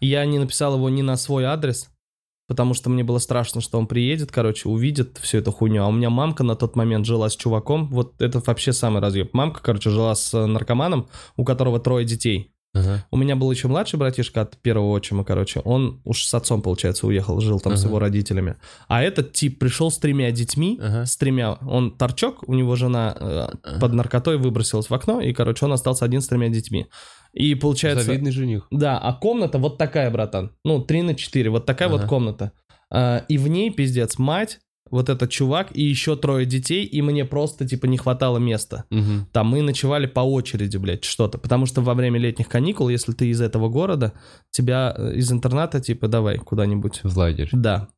[0.01, 1.89] Я не написал его ни на свой адрес,
[2.47, 5.82] потому что мне было страшно, что он приедет, короче, увидит всю эту хуйню.
[5.82, 9.32] А у меня мамка на тот момент жила с чуваком, вот это вообще самый разъеб.
[9.35, 12.52] Мамка, короче, жила с э, наркоманом, у которого трое детей.
[12.74, 13.05] Ага.
[13.11, 15.61] У меня был еще младший братишка от первого отчима, короче.
[15.61, 17.89] Он уж с отцом, получается, уехал, жил там с Ага.
[17.89, 18.57] его родителями.
[18.89, 21.05] А этот тип пришел с тремя детьми, Ага.
[21.05, 21.59] с тремя.
[21.66, 23.78] Он торчок, у него жена э, Ага.
[23.81, 26.86] под наркотой выбросилась в окно, и, короче, он остался один с тремя детьми.
[27.35, 28.05] И получается...
[28.05, 28.66] Завидный жених.
[28.70, 30.53] Да, а комната вот такая, братан.
[30.65, 32.09] Ну, 3 на 4, вот такая вот Ага.
[32.09, 32.53] комната.
[32.90, 34.61] А, и в ней, пиздец, мать,
[34.93, 38.85] вот этот чувак и еще трое детей, и мне просто, типа, не хватало места.
[38.90, 39.27] Мгм.
[39.32, 41.39] Там мы ночевали по очереди, блядь, что-то.
[41.39, 44.12] Потому что во время летних каникул, если ты из этого города,
[44.51, 47.01] тебя э, из интерната, типа, давай куда-нибудь.
[47.02, 47.48] В лагерь.
[47.52, 47.89] Да.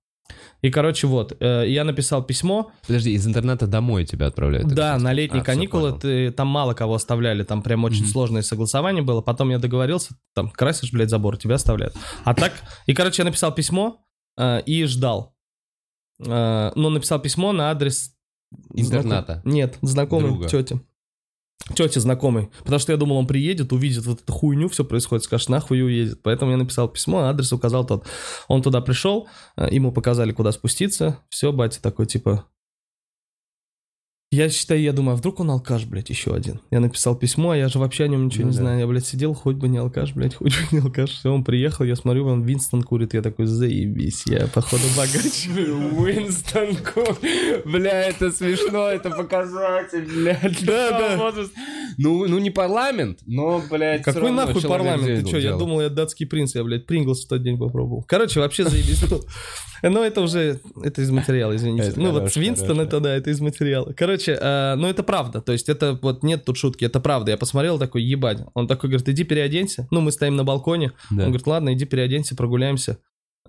[0.63, 2.71] И, короче, вот, э, я написал письмо.
[2.87, 4.69] Подожди, из интерната домой тебя отправляют?
[4.69, 8.11] да, на летние А, каникулы ты, там мало кого оставляли, там прям очень Мгм.
[8.13, 9.21] сложное согласование было.
[9.21, 11.95] Потом я договорился, там, красишь, блядь, забор, тебя оставляют.
[12.25, 12.53] А так,
[12.87, 14.01] и, короче, я написал письмо
[14.39, 15.34] э, и ждал.
[16.21, 18.13] Э, ну, написал письмо на адрес...
[18.73, 19.43] Интерната.
[19.43, 20.49] знаком- Нет, знакомой Друга.
[20.49, 20.81] тети.
[21.75, 22.51] Тете знакомый.
[22.59, 25.83] Потому что я думал, он приедет, увидит вот эту хуйню, все происходит, скажет, нахуй и
[25.83, 26.23] уедет.
[26.23, 28.07] Поэтому я написал письмо, адрес указал тот.
[28.49, 31.19] Он туда пришел, э, ему показали, куда спуститься.
[31.31, 32.47] Все, батя такой, типа...
[34.35, 36.61] Я считаю, я думаю, а вдруг он алкаш, блядь, еще один.
[36.73, 38.63] Я написал письмо, а я же вообще о нем ничего Ну не да.
[38.63, 38.81] знаю.
[38.81, 41.11] Я, блядь, сидел, хоть бы не алкаш, блядь, хоть бы не алкаш.
[41.11, 43.15] Все, он приехал, я смотрю, он Винстон курит.
[43.15, 45.47] Я такой, заебись, я, походу, богач.
[45.99, 47.17] Уинстон Ку-
[47.65, 50.65] Бля, это смешно, это показатель, блядь.
[50.65, 51.33] Да, да.
[51.97, 55.23] Ну, ну не парламент, но, блядь, Какой нахуй парламент?
[55.23, 58.05] Ты что, я думал, я датский принц, я, блядь, Принглс в тот день попробовал.
[58.09, 59.05] Короче, вообще заебись.
[59.09, 59.21] Ну,
[59.91, 61.93] Но это уже, это из материала, извините.
[61.97, 63.93] Ну вот Винстон, это да, это из материала.
[63.97, 67.31] Короче, э, ну это правда, то есть это вот нет тут шутки, это правда.
[67.33, 68.41] Я посмотрел такой, ебать.
[68.55, 69.87] Он такой говорит, иди переоденься.
[69.91, 70.93] Ну мы стоим на балконе.
[71.11, 71.25] Да.
[71.25, 72.99] Он говорит, ладно, иди переоденься, прогуляемся.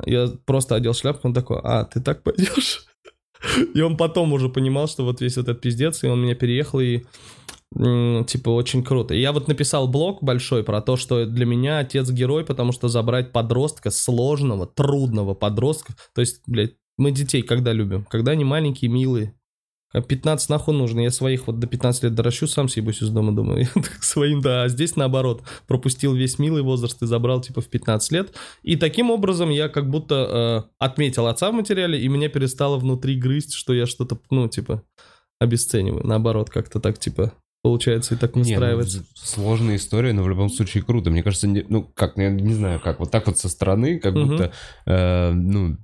[0.05, 2.85] Я просто одел шляпку, он такой, а, ты так пойдешь?
[3.73, 7.03] И он потом уже понимал, что вот весь этот пиздец, и он меня переехал, и
[7.73, 9.13] типа очень круто.
[9.13, 12.87] И я вот написал блог большой про то, что для меня отец герой, потому что
[12.87, 18.05] забрать подростка, сложного, трудного подростка, то есть, блядь, мы детей когда любим?
[18.05, 19.33] Когда они маленькие, милые.
[19.95, 20.99] А 15 нахуй нужно.
[20.99, 23.65] Я своих вот до 15 лет доращу, сам съебусь из дома, думаю.
[24.01, 24.63] Своим, да.
[24.63, 25.43] А здесь наоборот.
[25.67, 28.33] Пропустил весь милый возраст и забрал типа в 15 лет.
[28.63, 33.15] И таким образом я как будто э, отметил отца в материале, и меня перестало внутри
[33.15, 34.83] грызть, что я что-то, ну, типа,
[35.39, 36.05] обесцениваю.
[36.05, 37.31] Наоборот, как-то так, типа,
[37.63, 39.05] получается и так Не, ну, настраивается.
[39.15, 41.09] сложная история, но в любом случае круто.
[41.09, 44.13] Мне кажется, не- ну, как, я не знаю, как, вот так вот со стороны, как
[44.15, 44.27] Мгм.
[44.27, 44.51] будто,
[44.85, 45.77] э, ну,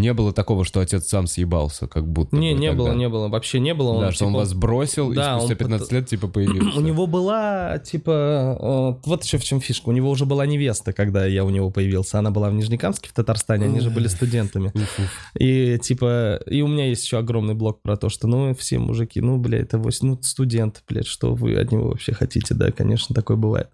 [0.00, 2.82] не было такого, что отец сам съебался, как будто не, бы не тогда.
[2.84, 3.28] было, не было.
[3.28, 3.90] Вообще не было.
[3.90, 6.28] Он, да, что он типа, вас бросил, Да, и спустя он 15 пыт- лет, типа,
[6.28, 6.78] появился.
[6.78, 9.88] У него была, типа, э, вот еще в чем фишка.
[9.88, 12.18] У него уже была невеста, когда я у него появился.
[12.18, 14.72] Она была в Нижнекамске, в Татарстане, они же были студентами.
[15.38, 19.20] И, типа, и у меня есть еще огромный блок про то, что, ну, все мужики,
[19.20, 23.14] ну, блядь, это вось- ну, студент, блядь, что вы от него вообще хотите, да, конечно,
[23.14, 23.68] такое бывает.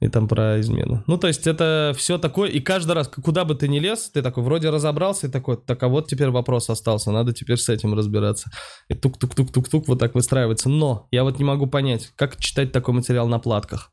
[0.00, 1.04] И там про измену.
[1.06, 4.22] Ну, то есть это все такое, и каждый раз, куда бы ты ни лез, ты
[4.22, 7.94] такой вроде разобрался, и такой, так а вот теперь вопрос остался, надо теперь с этим
[7.94, 8.50] разбираться.
[8.88, 10.68] И тук-тук-тук-тук-тук вот так выстраивается.
[10.68, 13.92] Но я вот не могу понять, как читать такой материал на платках.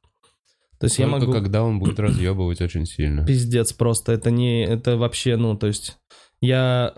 [0.80, 1.34] То есть я Только могу...
[1.34, 3.26] когда он будет разъебывать очень сильно.
[3.26, 5.98] Пиздец просто, это не, это вообще, ну, то есть,
[6.39, 6.94] я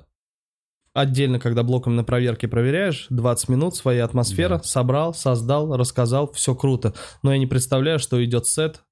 [0.94, 4.64] отдельно, когда блоком на проверке проверяешь, 20 минут, своя атмосфера, Да.
[4.64, 6.94] собрал, создал, рассказал, все круто.
[7.24, 8.84] Но я не представляю, что идет сет,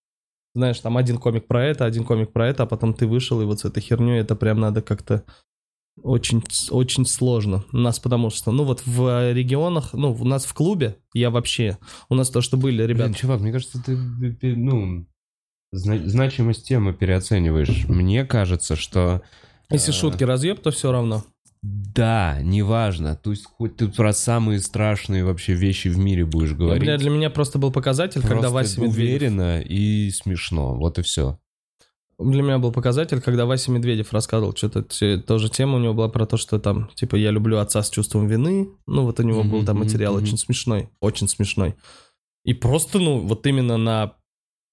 [0.55, 3.45] знаешь, там один комик про это, один комик про это, а потом ты вышел, и
[3.45, 5.23] вот с этой херней это прям надо как-то
[6.03, 7.63] очень, очень сложно.
[7.71, 11.77] У нас потому что, ну вот в регионах, ну у нас в клубе, я вообще,
[12.09, 15.05] у нас то, что были ребята, Блин, чувак, мне кажется, ты, ну,
[15.71, 17.85] зна- значимость темы переоцениваешь.
[17.87, 19.21] Мне кажется, что...
[19.69, 21.23] если э, шутки разъеб, то все равно.
[21.63, 23.15] Да, неважно.
[23.15, 26.83] То есть хоть ты про самые страшные вообще вещи в мире будешь говорить.
[26.83, 28.97] Бля, для меня просто был показатель, когда Просто Вася Медведев...
[28.97, 30.75] уверенно и смешно.
[30.75, 31.39] Вот и все.
[32.19, 34.83] Для меня был показатель, когда Вася Медведев рассказывал что-то,
[35.21, 38.27] тоже тема у него была про то, что там, типа, я люблю отца с чувством
[38.27, 38.69] вины.
[38.87, 41.75] Ну, вот у него был там материал очень смешной, очень смешной.
[42.43, 44.13] И просто, ну, вот именно на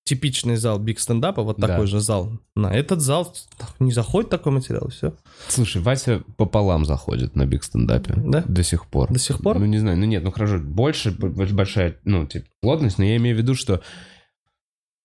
[0.05, 1.67] типичный зал биг стендапа, вот Да.
[1.67, 3.35] такой же зал, на этот зал
[3.79, 5.15] не заходит такой материал, все.
[5.49, 8.15] Слушай, Вася пополам заходит на биг стендапе.
[8.17, 8.45] Да?
[8.47, 9.11] До сих пор.
[9.11, 9.59] До сих пор?
[9.59, 13.35] Ну, не знаю, ну нет, ну хорошо, больше, большая, ну, типа, плотность, но я имею
[13.35, 13.81] в виду, что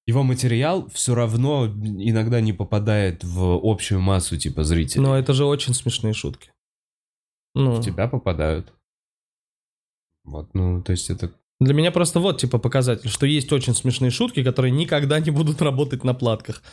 [0.09, 5.03] его материал все равно иногда не попадает в общую массу, типа, зрителей.
[5.03, 6.51] Но это же очень смешные шутки.
[7.53, 8.73] Ну, В тебя попадают.
[10.23, 11.31] Вот, ну, то есть это...
[11.59, 15.61] Для меня просто вот, типа, показатель, что есть очень смешные шутки, которые никогда не будут
[15.69, 16.63] работать на платках.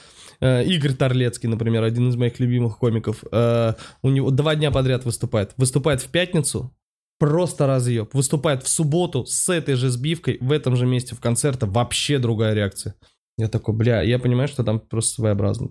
[0.40, 5.04] Э, Игорь Торлецкий, например, один из моих любимых комиков, э, у него два дня подряд
[5.04, 5.52] выступает.
[5.58, 6.74] Выступает в пятницу,
[7.18, 8.14] просто разъеб.
[8.14, 12.54] Выступает в субботу с этой же сбивкой, в этом же месте в концерте, вообще другая
[12.54, 12.94] реакция.
[13.38, 15.70] Я такой, бля, я понимаю, что там просто своеобразно.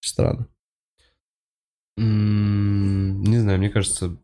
[0.00, 0.48] Странно.
[1.98, 4.16] м, Не знаю, мне кажется...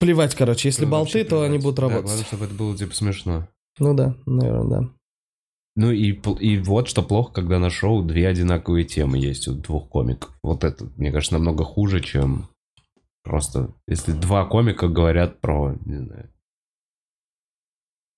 [0.00, 2.04] Плевать, короче, если ну, болты, то они будут Да, работать.
[2.06, 3.48] главное, чтобы это было, типа, смешно.
[3.78, 4.88] Ну да, наверное, да.
[5.76, 9.88] Ну и, и вот что плохо, когда на шоу две одинаковые темы есть у двух
[9.88, 10.36] комиков.
[10.42, 12.48] Вот это, мне кажется, намного хуже, чем
[13.24, 16.30] просто если два комика говорят про, не знаю,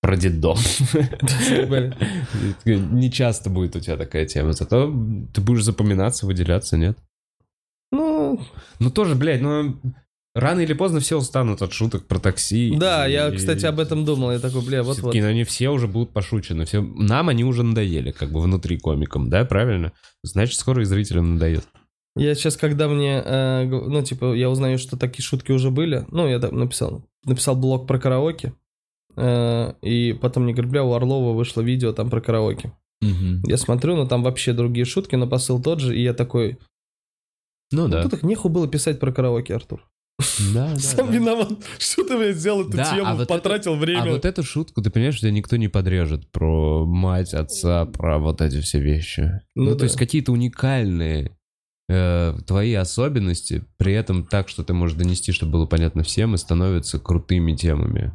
[0.01, 0.57] про детдом.
[2.65, 4.53] Не часто будет у тебя такая тема.
[4.53, 4.87] Зато
[5.33, 6.97] ты будешь запоминаться, выделяться, нет?
[7.91, 8.39] Ну,
[8.79, 9.77] Ну тоже, блядь, ну
[10.35, 12.75] рано или поздно все устанут от шуток про такси.
[12.77, 14.31] да, я, И- кстати, об этом думал.
[14.31, 15.13] Я такой, бля, вот-вот.
[15.13, 16.65] Все-таки они все уже будут пошучены.
[16.65, 16.81] Все...
[16.81, 19.93] Нам они уже надоели, как бы внутри комикам, да, правильно?
[20.23, 21.67] Значит, скоро и зрителям надоест.
[22.15, 26.27] Я сейчас, когда мне, э, ну, типа, я узнаю, что такие шутки уже были, ну,
[26.27, 28.53] я там написал, написал блог про караоке,
[29.17, 32.71] и потом мне говорят, бля, у Орлова вышло видео там про караоке.
[33.01, 36.57] Я смотрю, ну, там вообще другие шутки, но посыл тот же, и я такой,
[37.71, 38.03] Ну ну, да.
[38.03, 39.87] тут их неху было писать про караоке, Артур.
[40.53, 41.13] Да, да, Сам да.
[41.13, 44.11] виноват, что ты, блядь, взял эту Да, а тему, вот потратил А время.
[44.13, 48.59] вот эту шутку, ты понимаешь, тебя никто не подрежет про мать, отца, про вот эти
[48.61, 49.41] все вещи.
[49.55, 49.77] Ну Ну, да.
[49.77, 51.37] то есть какие-то уникальные
[51.87, 56.37] э, твои особенности, при этом так, что ты можешь донести, чтобы было понятно всем, и
[56.39, 58.11] становятся крутыми темами.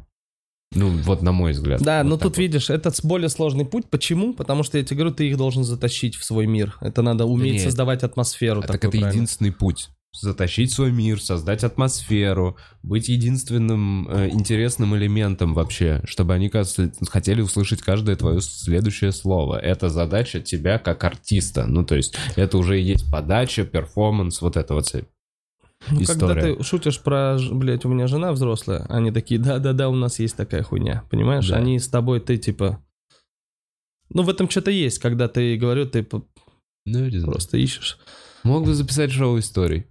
[0.75, 1.81] Ну, вот на мой взгляд.
[1.81, 2.41] Да, Вот но так тут вот.
[2.41, 3.85] видишь, это более сложный путь.
[3.89, 4.33] Почему?
[4.33, 6.77] Потому что я тебе говорю, ты их должен затащить в свой мир.
[6.81, 7.63] Это надо уметь нет.
[7.63, 8.59] создавать атмосферу.
[8.59, 9.15] А так такую это правильно.
[9.15, 9.89] единственный путь.
[10.15, 17.41] Затащить свой мир, создать атмосферу, быть единственным э, интересным элементом вообще, чтобы они кажется, хотели
[17.41, 19.57] услышать каждое твое следующее слово.
[19.57, 21.65] Это задача тебя как артиста.
[21.65, 24.85] Ну, то есть, это уже и есть подача, перформанс, вот это вот
[25.91, 26.55] Ну, когда история.
[26.55, 30.63] ты шутишь про, блядь, у меня жена взрослая, они такие, да-да-да, у нас есть такая
[30.63, 31.47] хуйня, понимаешь?
[31.49, 31.57] Да.
[31.57, 32.83] Они с тобой, ты типа...
[34.09, 36.05] Ну, в этом что-то есть, когда ты, говорю, ты
[36.85, 37.97] Ну, просто ищешь.
[38.43, 39.87] Мог бы записать шоу историй.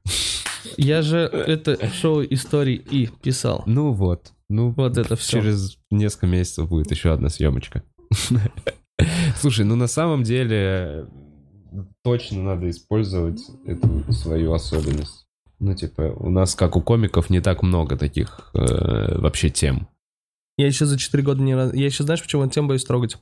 [0.77, 3.63] Я же это шоу историй и писал.
[3.67, 4.33] Ну вот.
[4.49, 5.39] Ну, Вот это всё.
[5.41, 7.83] Через несколько месяцев будет еще одна съемочка.
[9.37, 11.09] Слушай, ну на самом деле
[12.05, 15.27] точно надо использовать эту свою особенность.
[15.63, 19.87] Ну, типа, у нас, как у комиков, не так много таких э, вообще тем.
[20.57, 21.73] Я еще за 4 года не раз...
[21.73, 23.17] Я еще, знаешь, почему тем боюсь трогать?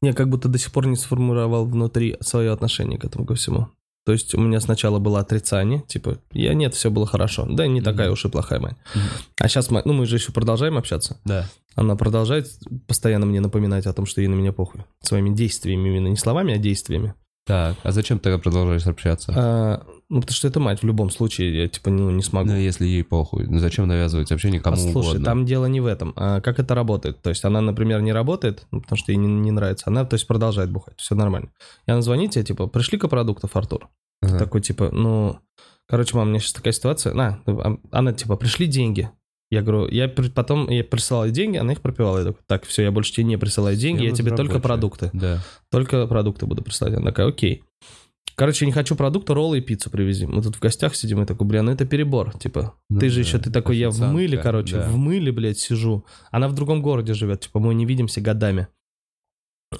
[0.00, 3.68] Я как будто до сих пор не сформировал внутри свое отношение к этому ко всему.
[4.06, 7.46] То есть у меня сначала было отрицание, типа, я нет, все было хорошо.
[7.50, 8.12] Да, не такая Мгм.
[8.14, 8.76] уж и плохая мать.
[8.94, 9.04] Мгм.
[9.38, 11.20] А сейчас мы, ну мы же еще продолжаем общаться.
[11.26, 11.50] Да.
[11.74, 12.48] Она продолжает
[12.86, 14.84] постоянно мне напоминать о том, что ей на меня похуй.
[15.02, 17.14] Своими действиями именно, не словами, а действиями.
[17.46, 19.32] Так, а зачем ты продолжаешь общаться?
[19.36, 22.48] А, ну, потому что это мать в любом случае, я типа ну, не смогу.
[22.48, 23.46] Ну, если ей похуй.
[23.46, 25.24] Ну, зачем навязывать общение кому Послушай, угодно?
[25.24, 26.12] там дело не в этом.
[26.16, 27.22] А как это работает?
[27.22, 29.84] То есть она, например, не работает, ну, потому что ей не, не нравится.
[29.86, 30.98] Она, то есть, продолжает бухать.
[30.98, 31.50] Все нормально.
[31.86, 33.88] И она звонит тебе, типа, пришли-ка продуктов, Артур.
[34.22, 34.38] Ага.
[34.38, 35.38] Такой, типа, ну...
[35.88, 37.14] Короче, мам, у меня сейчас такая ситуация.
[37.14, 39.08] На, а- она, типа, пришли деньги.
[39.50, 42.18] Я говорю, я потом я присылал деньги, она их пропивала.
[42.18, 45.10] Я такой, так, все, я больше тебе не присылаю деньги, я Схема тебе только продукты.
[45.12, 45.40] Да.
[45.70, 46.94] Только продукты буду присылать.
[46.94, 47.62] Она такая, окей.
[48.34, 50.26] Короче, я не хочу продукты, роллы и пиццу привези.
[50.26, 52.36] Мы тут в гостях сидим, и такой, бля, ну это перебор.
[52.38, 54.88] Типа, Ну ты же да, еще, ты такой, я в мыле, короче, да.
[54.88, 56.04] в мыле, блядь, сижу.
[56.30, 58.68] Она в другом городе живет, типа, мы не видимся годами.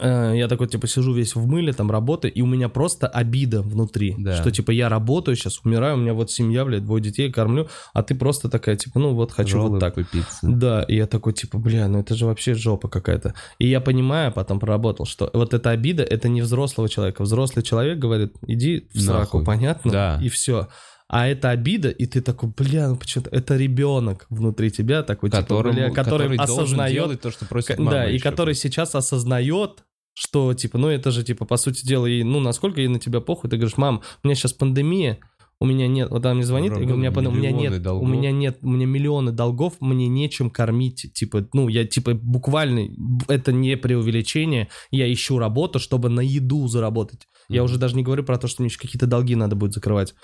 [0.00, 3.62] Э, Я такой, типа, сижу весь в мыле, там работаю, и у меня просто обида
[3.62, 4.34] внутри, Да.
[4.36, 8.02] что, типа, я работаю сейчас, умираю, у меня вот семья, блядь, двое детей, кормлю, а
[8.02, 9.94] ты просто такая, типа, ну вот хочу Роллы вот так.
[9.94, 10.38] по пицце.
[10.42, 13.34] Да, и я такой, типа, бля, ну это же вообще жопа какая-то.
[13.60, 17.22] И я понимаю, потом проработал, что вот эта обида, это не взрослого человека.
[17.22, 19.44] Взрослый человек говорит, иди в сраку, Нахуй.
[19.44, 19.90] понятно?
[19.92, 20.18] Да.
[20.20, 20.66] И все.
[21.08, 25.74] А это обида, и ты такой, бля, ну почему-то это ребенок внутри тебя, такой, Которому-
[25.74, 29.84] типа, бля, который, должен осознает, то, что просит мама Да, и который сейчас осознает,
[30.14, 33.20] что, типа, ну это же, типа, по сути дела, и, ну, насколько ей на тебя
[33.20, 35.18] похуй, ты говоришь, мам, у меня сейчас пандемия,
[35.60, 38.02] у меня нет, вот она мне звонит, я говорю, у меня, у меня нет, долгов.
[38.08, 42.88] у меня нет, у меня миллионы долгов, мне нечем кормить, типа, ну, я, типа, буквально,
[43.28, 47.28] это не преувеличение, я ищу работу, чтобы на еду заработать.
[47.48, 47.64] Я Мгм.
[47.70, 50.14] уже даже не говорю про то, что мне еще какие-то долги надо будет закрывать.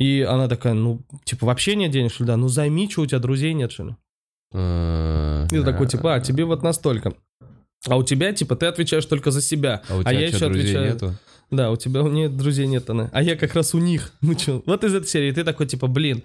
[0.00, 2.38] И она такая, ну, типа, вообще нет денег, что ли, да?
[2.38, 3.96] Ну, займи, что у тебя друзей нет, что ли?
[4.52, 7.12] А, И такой, типа, а, тебе вот настолько.
[7.86, 9.82] А у тебя, типа, ты отвечаешь только за себя.
[9.90, 10.92] А у тебя я что, еще отвечаю...
[10.92, 11.14] нету?
[11.50, 13.10] Да, у тебя нет друзей нет, она.
[13.12, 14.12] А я как раз у них.
[14.22, 16.22] Ну что, вот из этой серии ты такой, типа, блин.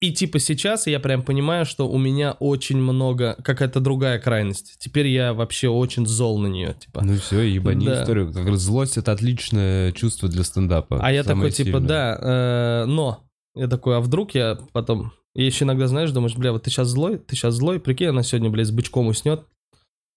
[0.00, 4.76] И типа сейчас я прям понимаю, что у меня очень много, какая-то другая крайность.
[4.78, 7.02] Теперь я вообще очень зол на нее, типа.
[7.04, 8.02] Ну все, ебани Да.
[8.02, 8.32] историю.
[8.32, 11.00] Как раз Злость— это отличное чувство для стендапа.
[11.02, 11.80] А я такой, типа, сильное.
[11.88, 13.24] да, э, но.
[13.56, 15.12] Я такой, а вдруг я потом...
[15.34, 18.22] Я еще иногда, знаешь, думаешь, бля, вот ты сейчас злой, ты сейчас злой, прикинь, она
[18.22, 19.44] сегодня, блядь, с бычком уснет,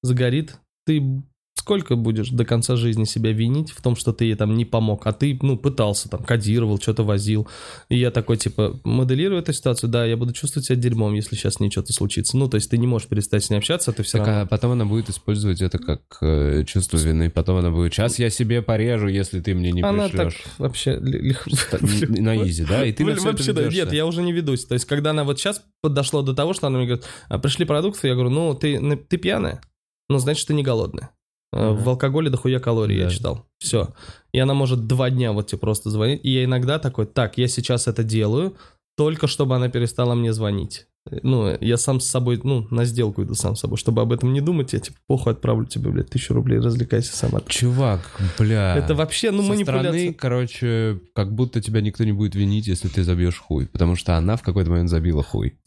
[0.04, 0.58] загорит.
[0.86, 1.24] Ты
[1.62, 5.06] сколько будешь до конца жизни себя винить в том, что ты ей там не помог,
[5.06, 7.48] а ты, ну, пытался там, кодировал, что-то возил.
[7.88, 11.60] И я такой, типа, моделирую эту ситуацию, да, я буду чувствовать себя дерьмом, если сейчас
[11.60, 12.36] не что-то случится.
[12.36, 14.42] Ну, то есть ты не можешь перестать с ней общаться, ты все Так, равно...
[14.42, 17.30] а потом она будет использовать это как э, чувство вины.
[17.30, 21.00] Потом она будет, сейчас я себе порежу, если ты мне не Она так вообще...
[21.00, 22.84] На изи, да?
[22.84, 24.66] И ты вообще, нет, я уже не ведусь.
[24.66, 27.66] То есть, когда она вот сейчас дошло до того, что она мне говорит, «А, пришли
[27.66, 29.62] продукты, я говорю, ну, ты, ты пьяная,
[30.10, 31.12] ну, значит, ты не голодная.
[31.54, 31.74] Ага.
[31.82, 33.12] В алкоголе дохуя калорий, я Да.
[33.12, 33.46] читал.
[33.60, 33.90] Все.
[34.32, 36.22] И она может два дня вот тебе просто звонить.
[36.24, 38.56] И я иногда такой, так, я сейчас это делаю,
[38.96, 40.88] только чтобы она перестала мне звонить.
[41.24, 44.34] Ну, я сам с собой, ну, на сделку иду сам с собой, чтобы об этом
[44.34, 47.42] не думать, я типа, похуй, отправлю тебе, блядь, тысячу рублей, развлекайся сама.
[47.48, 48.02] Чувак,
[48.38, 48.76] бля.
[48.78, 49.92] Это вообще, ну, Со манипуляция.
[49.92, 53.66] стороны, короче, как будто тебя никто не будет винить, если ты забьешь хуй.
[53.66, 55.58] Потому что она в какой-то момент забила хуй.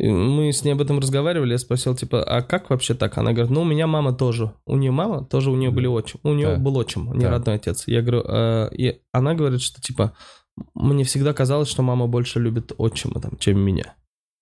[0.00, 3.18] Мы с ней об этом разговаривали, я спросил, типа, а как вообще так?
[3.18, 4.52] Она говорит, ну, у меня мама тоже.
[4.66, 6.20] У нее мама тоже, у нее были отчим.
[6.22, 6.56] У нее Да.
[6.56, 7.30] был отчим, не Да.
[7.30, 7.84] родной отец.
[7.86, 10.12] Я говорю, «А, и она говорит, что, типа,
[10.74, 13.94] мне всегда казалось, что мама больше любит отчима, там, чем меня.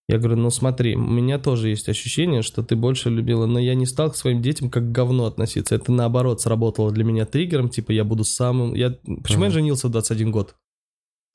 [0.09, 3.75] Я говорю, ну смотри, у меня тоже есть ощущение, что ты больше любила, но я
[3.75, 5.75] не стал к своим детям как к говну относиться.
[5.75, 8.73] Это наоборот сработало для меня триггером, типа я буду самым...
[8.75, 8.95] Я...
[9.23, 9.55] Почему я Ага.
[9.55, 10.55] женился в 21 год?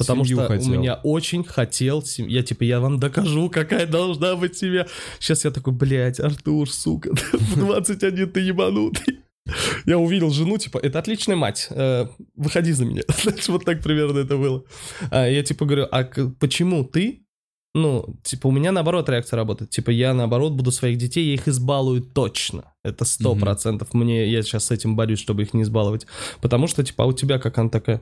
[0.01, 0.71] Потому Семью что хотел.
[0.71, 4.87] у меня очень хотел сем- Я типа, я вам докажу, какая должна быть семья.
[5.19, 9.19] Сейчас я такой, блядь, Артур, сука, в 21 ты ебанутый.
[9.85, 13.01] Я увидел жену, типа, это отличная мать, э, выходи за меня.
[13.23, 14.63] Знаешь, вот так примерно это было.
[15.09, 16.03] А я типа говорю, а
[16.39, 17.23] почему ты?
[17.73, 19.71] Ну, типа, у меня наоборот реакция работает.
[19.71, 22.73] Типа, я наоборот буду своих детей, я их избалую точно.
[22.83, 23.93] Это сто процентов.
[23.93, 26.05] Мне, я сейчас с этим борюсь, чтобы их не избаловать.
[26.41, 28.01] Потому что, типа, а у тебя как она такая,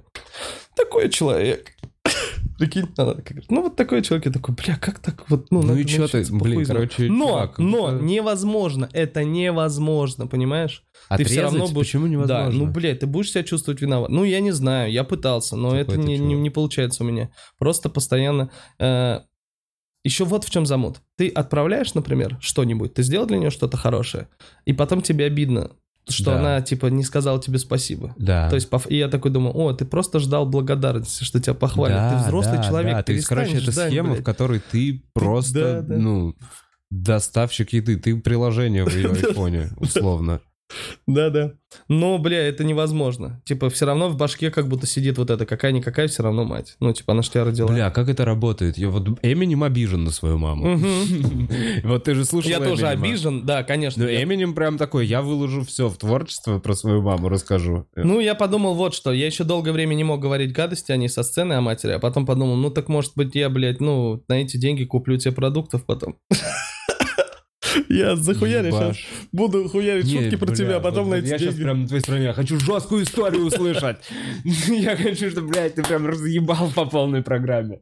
[0.75, 1.75] такой человек.
[2.59, 5.79] Прикинь, говорит, ну вот такой человек, я такой, бля, как так вот, ну, Ну надо
[5.79, 6.77] и чё ты, блин, похуй знать».
[6.77, 10.83] короче, Но, чувак, как но, будто- невозможно, это невозможно, понимаешь?
[11.17, 11.43] ты все Отрезать?
[11.43, 11.87] равно будешь...
[11.87, 12.51] Почему невозможно?
[12.51, 14.09] Да, ну, блядь, ты будешь себя чувствовать виноват.
[14.09, 17.07] Ну, я не знаю, я пытался, но Какой это ты не, не, не получается у
[17.07, 17.31] меня.
[17.57, 18.51] Просто постоянно...
[20.03, 21.01] еще вот в чем замут.
[21.17, 24.27] Ты отправляешь, например, что-нибудь, ты сделал для нее что-то хорошее,
[24.65, 25.71] и потом тебе обидно,
[26.13, 26.39] что Да.
[26.39, 28.13] она, типа, не сказала тебе спасибо.
[28.17, 28.49] Да.
[28.49, 31.97] То есть, и я такой думаю, о, ты просто ждал благодарности, что тебя похвалят.
[31.97, 33.03] Да, ты взрослый да, человек, да.
[33.03, 34.21] То есть, короче, это ждать, схема, блядь.
[34.21, 35.97] в которой ты просто, да, да.
[35.97, 36.35] ну,
[36.89, 37.97] доставщик еды.
[37.97, 40.41] Ты приложение в ее айфоне, условно.
[41.07, 41.53] Да-да.
[41.87, 43.41] Но, бля, это невозможно.
[43.45, 46.75] Типа, все равно в башке как будто сидит вот это, какая-никакая, все равно мать.
[46.79, 47.67] Ну, типа, она ж тебя родила.
[47.67, 48.77] Бля, как это работает?
[48.77, 50.79] Я вот Эминем обижен на свою маму.
[51.83, 54.03] Вот ты же слушал Я тоже обижен, да, конечно.
[54.03, 57.87] Ну, Я- Эминем прям такой, я выложу все в творчество про свою маму, расскажу.
[57.95, 59.11] Ну, я подумал вот что.
[59.11, 61.99] Я еще долгое время не мог говорить гадости о ней со сцены о матери, а
[61.99, 65.85] потом подумал, ну, так может быть я, блядь, ну, на эти деньги куплю тебе продуктов
[65.85, 66.15] потом.
[67.89, 68.97] Я захуярю сейчас.
[69.31, 72.01] Буду хуярить шутки про тебя, а потом вот на эти Я сейчас прям на твоей
[72.01, 73.97] стороне, я хочу жесткую историю услышать.
[74.69, 77.81] Я хочу, чтобы, блядь, ты прям разъебал по полной программе.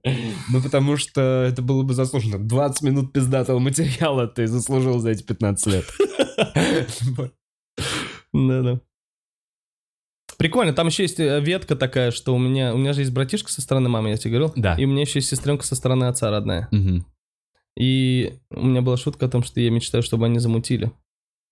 [0.49, 2.39] Ну, потому что это было бы заслуженно.
[2.39, 5.85] 20 минут пиздатого материала ты заслужил за эти 15 лет.
[8.33, 8.81] Да-да.
[10.37, 13.51] Прикольно, там еще есть э, ветка такая, что у меня, у меня же есть братишка
[13.51, 14.53] со стороны мамы, я тебе говорил.
[14.55, 14.75] Да.
[14.75, 16.67] И у меня еще есть сестренка со стороны отца родная.
[16.71, 17.05] Мгм.
[17.77, 20.91] И у меня была шутка о том, что я мечтаю, чтобы они замутили.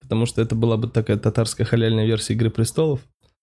[0.02, 3.02] Потому что это была бы такая татарская халяльная версия Игры престолов.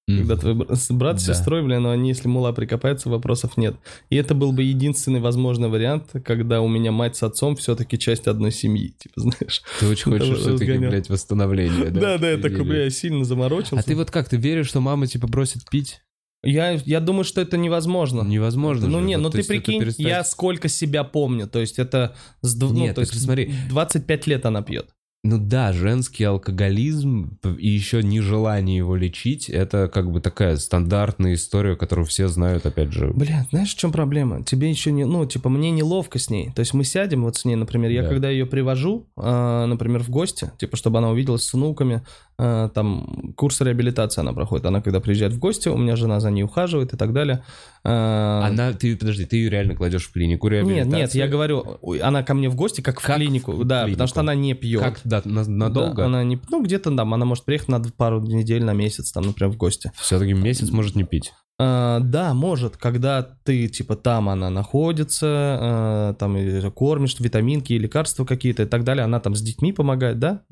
[0.09, 1.33] Когда твой брат с Да.
[1.33, 3.77] сестрой, блин, но они, если мула прикопаются, вопросов нет.
[4.11, 8.27] И это был бы единственный возможный вариант, когда у меня мать с отцом все-таки часть
[8.27, 9.63] одной семьи, типа, знаешь.
[9.79, 12.01] Ты очень хочешь все-таки, блядь, восстановление, да?
[12.01, 13.79] Да, да, я такой, бля, я сильно заморочился.
[13.79, 16.03] А ты вот как, ты веришь, что мама, типа, бросит пить?
[16.45, 18.23] Я, я думаю, что это невозможно.
[18.23, 19.05] Невозможно Ну же.
[19.07, 22.57] не, Вот, ну то ты прикинь, перестать- я сколько себя помню, то есть это, с
[22.61, 23.55] дв- ну, Нет, то так есть смотри.
[23.69, 24.91] 25 лет она пьет.
[25.25, 31.77] Ну да, женский алкоголизм и еще нежелание его лечить, это как бы такая стандартная история,
[31.77, 33.13] которую все знают, опять же.
[33.15, 34.43] Бля, знаешь, в чем проблема?
[34.43, 36.51] Тебе еще не, ну, типа, мне неловко с ней.
[36.57, 38.09] То есть мы сядем вот с ней, например, я Да.
[38.09, 42.03] когда ее привожу, э, например, в гости, типа, чтобы она увиделась с внуками,
[42.39, 44.67] э, там, курс реабилитации она проходит.
[44.67, 47.45] Она когда приезжает в гости, у меня жена за ней ухаживает и так далее.
[47.85, 50.97] Э, Она, ты, подожди, ты ее реально кладешь в клинику Нет, реабилитации?
[50.97, 53.97] нет, я говорю, она ко мне в гости, как в Как в клинику, да, клинику?
[53.97, 54.81] потому что она не пьет.
[54.83, 55.97] Как, да, на- надолго?
[56.03, 59.25] Да, она не, ну, где-то там, она может приехать на пару недель, на месяц, там,
[59.25, 59.91] например, в гости.
[60.01, 61.33] Все-таки месяц может не пить.
[61.59, 66.37] А, да, может, когда ты, типа, там она находится, а, там
[66.73, 70.43] кормишь, витаминки лекарства какие-то и так далее, она там с детьми помогает, да?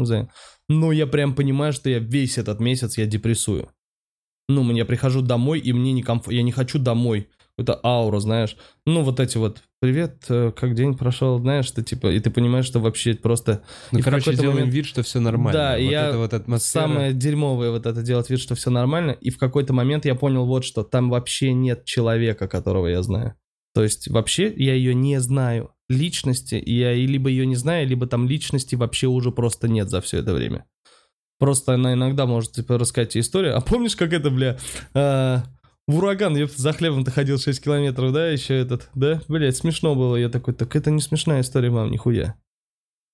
[0.69, 3.71] Но я прям понимаю, что я весь этот месяц я депрессую.
[4.51, 7.29] Ну, мне- я прихожу домой, и мне некомфортно, я не хочу домой.
[7.59, 8.57] Это аура, знаешь.
[8.87, 12.65] Ну, вот эти вот, привет, э, как день прошел, знаешь, ты типа, и ты понимаешь,
[12.65, 13.63] что вообще просто...
[13.93, 15.53] Ну, И короче, делаем момент- вид, что все нормально.
[15.53, 16.83] Да, и вот я это вот атмосфера.
[16.83, 19.11] Самое дерьмовое вот это делать вид, что все нормально.
[19.11, 20.83] И в какой-то момент я понял вот что.
[20.85, 23.35] Там вообще нет человека, которого я знаю.
[23.75, 25.71] То есть вообще я ее не знаю.
[25.91, 29.91] Личности, и я и либо ее не знаю, либо там личности вообще уже просто нет
[29.91, 30.65] за все это время.
[31.41, 33.57] Просто она иногда может типа рассказать тебе историю.
[33.57, 34.59] А помнишь, как это, бля,
[34.95, 35.43] а,
[35.89, 39.21] в ураган, я за хлебом ты ходил 6 километров, да, еще этот, да?
[39.27, 40.15] Блядь, смешно было.
[40.17, 42.37] Я такой, так это не смешная история, мам, нихуя.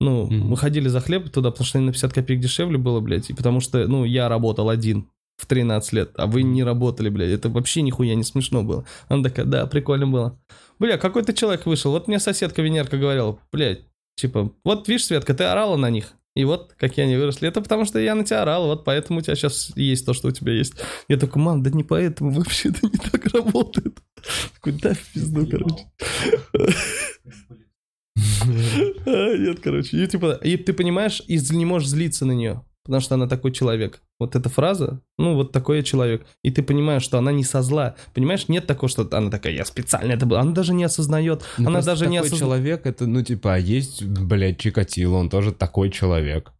[0.00, 0.48] Ну, Мгм.
[0.48, 3.60] мы ходили за хлеб туда, потому что на 50 копеек дешевле было, блядь, и потому
[3.60, 5.08] что, ну, я работал один
[5.38, 8.84] в 13 лет, а вы не работали, блядь, это вообще нихуя не смешно было.
[9.08, 10.38] Она такая, да, прикольно было.
[10.78, 13.82] Бля, какой-то человек вышел, вот мне соседка Венерка говорила, блядь,
[14.16, 17.48] типа, вот видишь, Светка, ты орала на них, и вот какие они выросли.
[17.48, 20.28] Это потому что я на тебя орал, вот поэтому у тебя сейчас есть то, что
[20.28, 20.74] у тебя есть.
[21.08, 23.98] Я такой, мам, да не поэтому, вообще это не так работает.
[24.54, 25.86] Такой, да, в пизду, короче.
[29.06, 30.02] А, Нет, короче.
[30.02, 33.52] И, типа, и ты понимаешь, и не можешь злиться на нее, потому что она такой
[33.52, 34.00] человек.
[34.18, 36.24] Вот эта фраза, ну, вот такой я человек.
[36.42, 37.96] И ты понимаешь, что она не со зла.
[38.14, 40.40] Понимаешь, нет такого, что она такая, я специально это была.
[40.40, 41.42] Она даже не осознает.
[41.58, 42.40] Ну, она даже не такой осознает.
[42.40, 46.52] человек, это, ну, типа, а есть, блядь, Чикатило, он тоже такой человек.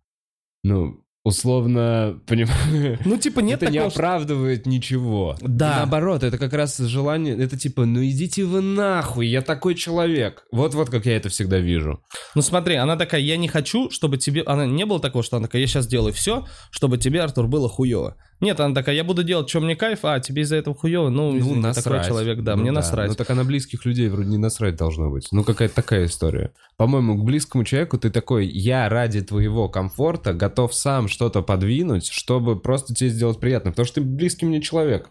[0.64, 5.36] Ну, условно, понимаю, Ну, типа, нет это не такого, что- оправдывает ничего.
[5.40, 5.78] Да.
[5.78, 10.44] Наоборот, это как раз желание, это типа, ну идите вы нахуй, я такой человек.
[10.52, 12.00] Вот-вот как я это всегда вижу.
[12.36, 14.42] Ну смотри, она такая, я не хочу, чтобы тебе...
[14.46, 17.68] Она не было такого, что она такая, я сейчас делаю все, чтобы тебе, Артур, было
[17.68, 18.16] хуево.
[18.40, 21.08] Нет, она такая, я буду делать, что мне кайф, а тебе из-за этого хуево.
[21.08, 21.84] Ну, Ну, извини, насрать.
[21.84, 23.08] такой человек, да, Ну мне насрать.
[23.08, 25.28] Ну, так а на близких людей вроде не насрать должно быть.
[25.32, 26.52] Ну, какая-то такая история.
[26.76, 32.60] По-моему, к близкому человеку ты такой, я ради твоего комфорта готов сам что-то подвинуть, чтобы
[32.60, 35.08] просто тебе сделать приятно, потому что ты близкий мне человек.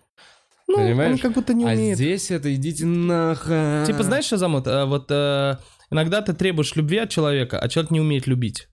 [0.67, 1.13] Ну, понимаешь?
[1.13, 1.97] он как будто не а умеет.
[1.97, 3.85] здесь это идите нахуй.
[3.85, 4.67] Типа, знаешь, что замут?
[4.67, 5.57] А, Вот э,
[5.91, 8.67] иногда ты требуешь любви от человека, а человек не умеет любить.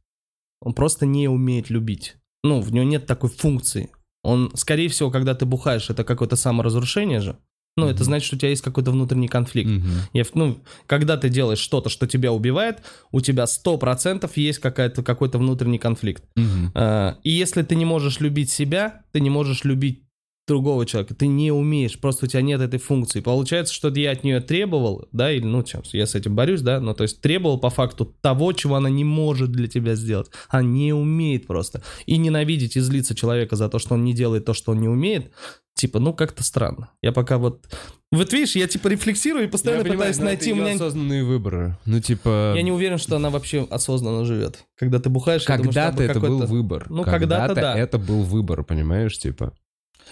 [0.61, 2.17] Он просто не умеет любить.
[2.45, 3.91] Ну, в него нет такой функции.
[4.23, 7.37] Он, скорее всего, когда ты бухаешь, это какое-то саморазрушение же.
[7.77, 8.05] Ну, это Мгм.
[8.05, 9.71] значит, что у тебя есть какой-то внутренний конфликт.
[9.71, 9.91] Мгм.
[10.13, 12.83] Я, ну, когда ты делаешь что-то, что тебя убивает,
[13.13, 16.23] у тебя 100% есть какая-то, какой-то внутренний конфликт.
[16.37, 16.73] Мгм.
[16.75, 20.03] А, И если ты не можешь любить себя, ты не можешь любить
[20.47, 23.21] другого человека, ты не умеешь, просто у тебя нет этой функции.
[23.21, 26.81] Получается, что я от нее требовал, да, или, ну, сейчас я с этим борюсь, да,
[26.81, 30.31] ну, то есть требовал по факту того, чего она не может для тебя сделать.
[30.49, 31.83] Она не умеет просто.
[32.07, 34.89] И ненавидеть и злиться человека за то, что он не делает то, что он не
[34.89, 35.33] умеет,
[35.75, 36.91] типа, ну, как-то странно.
[37.03, 37.67] Я пока вот...
[38.11, 40.53] Вот видишь, я типа рефлексирую и постоянно Я понимаю, пытаюсь но найти...
[40.53, 41.79] У меня осознанные выборы.
[41.87, 42.53] Ну, типа...
[42.55, 44.65] я не уверен, что она вообще осознанно живет.
[44.77, 46.87] Когда ты бухаешь, Когда-то это был выбор.
[46.91, 47.79] Ну, когда-то да.
[47.79, 49.55] это был выбор, понимаешь, типа.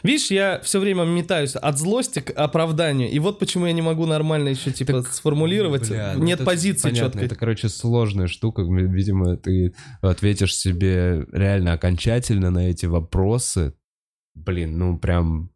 [0.03, 3.11] Видишь, я все время метаюсь от злости к оправданию.
[3.11, 5.89] И вот почему я не могу нормально еще, типа, сформулировать.
[5.89, 7.27] Бля, ну Нет это позиции понятно, четкой.
[7.27, 8.63] Это, короче, сложная штука.
[8.63, 13.75] Видимо, ты ответишь себе реально окончательно на эти вопросы.
[14.35, 15.51] Блин, ну прям...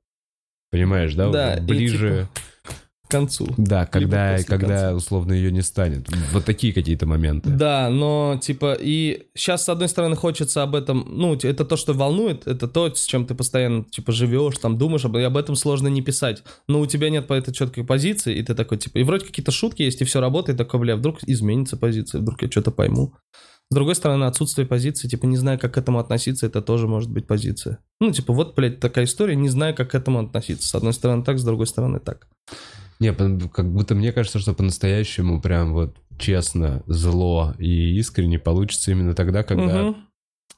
[0.71, 1.31] Понимаешь, да?
[1.31, 2.29] Да, уже и ближе...
[3.15, 3.47] Концу.
[3.57, 4.95] Да, когда, когда конца.
[4.95, 6.09] условно ее не станет.
[6.32, 7.49] Вот такие какие-то моменты.
[7.51, 11.93] Да, но, типа, и сейчас, с одной стороны, хочется об этом, ну, это то, что
[11.93, 15.55] волнует, это то, с чем ты постоянно, типа, живешь, там, думаешь, об, и об этом
[15.55, 16.43] сложно не писать.
[16.66, 19.53] Но у тебя нет по этой четкой позиции, и ты такой, типа, и вроде какие-то
[19.53, 23.15] шутки есть, и все работает, такой, бля, вдруг изменится позиция, вдруг я что-то пойму.
[23.70, 27.11] С другой стороны, отсутствие позиции, типа, не знаю, как к этому относиться, это тоже может
[27.11, 27.78] быть позиция.
[28.01, 30.69] Ну, типа, вот, блядь, такая история, не знаю, как к этому относиться.
[30.69, 32.28] С одной стороны так, с другой стороны так.
[33.01, 39.15] Не, как будто мне кажется, что по-настоящему прям вот честно, зло и искренне получится именно
[39.15, 39.97] тогда, когда Мгм.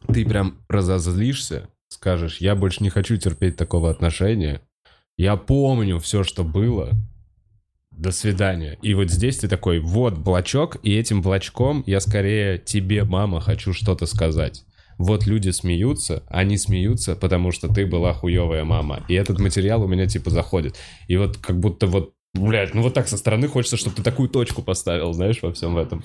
[0.09, 4.61] ты прям разозлишься, скажешь, я больше не хочу терпеть такого отношения,
[5.17, 6.91] я помню все, что было,
[7.91, 8.79] до свидания.
[8.83, 13.73] И вот здесь ты такой, вот блочок, и этим блочком я скорее тебе, мама, хочу
[13.73, 14.65] что-то сказать.
[14.99, 19.05] вот люди смеются, они смеются, потому что ты была хуевая мама.
[19.09, 20.77] И этот материал у меня типа заходит.
[21.07, 24.29] И вот как будто вот, блядь, ну вот так со стороны хочется, чтобы ты такую
[24.29, 26.05] точку поставил, знаешь, во всем этом.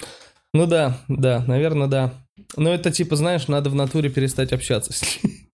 [0.54, 2.14] Ну да, да, наверное, да.
[2.58, 5.50] Но это типа, знаешь, надо в натуре перестать общаться с ней.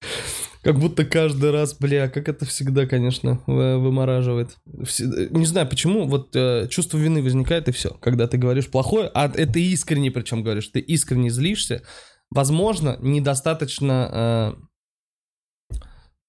[0.63, 4.57] Как будто каждый раз, бля, как это всегда, конечно, вы- вымораживает.
[4.65, 9.31] Не знаю, почему, вот э, чувство вины возникает и все, когда ты говоришь плохое, а
[9.33, 11.83] это искренне причем говоришь, ты искренне злишься.
[12.31, 14.57] Возможно, недостаточно...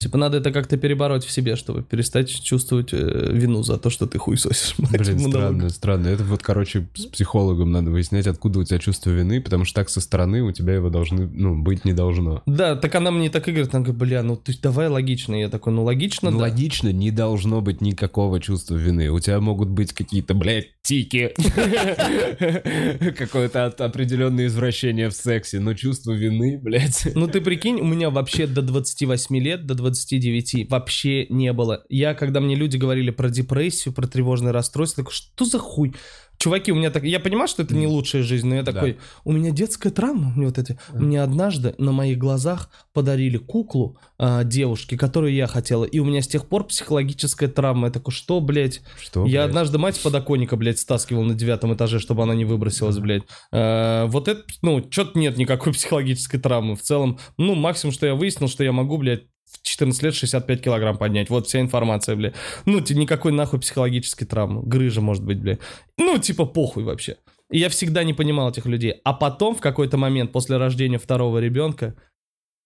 [0.01, 4.07] Типа надо это как-то перебороть в себе, чтобы перестать чувствовать э, вину за то, что
[4.07, 4.75] ты хуй сосишь.
[4.79, 5.31] блядь, Блин, много.
[5.31, 6.07] странно, странно.
[6.07, 9.89] Это вот, короче, с психологом надо выяснять, откуда у тебя чувство вины, потому что так
[9.89, 12.45] со стороны у тебя его должны, ну, быть не должно.
[12.47, 15.35] Да, так она мне так и говорит, она говорит, бля, ну ты давай логично.
[15.35, 16.45] Я такой, ну логично, Ну, да.
[16.45, 19.11] логично, не должно быть никакого чувства вины.
[19.11, 21.35] У тебя могут быть какие-то, блядь, тики.
[23.19, 27.09] Какое-то определенное извращение в сексе, но чувство вины, блядь.
[27.16, 31.85] Ну ты прикинь, у меня вообще до 28 лет, до 29 вообще не было.
[31.89, 35.94] Я, когда мне люди говорили про депрессию, про тревожное расстройство, такой, что за хуй?
[36.39, 37.02] Чуваки, у меня так...
[37.02, 38.70] Я понимаю, что это не лучшая жизнь, но я Да.
[38.73, 40.78] такой, у меня детская травма, мне вот эти...
[40.94, 46.23] Мне однажды на моих глазах подарили куклу а, девушке, которую я хотела, и у меня
[46.23, 47.89] с тех пор психологическая травма.
[47.89, 48.82] Я такой, что, блядь?
[49.02, 49.48] Что, Я блядь?
[49.48, 53.24] однажды мать с подоконника, блядь, стаскивал на девятом этаже, чтобы она не выбросилась, блядь.
[53.51, 56.77] Э, вот это, ну, что-то нет никакой психологической травмы.
[56.77, 59.24] В целом, ну, максимум, что я выяснил, что я могу, блядь,
[59.69, 61.31] 14 лет 65 килограмм поднять.
[61.31, 62.35] Вот вся информация, блядь.
[62.65, 64.62] Ну, никакой нахуй психологической травмы.
[64.62, 65.61] Грыжа, может быть, блядь.
[65.97, 67.16] Ну, типа, похуй вообще.
[67.51, 69.01] И я всегда не понимал этих людей.
[69.05, 71.95] А потом, в какой-то момент, после рождения второго ребенка,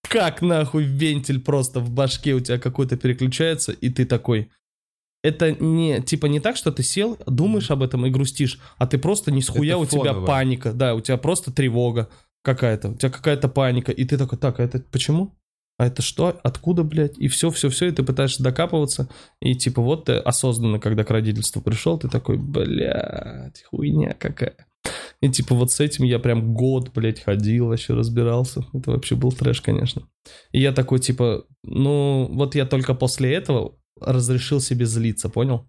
[0.09, 4.51] как нахуй вентиль просто в башке у тебя какой-то переключается, и ты такой...
[5.24, 8.99] Это не, типа, не так, что ты сел, думаешь об этом и грустишь, а ты
[8.99, 12.09] просто не схуя, у тебя паника, да, у тебя просто тревога
[12.43, 15.33] какая-то, у тебя какая-то паника, и ты такой, так, а это почему?
[15.83, 16.39] А это что?
[16.45, 17.19] Откуда, блядь?
[17.19, 19.09] И все, все, все, и ты пытаешься докапываться,
[19.41, 24.55] и типа вот ты осознанно, когда к родительству пришел, ты такой, блядь, хуйня какая.
[25.21, 28.65] И типа вот с этим я прям год, блядь, ходил, вообще разбирался.
[28.73, 30.03] Это вообще был трэш, конечно.
[30.53, 35.67] И я такой, типа, ну, вот я только после этого разрешил себе злиться, понял?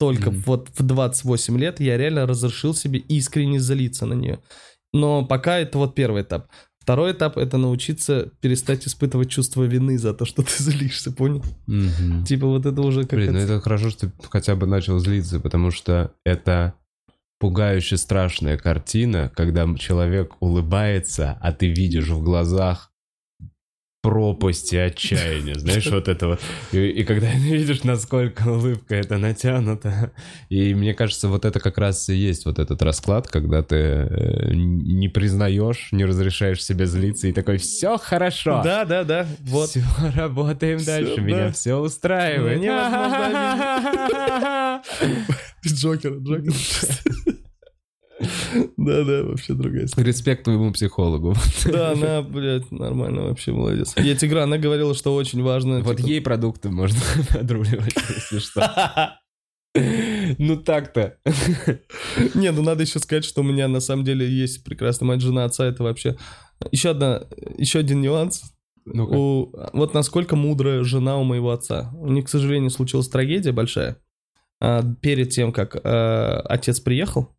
[0.00, 0.40] Только Мгм.
[0.40, 4.40] вот в 28 лет я реально разрешил себе искренне злиться на нее.
[4.92, 6.48] Но пока это вот первый этап.
[6.86, 11.42] Второй этап— это научиться перестать испытывать чувство вины за то, что ты злишься, понял?
[11.66, 12.24] Мгм.
[12.24, 15.40] Типа вот это уже как Блин, ну это хорошо, что ты хотя бы начал злиться,
[15.40, 16.74] потому что это
[17.40, 22.92] пугающе страшная картина, когда человек улыбается, а ты видишь в глазах
[24.06, 26.40] пропасть и отчаяние, знаешь, вот это вот.
[26.70, 30.12] И, и когда видишь, насколько улыбка это натянута.
[30.48, 34.52] И мне кажется, вот это как раз и есть вот этот расклад, когда ты э,
[34.54, 38.60] не признаешь, не разрешаешь себе злиться и такой, все хорошо.
[38.62, 39.26] Да, да, да.
[39.40, 39.70] Вот.
[39.70, 39.82] Все,
[40.14, 41.22] работаем Всё, дальше, да.
[41.22, 42.58] меня все устраивает.
[42.58, 43.62] Ну, невозможно
[45.66, 46.52] Джокер, Джокер.
[48.76, 50.08] Да, да, вообще другая история.
[50.08, 51.34] Респект твоему психологу.
[51.64, 53.94] Да, она, блядь, нормально вообще, молодец.
[53.96, 55.80] Я Тигра, она говорила, что очень важно.
[55.80, 56.98] Вот типа, ей продукты можно
[57.32, 59.18] подруливать, если что.
[60.38, 61.18] Ну так-то.
[62.34, 65.44] Не, ну надо еще сказать, что у меня на самом деле есть прекрасная мать, жена
[65.44, 66.16] отца, это вообще...
[66.72, 67.24] Еще одна,
[67.58, 68.42] еще один нюанс.
[68.86, 69.12] Ну-ка.
[69.12, 71.92] У, вот насколько мудрая жена у моего отца.
[71.98, 73.98] У них, к сожалению, случилась трагедия большая.
[74.58, 77.35] А, перед тем, как а, отец приехал,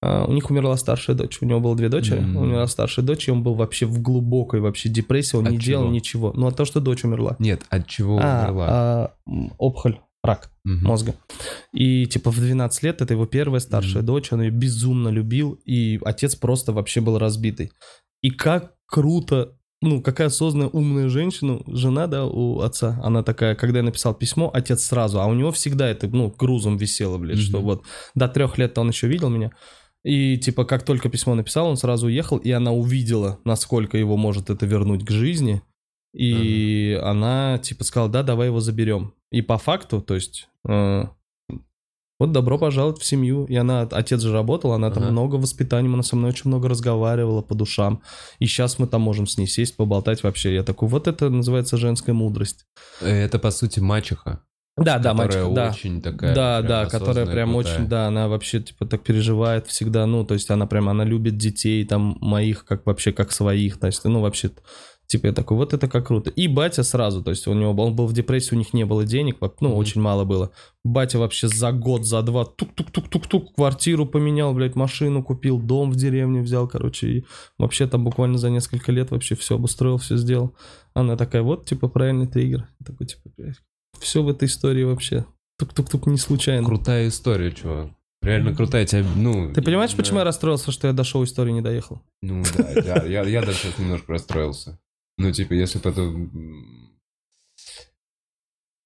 [0.00, 1.38] у них умерла старшая дочь.
[1.40, 2.18] У него было две дочери.
[2.20, 2.36] М.
[2.36, 5.36] Умерла старшая дочь, и он был вообще в глубокой вообще депрессии.
[5.36, 5.92] Он От не делал чего?
[5.92, 6.32] ничего.
[6.34, 7.36] Ну, от того, что дочь умерла.
[7.38, 8.66] Нет, от чего А, умерла?
[8.70, 9.14] а,
[9.58, 10.86] опухоль, рак Мгм.
[10.86, 11.14] мозга.
[11.72, 14.06] И типа в 12 лет это его первая старшая Мгм.
[14.06, 17.72] дочь, он ее безумно любил, и отец просто вообще был разбитый.
[18.22, 23.78] И как круто, ну, какая осознанная, умная женщина, жена, да, у отца, она такая, когда
[23.78, 27.58] я написал письмо, отец сразу, а у него всегда это, ну, грузом висело, блядь, что
[27.58, 27.66] Мгм.
[27.66, 27.82] вот
[28.14, 29.52] до трех лет он еще видел меня,
[30.04, 34.50] и типа как только письмо написал, он сразу уехал, и она увидела, насколько его может
[34.50, 35.62] это вернуть к жизни,
[36.14, 39.14] и она типа сказала, да, давай его заберем.
[39.30, 41.04] И по факту, то есть, э,
[42.18, 43.44] вот добро пожаловать в семью.
[43.44, 45.12] И она, отец же работал, она там Ага.
[45.12, 48.02] много воспитанием, она со мной очень много разговаривала по душам.
[48.40, 50.54] И сейчас мы там можем с ней сесть, поболтать вообще.
[50.54, 52.66] Я такой, вот это называется женская мудрость.
[53.00, 54.42] Это, по сути, мачеха.
[54.78, 55.70] Да, да, которая мальчик, да.
[55.70, 56.34] очень такая...
[56.34, 57.74] Да, да, которая прям крутая.
[57.74, 61.36] очень, да, она вообще типа так переживает всегда, ну, то есть она прям, она любит
[61.36, 64.50] детей там моих, как вообще, как своих, то есть, ну, вообще,
[65.06, 66.30] типа я такой, вот это как круто.
[66.30, 69.04] И батя сразу, то есть у него, он был в депрессии, у них не было
[69.04, 69.78] денег, ну, Мгм.
[69.78, 70.50] очень мало было.
[70.84, 76.40] Батя вообще за год, за два, тук-тук-тук-тук-тук, квартиру поменял, блядь, машину купил, дом в деревне
[76.42, 77.24] взял, короче, и
[77.58, 80.54] вообще там буквально за несколько лет вообще все обустроил, все сделал.
[80.94, 82.68] Она такая, вот, типа, правильный триггер.
[82.80, 83.56] Я такой, типа, блядь,
[84.00, 85.24] все в этой истории вообще.
[85.58, 86.66] Тук-тук-тук не случайно.
[86.66, 87.90] Крутая история, чувак.
[88.22, 88.84] Реально крутая.
[88.84, 92.02] Тебя, ну, Ты понимаешь, именно- почему я расстроился, что я до шоу истории не доехал?
[92.22, 94.78] Ну да, да, я, я даже сейчас немножко расстроился.
[95.18, 96.02] Ну, типа, если бы это...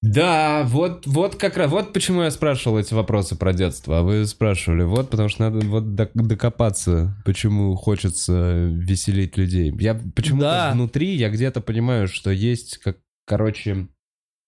[0.01, 4.25] Да, вот, вот как раз, вот почему я спрашивал эти вопросы про детство, а вы
[4.27, 9.73] спрашивали, вот потому что надо вот док- докопаться, почему хочется веселить людей.
[9.79, 10.71] Я почему-то Да.
[10.73, 13.87] внутри, я где-то понимаю, что есть, как, короче,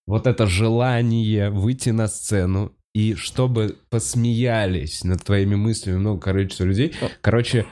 [0.08, 6.94] вот это желание выйти на сцену и чтобы посмеялись над твоими мыслями много количества людей.
[7.22, 7.66] Короче,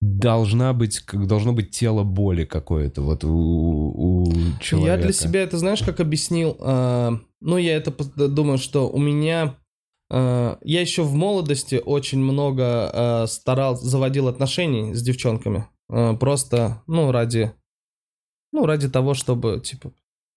[0.00, 4.26] должна быть, должно быть тело боли какое-то вот у, у
[4.60, 4.96] человека.
[4.96, 6.56] Я для себя это, знаешь, как объяснил?
[6.60, 7.92] А, ну, я это
[8.28, 9.56] думаю, что у меня...
[10.10, 15.66] а, я еще в молодости очень много а, старал, заводил отношений с девчонками.
[15.88, 17.52] А, просто, ну, ради...
[18.52, 19.92] Ну, ради того, чтобы, типа,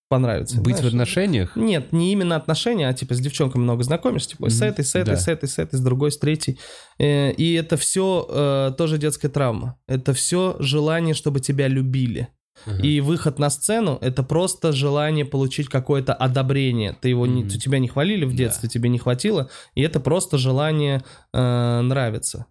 [0.10, 0.60] понравиться.
[0.60, 0.94] Быть в знаешь.
[0.94, 1.56] отношениях?
[1.56, 5.12] Нет, не именно отношения, а типа с девчонками много знакомишься, типа с этой, с этой,
[5.12, 5.18] да.
[5.18, 6.60] с этой, с этой, с другой, с третьей.
[6.98, 9.78] Э, И это все тоже детская травма.
[9.88, 12.28] Это все желание, чтобы тебя любили.
[12.66, 12.82] Ага.
[12.82, 16.94] И выход на сцену это просто желание получить какое-то одобрение.
[17.00, 17.50] Ты его не, Мгм.
[17.52, 21.02] тебя не хвалили в детстве, тебе не хватило, и это просто желание
[21.34, 22.48] э, нравиться.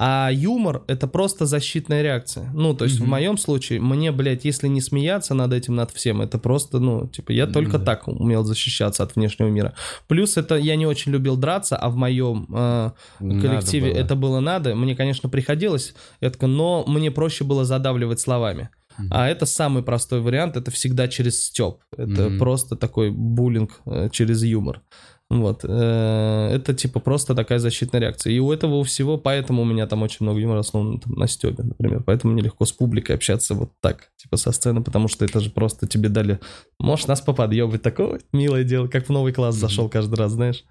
[0.00, 2.48] А юмор это просто защитная реакция.
[2.54, 3.10] Ну, то есть в Мгм.
[3.10, 7.32] моем случае, мне, блядь, если не смеяться над этим, над всем, это просто, ну, типа,
[7.32, 7.84] я только Да.
[7.84, 9.74] так умел защищаться от внешнего мира.
[10.06, 13.98] Плюс это я не очень любил драться, а в моем э, коллективе было.
[13.98, 14.76] это было надо.
[14.76, 18.68] Мне, конечно, приходилось, я такой, но мне проще было задавливать словами.
[19.10, 21.78] А это самый простой вариант, это всегда через степ.
[21.96, 22.38] Это Мгм.
[22.38, 24.82] просто такой буллинг э, через юмор.
[25.30, 25.60] Вот.
[25.62, 28.32] э, Это типа просто такая защитная реакция.
[28.32, 31.28] И у этого у всего, поэтому у меня там очень много юмора основан там, на
[31.28, 32.02] стебе, например.
[32.02, 35.50] Поэтому мне легко с публикой общаться вот так, типа со сцены, потому что это же
[35.50, 36.40] просто тебе дали...
[36.78, 40.64] Можешь нас поподъебать, такое милое дело, как в новый класс зашел каждый раз, знаешь.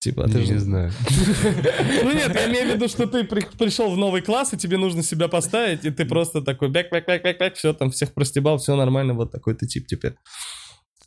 [0.00, 0.92] Типа, а ты Не, же не знаю.
[2.04, 4.76] ну нет, я имею в виду, что ты при- пришел в новый класс, и тебе
[4.76, 8.14] нужно себя поставить, и ты просто такой бэк бэк бэк бэк бэк все, там всех
[8.14, 10.14] простебал, все нормально, вот такой ты тип теперь.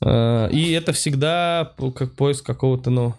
[0.04, 3.14] А, И это всегда как поиск какого-то, ну,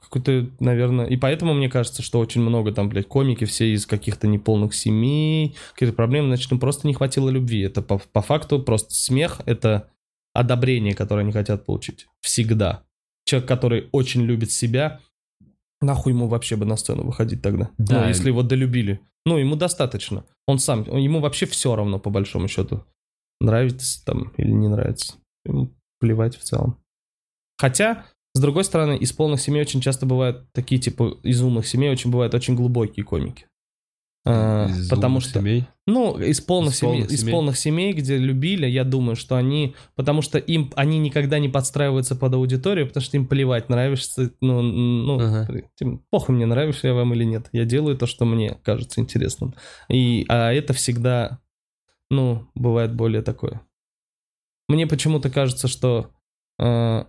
[0.00, 4.26] какой-то, наверное, и поэтому мне кажется, что очень много там, блядь, комики все из каких-то
[4.26, 7.60] неполных семей, какие-то проблемы, значит, им просто не хватило любви.
[7.60, 9.90] Это по, по факту просто смех, это
[10.32, 12.06] одобрение, которое они хотят получить.
[12.20, 12.84] Всегда.
[13.24, 15.00] Человек, который очень любит себя,
[15.80, 17.70] нахуй ему вообще бы на сцену выходить тогда?
[17.78, 18.02] Да.
[18.02, 19.00] Ну, если его долюбили.
[19.26, 20.24] Ну, ему достаточно.
[20.46, 22.84] Он сам, ему вообще все равно, по большому счету.
[23.40, 25.14] Нравится там или не нравится.
[25.98, 26.76] Плевать в целом.
[27.58, 31.90] Хотя, с другой стороны, из полных семей очень часто бывают такие, типа, из умных семей
[31.90, 33.46] очень бывают очень глубокие комики.
[34.26, 35.64] А, Из потому что семей?
[35.86, 37.32] ну, из полных, Из семей, из семей.
[37.32, 42.14] полных семей, где любили, я думаю, что они, потому что им, они никогда не подстраиваются
[42.16, 45.62] под аудиторию, потому что им плевать, нравишься, ну, ну, Ага.
[45.74, 49.54] тем- похуй мне, нравишься я вам или нет, я делаю то, что мне кажется интересным,
[49.88, 51.38] и, а это всегда,
[52.10, 53.62] ну, бывает более такое.
[54.70, 56.10] Мне почему-то кажется, что
[56.58, 57.04] э,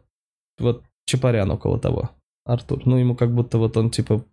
[0.59, 2.11] вот Чапарян около того,
[2.45, 4.25] Артур, ну, ему как будто вот он, типа,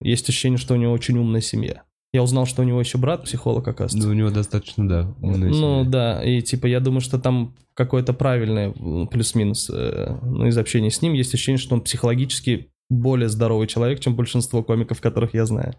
[0.00, 1.82] есть ощущение, что у него очень умная семья.
[2.12, 4.08] Я узнал, что у него еще брат психолог, оказывается.
[4.08, 5.84] Ну, у него достаточно, да, умная Ну семья.
[5.84, 8.72] да, и типа я думаю, что там какое-то правильное
[9.06, 14.00] плюс-минус э, ну, из общения с ним есть ощущение, что он психологически более здоровый человек,
[14.00, 15.74] чем большинство комиков, которых я знаю.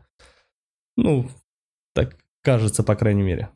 [0.97, 1.30] Ну,
[1.93, 3.49] так кажется, по крайней мере.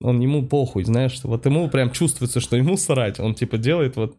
[0.00, 3.18] Он ему похуй, знаешь, вот ему прям чувствуется, что ему срать.
[3.18, 4.16] Он типа делает вот...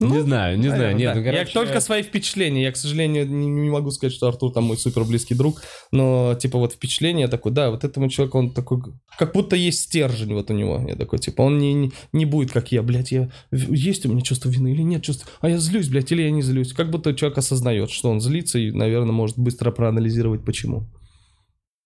[0.00, 1.18] Не Ну, знаю, не знаю, Наверное, нет, да.
[1.18, 1.38] ну, короче...
[1.40, 2.62] Я только свои впечатления.
[2.62, 5.60] Я, к сожалению, не, не могу сказать, что Артур там мой супер близкий друг.
[5.90, 8.80] Но, типа, вот впечатление такое, да, вот этому человеку он такой,
[9.18, 10.84] как будто есть стержень вот у него.
[10.86, 14.22] Я такой, типа, он не, не, не будет, как я, блядь, я, есть у меня
[14.22, 16.72] чувство вины или нет чувства, а я злюсь, блядь, или я не злюсь.
[16.72, 20.86] Как будто человек осознает, что он злится и, наверное, может быстро проанализировать, почему.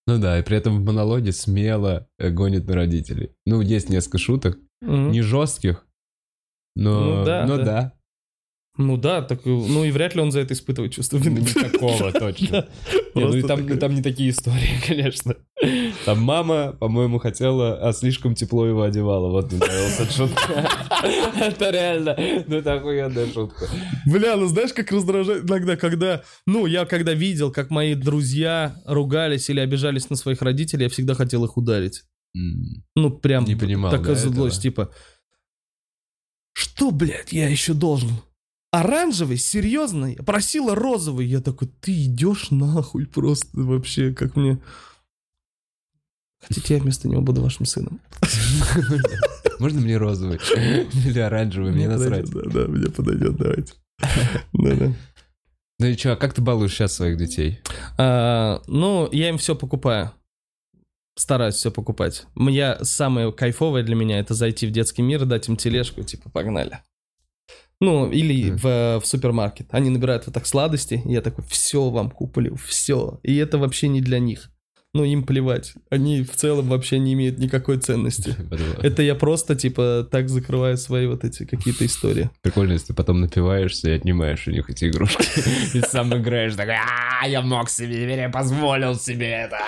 [0.07, 3.33] Ну да, и при этом в монологе смело э, гонит на родителей.
[3.47, 5.13] Ну, есть несколько шуток, Мгм.
[5.13, 5.87] не жестких,
[6.75, 7.65] но, Ну да, но да.
[7.65, 7.93] да.
[8.79, 11.41] Ну да, так, ну и вряд ли он за это испытывает чувство вины.
[11.41, 12.69] Не такого точно.
[13.15, 15.37] Не, ну и там, такой- там не такие истории, конечно.
[16.07, 19.29] Там мама, по-моему, хотела, а слишком тепло его одевала.
[19.29, 20.71] Вот мне нравилась эта шутка.
[21.39, 22.17] Это реально,
[22.47, 23.69] ну это охуенная шутка.
[24.07, 26.23] Бля, ну знаешь, как раздражает иногда, когда...
[26.47, 31.13] Ну, я когда видел, как мои друзья ругались или обижались на своих родителей, я всегда
[31.13, 32.05] хотел их ударить.
[32.35, 34.91] Ну, прям Не понимал, такая злость, типа...
[36.55, 38.11] Что, блядь, я еще должен?
[38.73, 39.37] Оранжевый?
[39.37, 40.07] Серьезно?
[40.07, 41.27] Я просила розовый.
[41.27, 44.59] Я такой, ты идешь нахуй просто вообще, как мне...
[46.41, 48.01] Хотите, я вместо него буду вашим сыном?
[49.61, 50.41] Можно мне розовый?
[51.07, 51.73] Или оранжевый?
[51.73, 52.25] Мне насрать.
[52.33, 53.75] подойдет, Да, да, мне подойдет, давайте.
[54.55, 54.93] Да-да.
[55.79, 57.61] Ну и что, а как ты балуешь сейчас своих детей?
[57.99, 60.13] А, ну, я им все покупаю.
[61.15, 62.27] Стараюсь все покупать.
[62.37, 66.81] Я самое кайфовое для меня это зайти в детский мир, дать им тележку, типа, погнали.
[67.83, 68.57] Ну, или Мгм.
[68.59, 69.67] в, в супермаркет.
[69.73, 73.19] Они набирают вот так сладости, и я такой, все вам куплю, все.
[73.25, 74.51] И это вообще не для них.
[74.95, 75.73] Ну, им плевать.
[75.91, 78.37] Они в целом вообще не имеют никакой ценности.
[78.83, 82.31] Это я просто, типа, так закрываю свои вот эти какие-то истории.
[82.43, 85.27] Прикольно, если ты потом напиваешься и отнимаешь у них эти игрушки.
[85.77, 86.77] И сам играешь такой,
[87.21, 89.59] а я мог себе, я позволил себе это.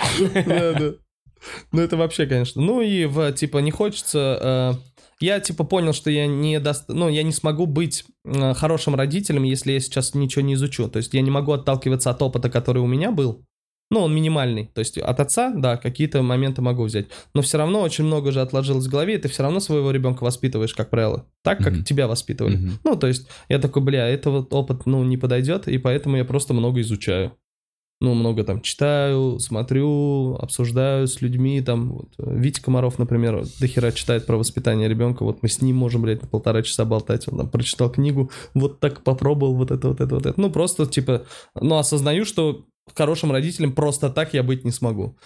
[1.72, 2.62] Ну, это вообще, конечно.
[2.62, 4.78] Ну, и, типа, не хочется...
[5.20, 6.84] я, типа, понял, что я не даст...
[6.88, 10.88] Ну, я не смогу быть э, хорошим родителем, если я сейчас ничего не изучу.
[10.88, 13.44] То есть я не могу отталкиваться от опыта, который у меня был.
[13.90, 14.70] Ну, он минимальный.
[14.74, 17.06] То есть от отца, да, какие-то моменты могу взять.
[17.34, 20.24] Но все равно очень много же отложилось в голове, и ты все равно своего ребенка
[20.24, 21.26] воспитываешь, как правило.
[21.42, 21.84] Так, как Мгм.
[21.84, 22.56] тебя воспитывали.
[22.56, 22.78] Мгм.
[22.82, 26.24] Ну, то есть я такой, бля, это вот опыт, ну, не подойдет, и поэтому я
[26.24, 27.32] просто много изучаю.
[28.00, 33.92] Ну, много там читаю, смотрю, обсуждаю с людьми, там, вот, э, Витя Комаров, например, дохера
[33.92, 37.38] читает про воспитание ребенка, вот мы с ним можем, блядь, на полтора часа болтать, он
[37.38, 40.38] там прочитал книгу, вот так попробовал, вот это, вот это, вот это.
[40.40, 41.24] Ну, просто, типа,
[41.58, 42.64] ну, осознаю, что
[42.94, 45.16] хорошим родителем просто так я быть не смогу.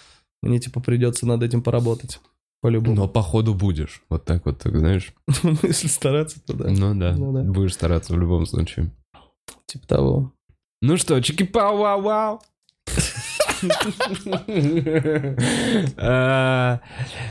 [0.41, 2.21] Мне, типа, придется над этим поработать,
[2.61, 2.95] по-любому.
[2.95, 4.03] Но походу будешь.
[4.09, 5.13] Вот так вот, так, знаешь.
[5.43, 7.41] Ну, Если стараться, то да, Ну да, Ну да.
[7.43, 8.91] будешь стараться в любом случае.
[9.65, 10.33] типа того.
[10.81, 12.35] Ну что, чики-пау-вау-вау.
[12.35, 12.39] А,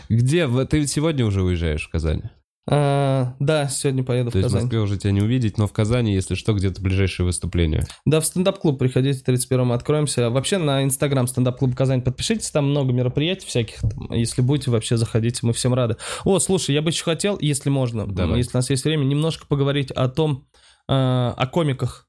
[0.09, 0.47] Где?
[0.47, 2.23] В- Ты сегодня уже уезжаешь в Казань?
[2.71, 4.63] А, да, сегодня поеду То в есть в Казань.
[4.65, 7.87] Москве уже тебя не увидеть, но в Казани, если что, где-то ближайшее выступление.
[8.05, 10.29] Да, в стендап-клуб приходите, 31-м откроемся.
[10.29, 13.79] Вообще на инстаграм стендап-клуб Казань подпишитесь, там много мероприятий всяких.
[14.11, 15.97] Если будете, вообще заходите, мы всем рады.
[16.25, 18.37] О, слушай, я бы еще хотел, если можно, Давай.
[18.37, 20.45] если у нас есть время, немножко поговорить о том,
[20.89, 22.05] э, о комиках.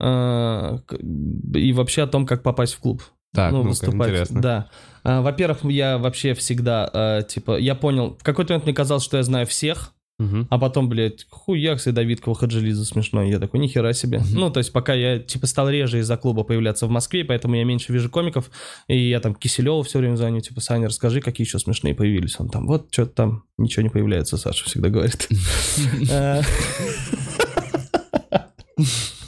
[0.00, 0.78] Э,
[1.54, 3.02] и вообще о том, как попасть в клуб.
[3.34, 4.08] Так, ну, ну, выступать.
[4.08, 4.40] интересно.
[4.40, 4.68] Да.
[5.04, 9.18] А, во-первых, я вообще всегда, э, типа, я понял, в какой-то момент мне казалось, что
[9.18, 10.46] я знаю всех, Мгм.
[10.48, 13.28] а потом, блядь, хуякс и Давидкова Хаджелиза смешной.
[13.28, 14.22] Я такой, нихера себе.
[14.32, 17.64] Ну, то есть, пока я, типа, стал реже из-за клуба появляться в Москве, поэтому я
[17.64, 18.50] меньше вижу комиков,
[18.88, 22.40] и я там Киселеву все время звоню, типа, Саня, расскажи, какие еще смешные появились.
[22.40, 25.28] Он там, вот, что-то там, ничего не появляется, Саша всегда говорит.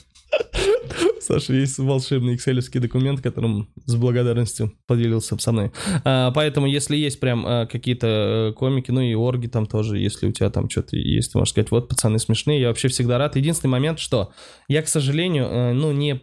[1.29, 5.73] Саша, есть волшебный экселевский документ, которым с благодарностью поделился со мной.
[6.05, 10.27] А, Поэтому, если есть прям а, какие-то э, комики, ну и орги там тоже, если
[10.27, 13.37] у тебя там что-то есть, ты можешь сказать, вот, пацаны смешные, я вообще всегда рад.
[13.37, 14.33] Единственный момент, что
[14.69, 16.23] я, к сожалению, э, ну, не...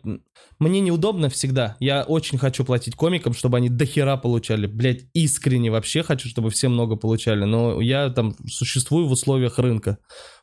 [0.57, 1.75] Мне неудобно всегда.
[1.79, 4.67] Я очень хочу платить комикам, чтобы они дохера получали.
[4.67, 7.43] Блять, искренне вообще хочу, чтобы все много получали.
[7.43, 9.97] Но я там существую в условиях рынка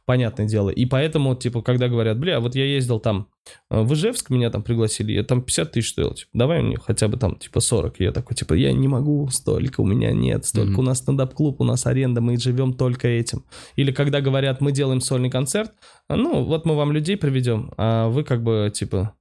[0.04, 0.70] понятное дело.
[0.70, 3.28] И поэтому, типа, когда говорят, бля, вот я ездил там
[3.70, 7.08] э, в Ижевск, меня там пригласили, я там 50 тысяч стоил, типа, давай мне хотя
[7.08, 8.00] бы там, типа, 40.
[8.00, 10.80] И я такой, типа, я не могу столько, у меня нет столько, Мгм.
[10.80, 13.44] у нас стендап-клуб, у нас аренда, мы живем только этим.
[13.76, 15.72] Или когда говорят, мы делаем сольный концерт,
[16.08, 19.14] ну, вот мы вам людей приведем, а вы как бы, типа,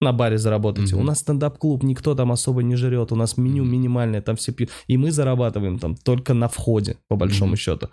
[0.00, 0.94] на баре заработаете.
[0.94, 1.04] Мгм.
[1.04, 4.70] У нас стендап-клуб, никто там особо не жрет, у нас меню минимальное, там все пьют.
[4.86, 7.56] И мы зарабатываем там только на входе, по большому Мгм.
[7.56, 7.88] счету.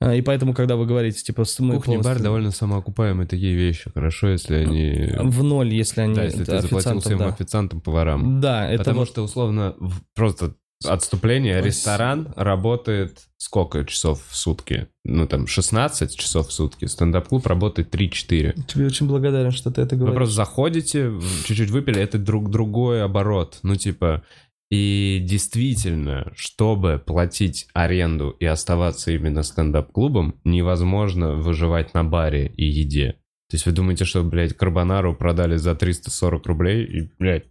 [0.00, 3.54] А, И поэтому, когда вы говорите, типа, мы Кухня и бар полностью- довольно самоокупаемые такие
[3.54, 3.90] вещи.
[3.92, 5.12] Хорошо, если они...
[5.22, 7.28] в ноль, если они Да, если ты заплатил всем да.
[7.28, 8.40] официантам, поварам.
[8.40, 9.74] Да, это Потому вот что, условно,
[10.14, 10.54] просто
[10.84, 14.88] отступление, ресторан работает сколько часов в сутки?
[15.04, 16.84] Ну, там, 16 часов в сутки.
[16.84, 18.64] Стендап-клуб работает 3-4.
[18.66, 20.16] тебе очень благодарен, что ты это Вы говоришь.
[20.16, 21.12] просто заходите,
[21.44, 23.58] чуть-чуть выпили, это друг другой оборот.
[23.62, 24.22] Ну, типа,
[24.70, 33.16] и действительно, чтобы платить аренду и оставаться именно стендап-клубом, невозможно выживать на баре и еде.
[33.50, 37.46] То есть вы думаете, что, блядь, карбонару продали за 340 рублей и, блядь,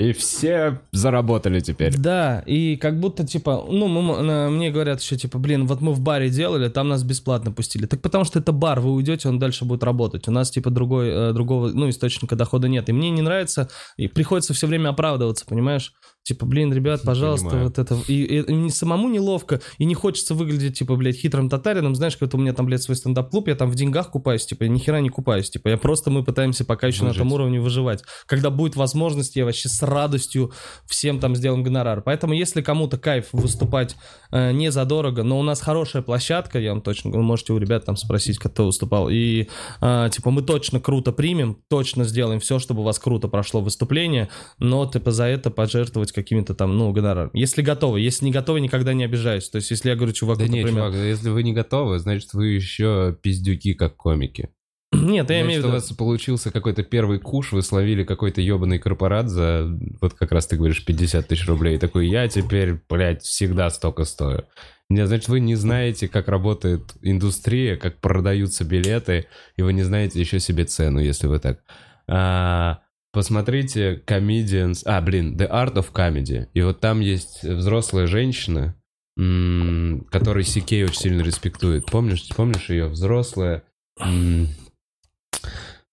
[0.00, 1.94] и все заработали теперь.
[1.96, 6.00] Да, и как будто, типа, ну, мы- мне говорят еще, типа, блин, вот мы в
[6.00, 7.84] баре делали, там нас бесплатно пустили.
[7.84, 10.26] Так потому что это бар, вы уйдете, он дальше будет работать.
[10.26, 12.88] У нас, типа, другой, э, другого, ну, источника дохода нет.
[12.88, 13.68] И мне не нравится,
[13.98, 15.92] и приходится все время оправдываться, понимаешь?
[16.22, 17.68] Типа, блин, ребят, пожалуйста, Понимаю.
[17.68, 17.98] вот это...
[18.06, 21.94] И, и- и самому неловко, и не хочется выглядеть, типа, блядь, хитрым татарином.
[21.96, 24.68] Знаешь, как у меня там, блядь, свой стендап-клуб, я там в деньгах купаюсь, типа, я
[24.68, 25.50] ни хера не купаюсь.
[25.50, 27.20] Типа, я просто, мы пытаемся пока еще на Выжить.
[27.22, 28.04] этом уровне выживать.
[28.26, 30.52] Когда будет возможность, я вообще с радостью
[30.86, 32.02] всем там сделаем гонорар.
[32.02, 33.96] Поэтому, если кому-то кайф выступать
[34.30, 37.86] э, не задорого, но у нас хорошая площадка, я вам точно, вы можете у ребят
[37.86, 39.48] там спросить, кто выступал, и,
[39.80, 44.28] э, типа, мы точно круто примем, точно сделаем все, чтобы у вас круто прошло выступление,
[44.58, 47.30] но, типа, за это пожертвовать какими-то там, ну, гонорарами.
[47.32, 49.48] Если готовы, если не готовы, никогда не обижаюсь.
[49.48, 50.90] То есть, если я говорю чуваку, Да нет, например...
[50.90, 54.50] чувак, если вы не готовы, значит, вы еще пиздюки, как комики.
[54.92, 55.76] Нет, я имею в у виду...
[55.76, 60.56] вас получился какой-то первый куш, вы словили какой-то ебаный корпорат за, вот как раз ты
[60.56, 61.76] говоришь, 50 тысяч рублей.
[61.76, 64.44] И такой, я теперь, блядь, всегда столько стою.
[64.88, 69.26] Нет, значит, вы не знаете, как работает индустрия, как продаются билеты,
[69.56, 71.60] и вы не знаете еще себе цену, если вы так.
[72.08, 72.80] А,
[73.12, 74.82] посмотрите Comedians...
[74.84, 76.48] А, блин, The Art of Comedy.
[76.54, 78.74] И вот там есть взрослая женщина,
[79.18, 81.86] м, которой Сикей очень сильно респектует.
[81.86, 82.86] Помнишь, помнишь ее?
[82.88, 83.62] Взрослая...
[84.00, 84.48] м,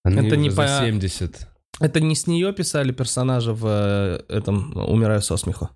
[0.04, 1.48] она Это не по- 70.
[1.80, 5.70] Это не с нее писали персонажа в э, этом «Умираю со смеху».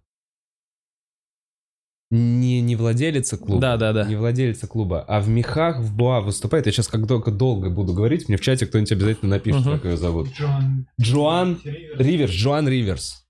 [2.14, 3.60] Не, не владелица клуба.
[3.62, 4.04] Да-да-да.
[4.04, 6.66] Не владелица клуба, а в мехах в Буа выступает.
[6.66, 9.72] Я сейчас как только долго буду говорить, мне в чате кто-нибудь обязательно напишет, Мгм.
[9.72, 10.28] как ее зовут.
[10.28, 11.98] Джон Джоан Риверс.
[12.00, 13.24] Риверс, Джоан Риверс.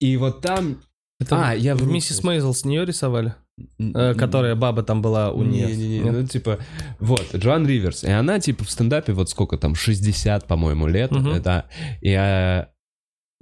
[0.00, 0.82] И вот там...
[1.20, 2.24] Это А, я в Миссис.
[2.24, 3.34] Мейзел с нее рисовали?
[3.78, 5.66] Э, которая баба там была у нее.
[5.66, 6.58] Не-не-не, ну типа,
[6.98, 11.28] вот, Джоан Риверс, и она типа в стендапе вот сколько там, 60, по-моему, лет, Мгм.
[11.32, 11.68] это,
[12.00, 12.70] и а,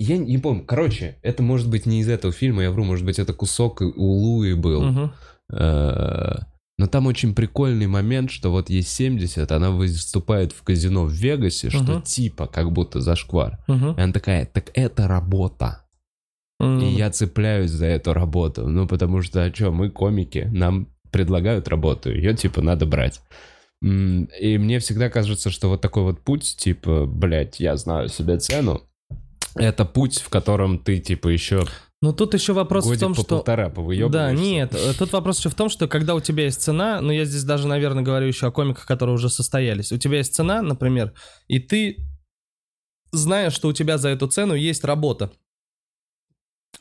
[0.02, 3.18] я не помню, короче, это может быть не из этого фильма, я вру, может быть
[3.18, 5.10] это кусок у Луи был.
[5.52, 6.36] Э,
[6.78, 11.68] но там очень прикольный момент, что вот ей 70, она выступает в казино в Вегасе,
[11.70, 12.02] что Мгм.
[12.02, 13.90] типа как будто зашквар, Мгм.
[13.98, 15.84] и она такая, так это работа.
[16.60, 16.80] М.
[16.80, 18.68] И я цепляюсь за эту работу.
[18.68, 23.20] Ну, потому что, а что, мы комики, нам предлагают работу, ее, типа, надо брать.
[23.82, 28.82] И мне всегда кажется, что вот такой вот путь, типа, блядь, я знаю себе цену,
[29.54, 31.66] это путь, в котором ты, типа, еще
[32.02, 33.36] Ну тут еще вопрос в том, по что...
[33.36, 33.68] полтора
[34.08, 37.10] Да, нет, э, тут вопрос еще в том, что когда у тебя есть цена, ну
[37.10, 39.92] я здесь даже, наверное, говорю еще о комиках, которые уже состоялись.
[39.92, 41.12] У тебя есть цена, например,
[41.48, 41.98] и ты,
[43.12, 45.30] зная, что у тебя за эту цену есть работа,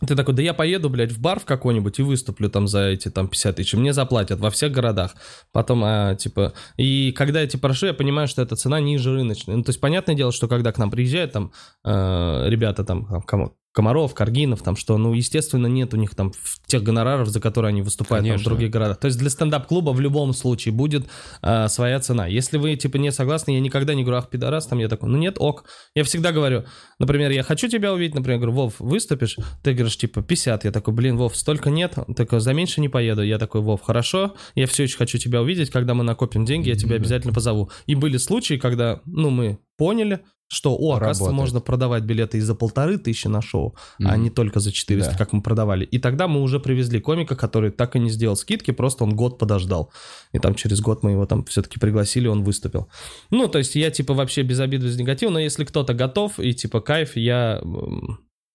[0.05, 3.09] ты такой, да я поеду, блядь, в бар в какой-нибудь и выступлю там за эти
[3.09, 3.73] там 50 тысяч.
[3.73, 5.15] Мне заплатят во всех городах.
[5.51, 9.55] Потом, а, типа, и когда я типа прошу, я понимаю, что эта цена ниже рыночной.
[9.55, 11.51] Ну, то есть, понятное дело, что когда к нам приезжают там
[11.83, 16.31] э, ребята там, кому- Комаров, Каргинов, там что, ну, естественно, нет у них там
[16.65, 18.97] тех гонораров, за которые они выступают там, в других городах.
[18.97, 21.07] То есть для стендап-клуба в любом случае будет
[21.43, 22.25] э, своя цена.
[22.25, 25.17] Если вы, типа, не согласны, я никогда не говорю, ах, пидорас, там, я такой, ну
[25.17, 25.65] нет, ок.
[25.93, 26.65] Я всегда говорю,
[26.97, 29.37] например, я хочу тебя увидеть, например, говорю, Вов, выступишь?
[29.61, 30.65] Ты говоришь, типа, 50.
[30.65, 31.93] Я такой, блин, Вов, столько нет.
[32.15, 33.21] Такой, за меньше не поеду.
[33.21, 36.75] Я такой, Вов, хорошо, я все еще хочу тебя увидеть, когда мы накопим деньги, я
[36.75, 37.69] тебя обязательно позову.
[37.85, 40.21] И были случаи, когда, ну, мы поняли,
[40.51, 44.23] что, о, оказывается, можно продавать билеты и за полторы тысячи на шоу, а Мгм.
[44.23, 45.17] не только за 400, Да.
[45.17, 45.85] как мы продавали.
[45.85, 49.37] И тогда мы уже привезли комика, который так и не сделал скидки, просто он год
[49.37, 49.91] подождал.
[50.33, 52.89] И там через год мы его там все-таки пригласили, он выступил.
[53.29, 56.53] Ну, то есть я типа вообще без обид, без негатива, но если кто-то готов и
[56.53, 57.61] типа кайф, я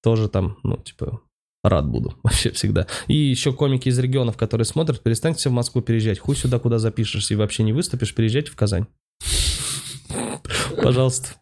[0.02, 1.20] тоже там, ну, типа,
[1.62, 2.88] рад буду вообще всегда.
[3.06, 6.18] И еще комики из регионов, которые смотрят, перестаньте все в Москву переезжать.
[6.18, 8.86] Хуй сюда, куда запишешься и вообще не выступишь, переезжайте в Казань.
[10.82, 11.36] Пожалуйста.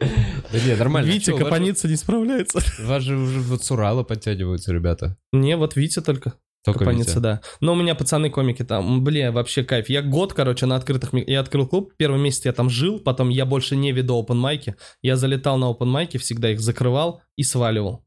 [0.00, 1.08] Да нет, нормально.
[1.10, 2.60] Витя Чё, Капаница не справляется.
[2.80, 5.16] Вас же уже вот с Урала подтягиваются ребята.
[5.32, 6.34] Не, вот Витя только.
[6.64, 7.20] Только Капаница, Витя.
[7.20, 7.40] да.
[7.60, 9.88] Но у меня пацаны-комики там, бля, вообще кайф.
[9.90, 11.10] Я год, короче, на открытых...
[11.12, 14.74] Я открыл клуб, первый месяц я там жил, потом я больше не веду open майки.
[15.02, 18.04] Я залетал на open майки, всегда их закрывал и сваливал.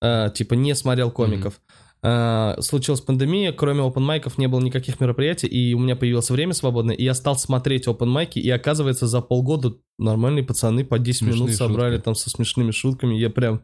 [0.00, 1.60] Э, типа не смотрел комиков.
[1.67, 1.67] Э,
[2.00, 6.94] случилась пандемия, кроме open майков не было никаких мероприятий, и у меня появилось время свободное,
[6.94, 11.36] и я стал смотреть open майки, и оказывается за полгода нормальные пацаны по 10 минут
[11.36, 12.04] Смешные собрали шутки.
[12.04, 13.62] там со смешными шутками, я прям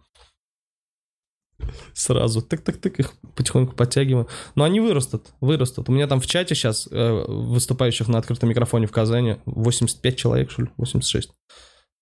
[1.93, 4.28] сразу так-так-так их потихоньку подтягиваю.
[4.55, 5.89] Но они вырастут, вырастут.
[5.89, 10.62] У меня там в чате сейчас выступающих на открытом микрофоне в Казани 85 человек, что
[10.62, 11.31] ли, 86.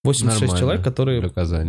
[0.05, 1.21] 86 Нормально человек, которые...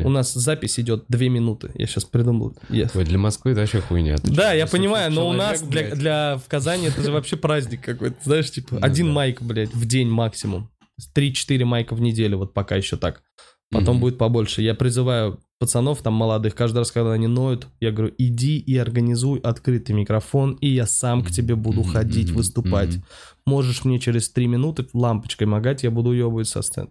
[0.05, 1.71] У нас запись идет 2 минуты.
[1.75, 2.55] Я сейчас придумал.
[2.69, 4.17] Я- Ой, для Москвы это вообще хуйня.
[4.17, 7.11] Ты Да, я 800 понимаю, но у человек, нас для, для в Казани это же
[7.11, 8.15] вообще праздник какой-то.
[8.23, 10.71] Знаешь, типа, Ну один майк, блядь, в день максимум.
[11.15, 13.21] 3-4 майка в неделю, вот пока еще так.
[13.69, 14.61] Потом будет побольше.
[14.61, 19.39] Я призываю пацанов там молодых, каждый раз, когда они ноют, я говорю, иди и организуй
[19.39, 22.97] открытый микрофон, и я сам к тебе буду ходить, выступать.
[23.45, 26.89] Можешь мне через 3 минуты лампочкой моргать, я буду уебывать со сцены.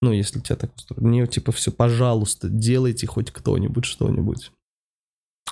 [0.00, 1.02] Ну, если тебя так устроит.
[1.02, 4.52] Мне типа все, пожалуйста, делайте хоть кто-нибудь что-нибудь.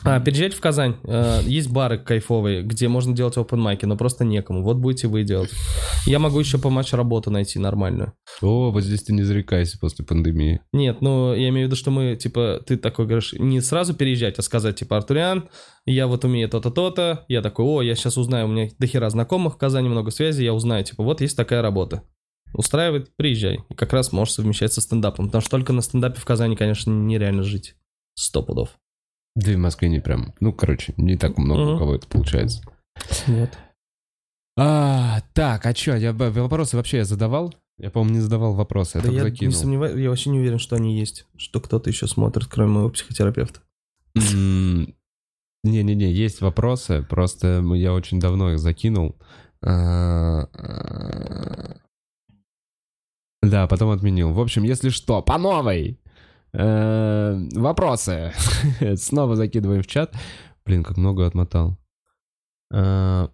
[0.04, 0.96] А, переезжать в Казань.
[1.04, 4.62] Э, есть бары кайфовые, где можно делать open майки, но просто некому.
[4.62, 5.50] Вот будете вы делать.
[6.06, 8.12] Я могу еще помочь работу найти нормальную.
[8.42, 10.60] О, вот здесь ты не зарекайся после пандемии.
[10.72, 14.38] Нет, ну я имею в виду, что мы, типа, ты такой говоришь, не сразу переезжать,
[14.38, 15.48] а сказать, типа, Артуриан,
[15.86, 17.24] я вот умею то-то, то-то.
[17.28, 20.52] Я такой, о, я сейчас узнаю, у меня дохера знакомых в Казани, много связей, я
[20.52, 22.02] узнаю, типа, вот есть такая работа.
[22.56, 23.60] Устраивает, приезжай.
[23.68, 25.26] И как раз можешь совмещать со стендапом.
[25.26, 27.76] Потому что только на стендапе в Казани, конечно, нереально жить.
[28.14, 28.70] Сто пудов.
[29.34, 30.32] Да и в Москве не прям.
[30.40, 31.74] Ну, короче, не так много Мгм.
[31.74, 32.62] у кого это получается.
[33.26, 33.50] Вот.
[34.58, 37.54] А, так, а что, я вопросы вообще я задавал?
[37.78, 39.52] Я, по-моему, не задавал вопросы, я Да я закинул.
[39.52, 41.26] не сомневаюсь, я вообще не уверен, что они есть.
[41.36, 43.60] Что кто-то еще смотрит, кроме моего психотерапевта.
[44.14, 49.14] Не-не-не, есть вопросы, просто я очень давно их закинул.
[53.50, 54.32] Да, потом отменил.
[54.32, 56.00] В общем, если что, по новой.
[56.52, 58.32] Э, Вопросы.
[58.96, 60.14] Снова закидываем в чат.
[60.64, 61.78] Блин, как много отмотал.
[62.72, 63.30] А,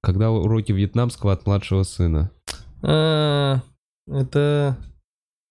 [0.00, 2.30] Когда уроки вьетнамского от младшего сына?
[2.82, 3.60] А,
[4.08, 4.76] Это,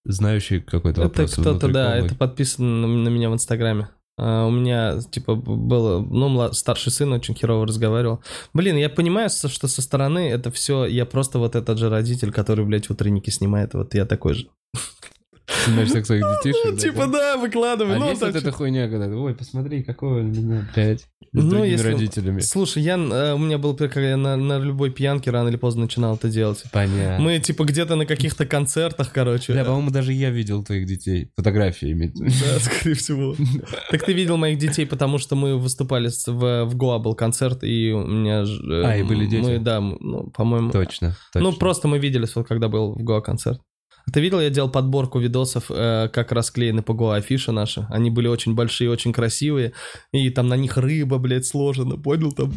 [0.03, 1.33] Знающий какой-то это вопрос.
[1.33, 3.87] кто-то, внутри да, это подписано на, на меня в Инстаграме.
[4.23, 8.23] А, у меня, типа, было, ну, старший сын очень херово разговаривал.
[8.53, 12.63] Блин, я понимаю, что со стороны это все, я просто вот этот же родитель, который,
[12.63, 14.47] блядь, утренники снимает, вот я такой же.
[15.65, 16.23] Снимаешь всех своих.
[16.23, 17.95] Ну, да, типа, да, выкладывай.
[17.95, 21.49] А ну, есть вот эта хуйня, когда, ой, посмотри, какой он меня, блядь, с Ну,
[21.49, 22.39] другими родителями.
[22.41, 25.83] Слушай, я, э, у меня был, когда я на, на любой пьянке рано или поздно
[25.83, 26.63] начинал это делать.
[26.71, 27.23] Понятно.
[27.23, 29.53] Мы, типа, где-то на каких-то концертах, короче.
[29.53, 31.31] Бля, по-моему, даже я видел твоих детей.
[31.35, 32.23] Фотографии имеется.
[32.23, 33.35] Да, скорее всего.
[33.91, 37.91] Так ты видел моих детей, потому что мы выступали в, в Гоа был концерт, и
[37.91, 38.43] у меня...
[38.43, 39.41] э, А, и были дети?
[39.41, 40.71] Мы, да, ну, по-моему...
[40.71, 41.49] Точно, точно.
[41.51, 43.61] Ну, просто мы виделись, вот когда был в Гоа концерт.
[44.11, 47.85] Ты видел, я делал подборку видосов, э, как расклеены по Гоа афиши наши.
[47.89, 49.73] Они были очень большие, очень красивые.
[50.11, 52.31] И там на них рыба, блядь, сложена, понял?
[52.31, 52.51] Там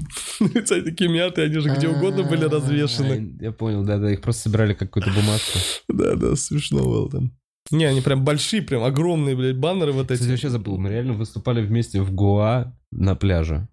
[0.54, 3.36] лица такие мятые, они же где угодно были развешены.
[3.40, 5.58] А, Я понял, да-да, их просто собирали как какую-то бумажку.
[5.88, 7.32] Да-да, смешно было там.
[7.70, 10.30] Не, они прям большие, прям огромные, блядь, баннеры вот Кстати, эти.
[10.30, 13.68] вообще забыл, мы реально выступали вместе в Гоа на пляже.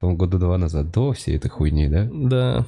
[0.00, 2.08] По-моему, года два назад, до всей этой хуйни, да?
[2.12, 2.66] Да.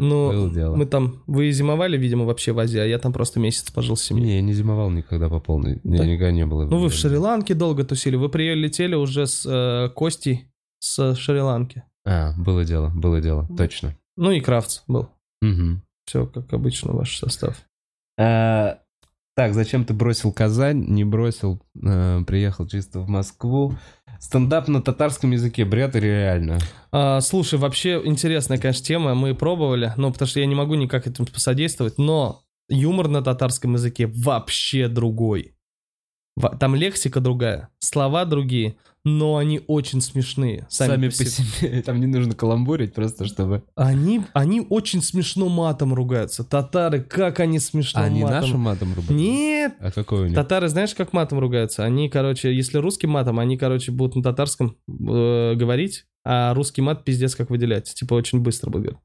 [0.00, 1.22] Ну, мы там...
[1.26, 4.24] Вы зимовали, видимо, вообще в Азии, а я там просто месяц пожил с семьей.
[4.26, 5.80] Не, я не зимовал никогда по полной.
[5.82, 6.06] Да?
[6.06, 6.66] Никогда не было.
[6.66, 8.16] Ну, вы в Шри-Ланке долго тусили.
[8.16, 10.46] Вы прилетели уже с э, Костей
[10.78, 11.82] с Шри-Ланки.
[12.06, 13.96] А, было дело, было дело, точно.
[14.16, 15.08] Ну и Крафтс был.
[15.42, 15.82] Мгм.
[16.06, 17.64] Все, как обычно, ваш состав.
[18.18, 18.78] А,
[19.36, 20.84] Так, зачем ты бросил Казань?
[20.88, 23.74] Не бросил, э, приехал чисто в Москву.
[24.20, 26.58] Стендап на татарском языке, бред или реально?
[26.90, 29.14] А, слушай, вообще интересная, конечно, тема.
[29.14, 33.74] Мы пробовали, но потому что я не могу никак этим посодействовать, но юмор на татарском
[33.74, 35.54] языке вообще другой.
[36.60, 40.66] Там лексика другая, слова другие, но они очень смешные.
[40.68, 41.82] Сами, Сами, по себе.
[41.86, 43.62] Там не нужно каламбурить, просто чтобы...
[43.74, 46.44] Они, они очень смешно матом ругаются.
[46.44, 48.40] Татары, как они смешно они матом.
[48.40, 49.10] нашим матом рубят?
[49.10, 50.34] Нет, А какой у них?
[50.34, 51.84] Татары, знаешь, как матом ругаются?
[51.84, 57.04] Они, короче, если русским матом, они, короче, будут на татарском э, говорить, а русский мат
[57.04, 57.94] пиздец как выделять.
[57.94, 58.96] Типа, очень быстро будет.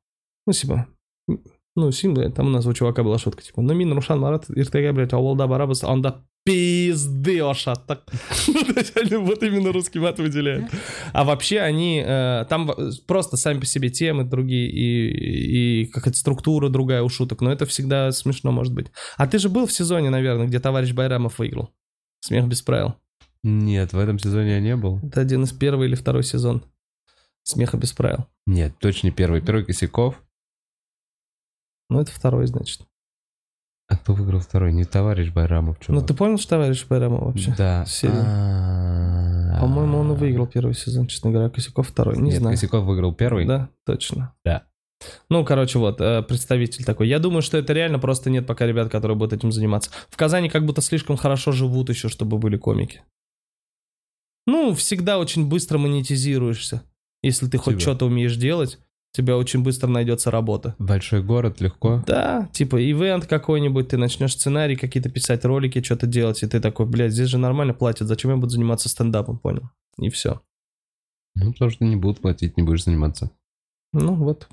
[0.46, 0.88] Ну, типа,
[1.76, 4.92] ну, блядь, там у нас у чувака была шутка, типа, ну, мин, Рушан, Марат, иртеге,
[4.92, 7.86] блядь, ауылда барабыз, анда пизды ошат.
[7.86, 10.70] Так, то есть они вот именно русский мат выделяют.
[11.14, 12.72] А вообще они, э, там
[13.08, 17.66] просто сами по себе темы другие и, и какая-то структура другая у шуток, но это
[17.66, 18.88] всегда смешно может быть.
[19.18, 21.70] А ты же был в сезоне, наверное, где товарищ Байрамов выиграл.
[22.20, 22.96] Смех без правил.
[23.44, 25.00] Нет, в этом сезоне я не был.
[25.04, 26.64] Это один из первый или второй сезон.
[27.44, 28.28] Смеха без правил.
[28.46, 29.42] Нет, точно не первый.
[29.42, 30.22] Первый Косяков.
[31.90, 32.82] Ну, это второй, значит.
[33.90, 34.72] А кто выиграл второй?
[34.74, 36.08] Не товарищ Байрамов, Ну, чувак.
[36.08, 37.54] ты понял, что товарищ Байрамов вообще?
[37.58, 37.86] Да.
[37.86, 38.24] Серию.
[38.26, 41.50] А, По-моему, он выиграл первый сезон, честно говоря.
[41.50, 42.56] Косяков второй, не Нет, знаю.
[42.56, 43.46] Косяков выиграл первый.
[43.46, 44.34] Да, точно.
[44.46, 44.64] Да.
[45.30, 47.10] Ну, короче, вот, э, представитель такой.
[47.10, 49.92] Я думаю, что это реально просто нет пока ребят, которые будут этим заниматься.
[50.10, 53.02] В Казани как будто слишком хорошо живут еще, чтобы были комики.
[54.48, 56.84] Ну, всегда очень быстро монетизируешься.
[57.22, 57.82] Если ты хоть Типа.
[57.82, 58.80] что-то умеешь делать,
[59.14, 60.76] тебя очень быстро найдется работа.
[60.80, 62.04] Большой город, легко.
[62.06, 66.88] Да, типа ивент какой-нибудь, ты начнешь сценарий какие-то писать, ролики, что-то делать, и ты такой,
[66.88, 69.70] блядь, здесь же нормально платят, зачем я буду заниматься стендапом, понял?
[69.98, 70.42] И все.
[71.36, 73.32] Ну, потому что не будут платить, не будешь заниматься.
[73.94, 74.50] Ну вот.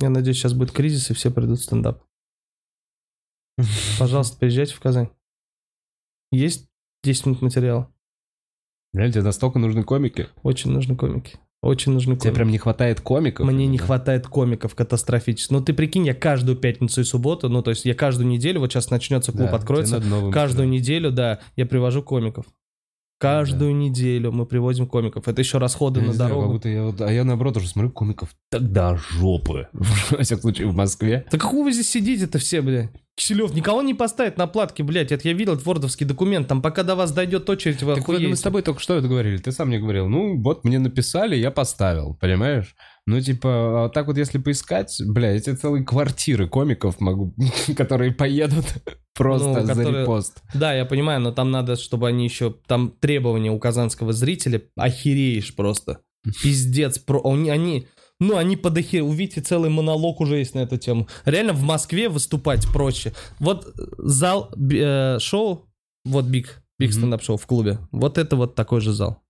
[0.00, 2.04] Я надеюсь, сейчас будет кризис, и все придут в стендап.
[3.98, 5.08] Пожалуйста, приезжайте в Казань.
[6.30, 6.68] Есть
[7.02, 7.92] 10 минут материала.
[8.92, 10.28] Реально, тебе настолько нужны комики?
[10.42, 11.38] Очень нужны комики.
[11.60, 12.34] Очень нужны Тебе комики.
[12.36, 13.44] прям не хватает комиков?
[13.46, 13.78] Мне не именно?
[13.86, 15.52] хватает комиков катастрофически.
[15.52, 18.70] Ну, ты прикинь, я каждую пятницу и субботу, ну, то есть я каждую неделю, вот
[18.72, 20.80] сейчас начнется клуб, Да, откроется, тебе каждую стать.
[20.80, 22.46] неделю, да, я привожу комиков.
[23.20, 25.26] Каждую неделю мы привозим комиков.
[25.26, 26.46] Это еще расходы Я на не знаю, дорогу.
[26.46, 29.66] как будто я вот- а я наоборот уже смотрю комиков тогда жопы.
[29.72, 31.26] Во всяком случае, в Москве.
[31.32, 32.90] Да какого вы здесь сидите-то все, бля?
[33.18, 35.10] Киселев, никого не поставит на платке, блядь.
[35.10, 36.46] Это я видел, это вордовский документ.
[36.46, 38.36] Там пока до вас дойдет очередь, вы Так вот, мы охуеете.
[38.36, 39.38] с тобой только что это говорили.
[39.38, 42.76] Ты сам мне говорил, ну вот мне написали, я поставил, понимаешь?
[43.06, 47.34] Ну типа, а так вот если поискать, бля, эти целые квартиры комиков могу,
[47.76, 48.66] которые поедут
[49.16, 50.40] просто Ну, за которые- репост.
[50.54, 52.54] Да, я понимаю, но там надо, чтобы они еще...
[52.68, 55.98] Там требования у казанского зрителя охереешь просто.
[56.42, 56.98] Пиздец.
[56.98, 57.20] Про...
[57.24, 57.88] Они, они-
[58.20, 59.02] ну, они подохер...
[59.02, 61.06] Увидите, целый монолог уже есть на эту тему.
[61.24, 63.12] Реально в Москве выступать проще.
[63.38, 65.66] Вот зал э, шоу,
[66.04, 67.78] вот Big, Big стендап шоу в клубе.
[67.92, 69.22] Вот это вот такой же зал.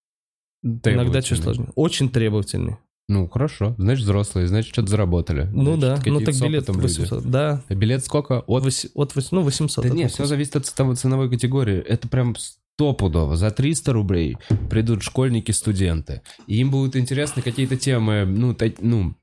[0.62, 1.68] Иногда чуть сложнее.
[1.74, 2.76] Очень требовательный.
[3.10, 3.74] Ну, хорошо.
[3.78, 5.48] Значит, взрослые, значит, что-то заработали.
[5.52, 7.00] Ну Значит, да, ну так билет опытом люди.
[7.00, 7.24] 800.
[7.24, 8.40] Да, А билет сколько?
[8.40, 8.64] От...
[8.64, 9.84] Вось- от, вось- ну 800.
[9.84, 10.28] Да от нет, все 800.
[10.28, 11.78] зависит от того ценовой категории.
[11.78, 12.36] Это прям
[12.78, 13.36] стопудово.
[13.36, 14.36] За 300 рублей
[14.70, 16.22] придут школьники-студенты.
[16.46, 19.14] И им будут интересны какие-то темы, ну, та- ну,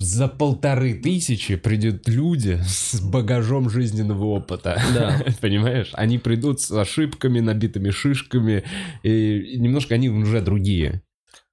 [0.00, 4.80] за полторы тысячи придут люди с багажом жизненного опыта.
[4.94, 5.22] Да.
[5.42, 5.90] Понимаешь?
[5.92, 8.64] Они придут с ошибками, набитыми шишками,
[9.02, 11.02] и немножко они уже другие.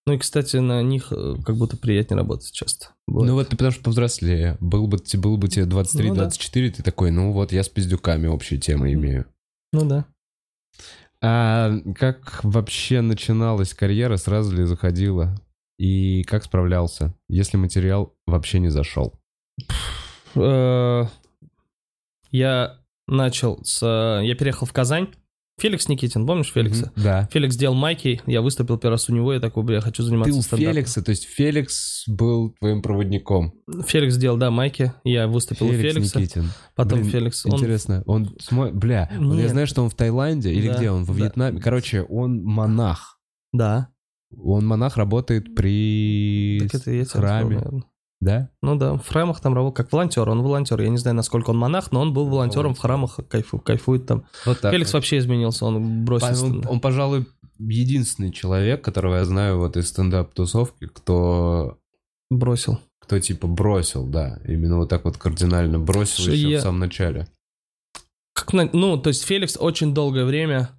[0.07, 2.87] Ну и, кстати, на них э, как будто приятнее работать часто.
[3.07, 3.29] бывает.
[3.29, 4.57] Ну вот ты потому что повзрослее.
[4.61, 6.29] Был бы, был бы тебе 23-24, Ну да.
[6.29, 9.25] ты такой, ну вот я с пиздюками общие темы имею.
[9.73, 10.05] Ну да.
[11.23, 15.35] А как вообще начиналась карьера, сразу ли заходила?
[15.77, 19.19] И как справлялся, если материал вообще не зашел?
[20.35, 21.05] Э,
[22.31, 23.83] Я начал с...
[23.83, 25.09] э, Я переехал в Казань.
[25.61, 26.91] Феликс Никитин, помнишь Феликса?
[26.95, 27.29] Мгм, Да.
[27.31, 30.07] Феликс делал майки, я выступил первый раз у него, я такой, бля, я хочу Ты
[30.09, 30.73] заниматься у стендапом.
[30.73, 33.53] Феликса, то есть Феликс был твоим проводником.
[33.85, 36.45] Феликс делал, да, майки, я выступил у Феликс Феликса, Никитин.
[36.75, 37.53] потом Блин, Феликс, он...
[37.53, 38.35] Интересно, он
[38.73, 41.19] Бля, вот я знаю, что он в Таиланде, или Да, где он, во да.
[41.19, 41.61] Вьетнаме.
[41.61, 43.19] Короче, он монах.
[43.53, 43.89] Да,
[44.35, 47.55] Он монах работает при так это храме.
[47.57, 47.83] наверное.
[48.21, 48.49] Да?
[48.61, 51.57] Ну да, в храмах там работал как волонтер, он волонтер, я не знаю, насколько он
[51.57, 54.25] монах, но он был волонтером в храмах, кайфу, кайфует там.
[54.45, 54.71] Вот так.
[54.71, 54.99] Феликс вот.
[54.99, 57.25] вообще изменился, он бросил Он, он, пожалуй,
[57.57, 61.79] единственный человек, которого я знаю вот из стендап-тусовки, кто,
[62.29, 62.79] бросил.
[62.99, 66.79] кто типа бросил, да, именно вот так вот кардинально бросил Что еще я- в самом
[66.79, 67.27] начале.
[68.33, 70.69] Как на- ну, то есть Феликс очень долгое время,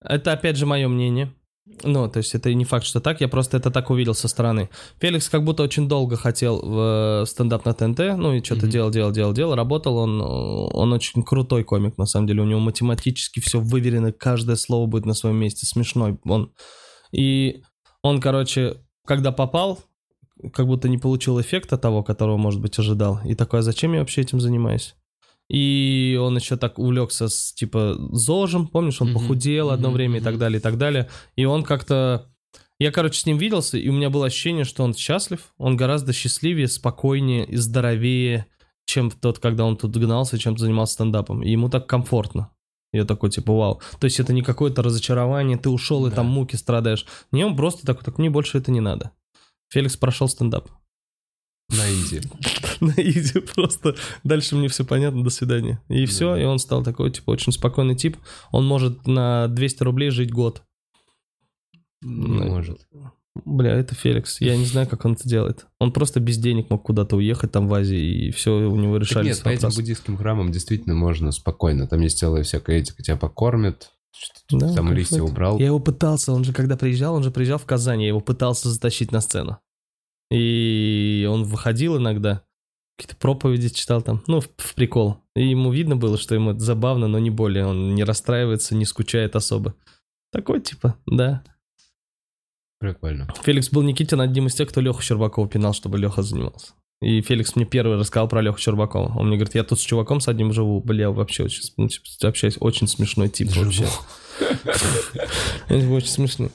[0.00, 1.34] это опять же мое мнение,
[1.82, 4.68] ну, то есть это не факт, что так, я просто это так увидел со стороны.
[5.00, 8.70] Феликс как будто очень долго хотел в э, стендап на ТНТ, ну и что-то Мгм.
[8.70, 12.46] делал, делал, делал, делал, работал, он, э, он очень крутой комик, на самом деле, у
[12.46, 16.52] него математически все выверено, каждое слово будет на своем месте, смешной он.
[17.12, 17.62] И
[18.02, 18.76] он, короче,
[19.06, 19.78] когда попал,
[20.52, 23.20] как будто не получил эффекта того, которого, может быть, ожидал.
[23.24, 24.94] И такой, а зачем я вообще этим занимаюсь?
[25.50, 30.22] И он еще так увлекся с, типа, ЗОЖем, помнишь, он похудел одно мгм, время и
[30.22, 31.08] так далее, и так далее.
[31.36, 32.30] И он как-то...
[32.80, 36.12] Я, короче, с ним виделся, и у меня было ощущение, что он счастлив, он гораздо
[36.12, 38.46] счастливее, спокойнее и здоровее,
[38.86, 41.42] чем тот, когда он тут гнался, чем занимался стендапом.
[41.42, 42.50] И ему так комфортно.
[42.92, 43.80] Я такой, типа, вау.
[44.00, 46.16] То есть это не какое-то разочарование, ты ушел и Да.
[46.16, 47.06] там муки страдаешь.
[47.32, 49.10] Не, он просто такой, так мне больше это не надо.
[49.70, 50.68] Феликс прошел стендап.
[51.70, 52.22] На изи.
[52.80, 53.96] На изи просто.
[54.22, 55.80] Дальше мне все понятно, до свидания.
[55.88, 58.16] И все, и он стал такой, типа, очень спокойный тип.
[58.50, 60.62] Он может на 200 рублей жить год.
[62.02, 62.86] Не Ну, может.
[63.44, 64.40] Бля, это Феликс.
[64.40, 65.66] Я не знаю, как он это делает.
[65.80, 69.08] Он просто без денег мог куда-то уехать там в Азии, и все у него Так
[69.08, 71.88] решались нет, по этим буддийским храмам действительно можно спокойно.
[71.88, 73.90] Там есть целая всякая этика, тебя покормят,
[74.50, 75.24] Да, там листья это.
[75.24, 75.58] убрал.
[75.58, 78.68] Я его пытался, он же когда приезжал, он же приезжал в Казань, я его пытался
[78.70, 79.58] затащить на сцену.
[80.30, 82.44] И он выходил иногда,
[82.96, 85.18] какие-то проповеди читал там, ну, в, в прикол.
[85.34, 87.66] И ему видно было, что ему это забавно, но не более.
[87.66, 89.74] Он не расстраивается, не скучает особо.
[90.32, 91.44] Такой типа, да.
[92.78, 93.28] Прикольно.
[93.42, 96.72] Феликс был Никитин одним из тех, кто Леху Щербакова пинал, чтобы Леха занимался.
[97.00, 99.12] И Феликс мне первый рассказал про Леху Щербакова.
[99.18, 100.80] Он мне говорит, я тут с чуваком с одним живу.
[100.80, 103.66] Бля, вообще очень, ну, типа, общаюсь, очень смешной тип Живу.
[103.66, 103.86] вообще.
[105.68, 106.48] Очень смешно.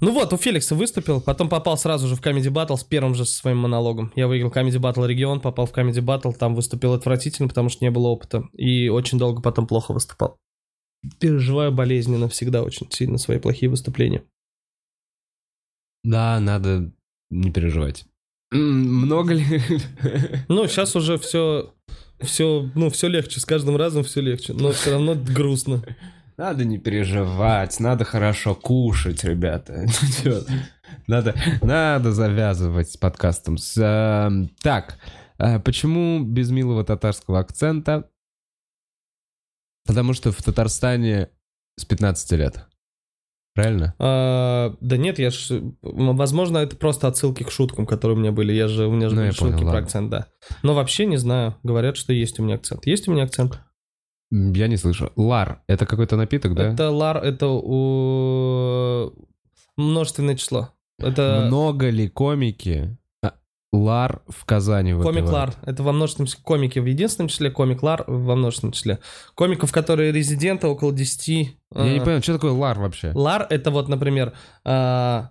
[0.00, 3.24] Ну вот, у Феликса выступил, потом попал сразу же в Comedy Battle с первым же
[3.24, 4.12] своим монологом.
[4.14, 7.90] Я выиграл Comedy Battle регион, попал в Comedy Battle, там выступил отвратительно, потому что не
[7.90, 8.44] было опыта.
[8.52, 10.36] И очень долго потом плохо выступал.
[11.18, 14.22] Переживаю болезненно всегда очень сильно свои плохие выступления.
[16.04, 16.92] Да, надо
[17.30, 18.04] не переживать.
[18.52, 19.44] Много ли?
[20.48, 21.74] Ну, сейчас уже все,
[22.20, 25.82] все, ну, все легче, с каждым разом все легче, но все равно грустно.
[26.36, 29.86] Надо не переживать, надо хорошо кушать, ребята.
[30.22, 30.42] Чё?
[31.06, 33.56] Надо, надо завязывать с подкастом.
[33.56, 34.98] С, эм, так,
[35.38, 38.10] э, почему без милого татарского акцента?
[39.86, 41.30] Потому что в Татарстане
[41.78, 42.66] с 15 лет.
[43.54, 43.94] Правильно?
[43.98, 45.62] А, да нет, я ж...
[45.80, 48.52] Возможно, это просто отсылки к шуткам, которые у меня были.
[48.52, 48.86] Я же...
[48.86, 49.80] У меня же Ну, были шутки понял, про ладно.
[49.80, 50.26] акцент, да.
[50.62, 51.56] Но вообще не знаю.
[51.62, 52.84] Говорят, что есть у меня акцент.
[52.84, 53.60] Есть у меня акцент?
[54.30, 55.12] Я не слышу.
[55.16, 56.72] Лар, это какой-то напиток, да?
[56.72, 59.12] Это лар, это у...
[59.76, 60.70] множественное число.
[60.98, 63.34] Это Много ли комики а,
[63.72, 65.30] Лар в Казани комик выпивают?
[65.30, 65.54] лар.
[65.64, 66.40] Это во множественном числе.
[66.42, 68.98] Комики в единственном числе, комик лар во множественном числе.
[69.34, 71.28] Комиков, которые резиденты, около 10.
[71.28, 73.12] Я не а, понял, что такое лар вообще?
[73.14, 74.32] Лар это вот, например,
[74.64, 75.30] а,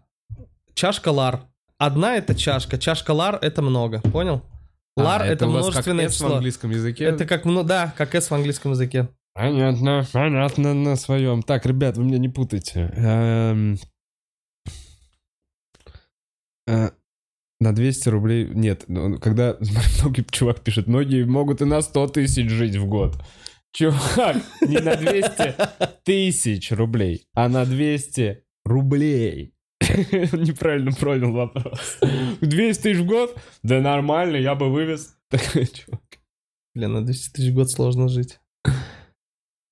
[0.73, 1.41] чашка лар.
[1.77, 4.43] Одна это чашка, чашка лар это много, понял?
[4.97, 7.03] Лар А, это, вас множественное как S в английском языке?
[7.05, 9.09] Это как, ну да, как S в английском языке.
[9.34, 11.43] Понятно, понятно на своем.
[11.43, 12.89] Так, ребят, вы меня не путайте.
[12.95, 13.77] Эм,
[16.67, 16.91] э,
[17.59, 18.47] На 200 рублей...
[18.47, 19.57] Нет, ну, когда
[20.01, 23.17] многие чувак пишет, многие могут и на 100 тысяч жить в год.
[23.73, 25.55] Чувак, не на 200
[26.05, 29.55] тысяч рублей, а на 200 рублей.
[30.33, 31.97] Неправильно понял вопрос.
[32.41, 33.37] 200 тысяч в год?
[33.63, 35.15] Да нормально, я бы вывез.
[35.29, 36.01] Такой чувак.
[36.73, 38.39] Блин, на 200 тысяч в год сложно жить.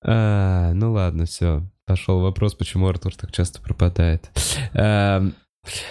[0.05, 1.63] А, ну ладно, все.
[1.85, 4.29] Пошел вопрос, почему Артур так часто пропадает.
[4.73, 5.33] Эм,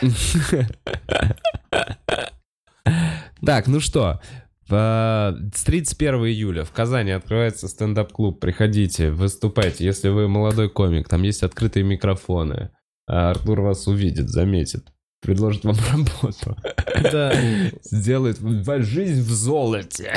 [3.44, 4.20] Так, ну что,
[4.68, 8.38] в- с 31 июля в Казани открывается стендап-клуб.
[8.40, 9.84] Приходите, выступайте.
[9.84, 12.70] Если вы молодой комик, там есть открытые микрофоны.
[13.14, 14.86] А Артур вас увидит, заметит,
[15.20, 16.56] предложит вам работу.
[17.12, 17.34] Да.
[17.82, 20.14] Сделает вашу жизнь в золоте.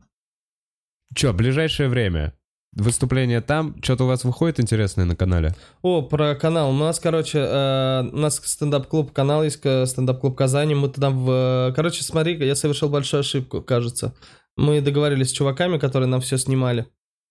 [1.14, 2.34] Че, ближайшее время?
[2.76, 3.74] Выступление там?
[3.82, 5.54] Что-то у вас выходит интересное на канале?
[5.80, 6.70] О, про канал.
[6.70, 10.74] У нас, короче, э, у нас стендап-клуб, канал есть, э, стендап-клуб Казани.
[10.74, 11.72] Мы туда в...
[11.74, 14.14] Короче, смотри, я совершил большую ошибку, кажется.
[14.58, 16.86] Мы договорились с чуваками, которые нам все снимали.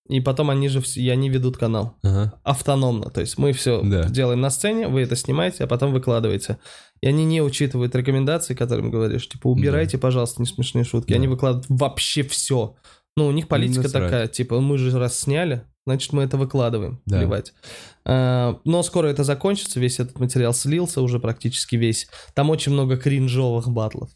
[0.09, 1.95] И потом они же все, и они ведут канал.
[2.03, 2.33] Ага.
[2.43, 3.09] автономно.
[3.11, 4.03] То есть мы все Да.
[4.09, 6.57] делаем на сцене, вы это снимаете, а потом выкладываете.
[7.01, 11.09] И они не учитывают рекомендации, которым говоришь, типа, убирайте, пожалуйста, не смешные шутки.
[11.11, 11.15] Да.
[11.15, 12.75] Они выкладывают вообще все.
[13.15, 14.03] Ну, у них политика насрать.
[14.03, 17.19] такая, типа, мы же раз сняли, значит, мы это выкладываем, Да.
[17.19, 17.53] плевать.
[18.05, 22.07] А, но скоро это закончится, весь этот материал слился уже практически весь.
[22.33, 24.09] Там очень много кринжовых батлов.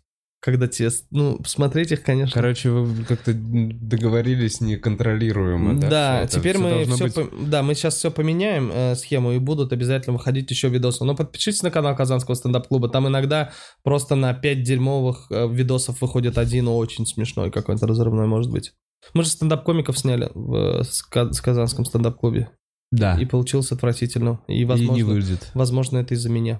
[0.43, 5.89] Когда те, ну, смотреть их, конечно, Короче, вы как-то договорились неконтролируемо, да?
[5.89, 6.37] Да, это?
[6.37, 10.17] теперь Всё мы все, быть- да, мы сейчас все поменяем э, схему и будут обязательно
[10.17, 11.05] выходить еще видосы.
[11.05, 13.53] Но подпишитесь на канал Казанского стендап-клуба, там иногда
[13.83, 18.73] просто на 5 дерьмовых э, видосов выходит один очень смешной какой-то разрывной, может быть.
[19.13, 21.03] Мы же стендап-комиков сняли в э, с
[21.39, 22.49] Казанском стендап-клубе,
[22.91, 24.41] Да, и получилось отвратительно.
[24.49, 25.51] И, и не возможно, выйдет.
[25.53, 26.59] возможно, это из-за меня.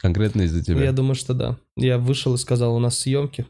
[0.00, 0.82] Конкретно из-за тебя.
[0.84, 1.58] Я думаю, что да.
[1.76, 3.46] Я вышел и сказал, у нас съемки.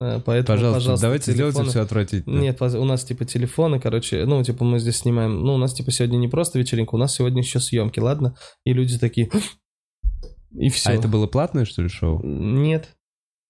[0.00, 2.38] Э, Поэтому, Пожалуйста, пожалуйста, давайте сделайте телефоны- все отвратительно.
[2.40, 5.90] Нет, у нас типа телефоны, короче, ну, типа мы здесь снимаем, ну, у нас типа
[5.90, 8.36] сегодня не просто вечеринка, у нас сегодня еще съемки, ладно?
[8.64, 9.30] И люди такие,
[10.50, 10.90] и все.
[10.90, 12.20] А это было платное, что ли, шоу?
[12.22, 12.94] Нет,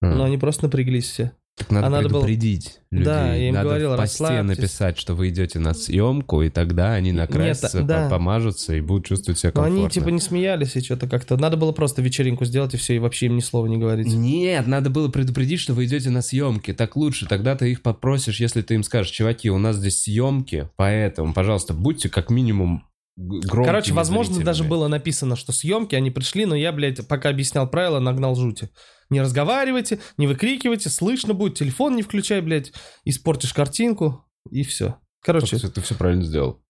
[0.02, 1.32] А, но они просто напряглись все.
[1.54, 3.04] Так надо а надо было- предупредить людей.
[3.04, 6.94] Да, я им надо говорил, в посте написать, что вы идете на съемку, и тогда
[6.94, 8.04] они накрасятся, Нет, да.
[8.04, 9.80] по- помажутся и будут чувствовать себя Но комфортно.
[9.82, 11.36] они типа не смеялись и что-то как-то.
[11.36, 14.06] Надо было просто вечеринку сделать и все, и вообще им ни слова не говорить.
[14.06, 16.72] Нет, надо было предупредить, что вы идете на съемки.
[16.72, 17.26] Так лучше.
[17.26, 21.74] Тогда ты их попросишь, если ты им скажешь, чуваки, у нас здесь съемки, поэтому, пожалуйста,
[21.74, 22.84] будьте как минимум
[23.14, 24.46] громкими Короче, возможно, зрителями.
[24.46, 28.70] даже было написано, что съемки, они пришли, но я, блядь, пока объяснял правила, нагнал жути.
[29.12, 32.72] Не разговаривайте, не выкрикивайте, слышно будет, телефон не включай, блядь,
[33.04, 34.96] испортишь картинку, и все.
[35.22, 36.62] Короче, Ты, все правильно сделал.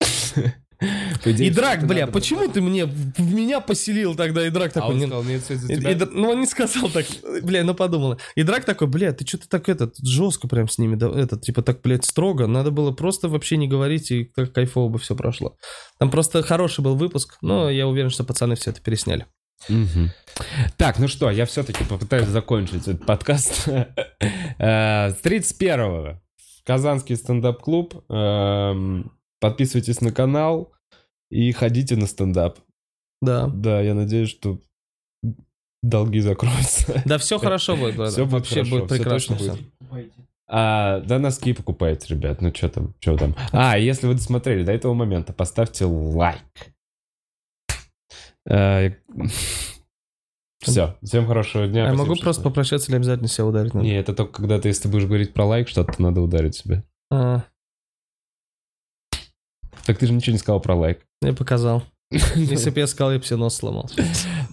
[1.24, 2.12] Идее, и драк, бля, было.
[2.12, 4.46] почему ты мне в меня поселил тогда?
[4.46, 5.90] И драк А такой, он не- сказал, нет, все И- тебя.
[5.90, 7.06] и Др- ну, он не сказал так,
[7.42, 8.18] бля, ну подумала.
[8.34, 11.62] И Драк такой, бля, ты что-то так этот, жестко прям с ними, да, этот, типа
[11.62, 12.46] так, блядь, строго.
[12.46, 15.56] Надо было просто вообще не говорить, и так кайфово бы все прошло.
[15.98, 19.26] Там просто хороший был выпуск, но я уверен, что пацаны все это пересняли.
[19.68, 20.10] Мгм.
[20.76, 23.68] Так, ну что, я все-таки попытаюсь закончить этот подкаст.
[24.56, 26.20] Э, С 31-го
[26.64, 28.04] Казанский стендап-клуб.
[28.08, 29.10] Эм,
[29.40, 30.72] Подписывайтесь на канал
[31.30, 32.58] и ходите на стендап.
[33.20, 33.48] Да.
[33.48, 34.60] Да, я надеюсь, что
[35.82, 37.02] долги закроются.
[37.04, 38.14] Да, все хорошо будет, брат.
[38.16, 40.10] Будет Вообще хорошо, будет прекрасно точно все.
[40.46, 42.40] А, да, носки покупайте, ребят.
[42.40, 43.34] Ну что там, что там.
[43.52, 46.42] А, если вы досмотрели до этого момента, поставьте лайк.
[50.60, 51.82] Все, всем хорошего дня.
[51.82, 53.84] А я спасибо, могу просто попрощаться или обязательно себя ударить надо?
[53.86, 56.82] Не, это только когда ты, если ты будешь говорить про лайк, что-то надо ударить себе.
[57.10, 57.42] А,
[59.84, 61.00] Так ты же ничего не сказал про лайк.
[61.20, 61.82] я показал.
[62.34, 63.90] Если бы я сказал, я бы себе нос сломал.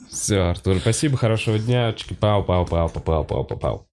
[0.10, 1.94] Все, Артур, спасибо, хорошего дня.
[1.94, 3.88] Чики-пау, пау, пау, пау, пау, пау, пау.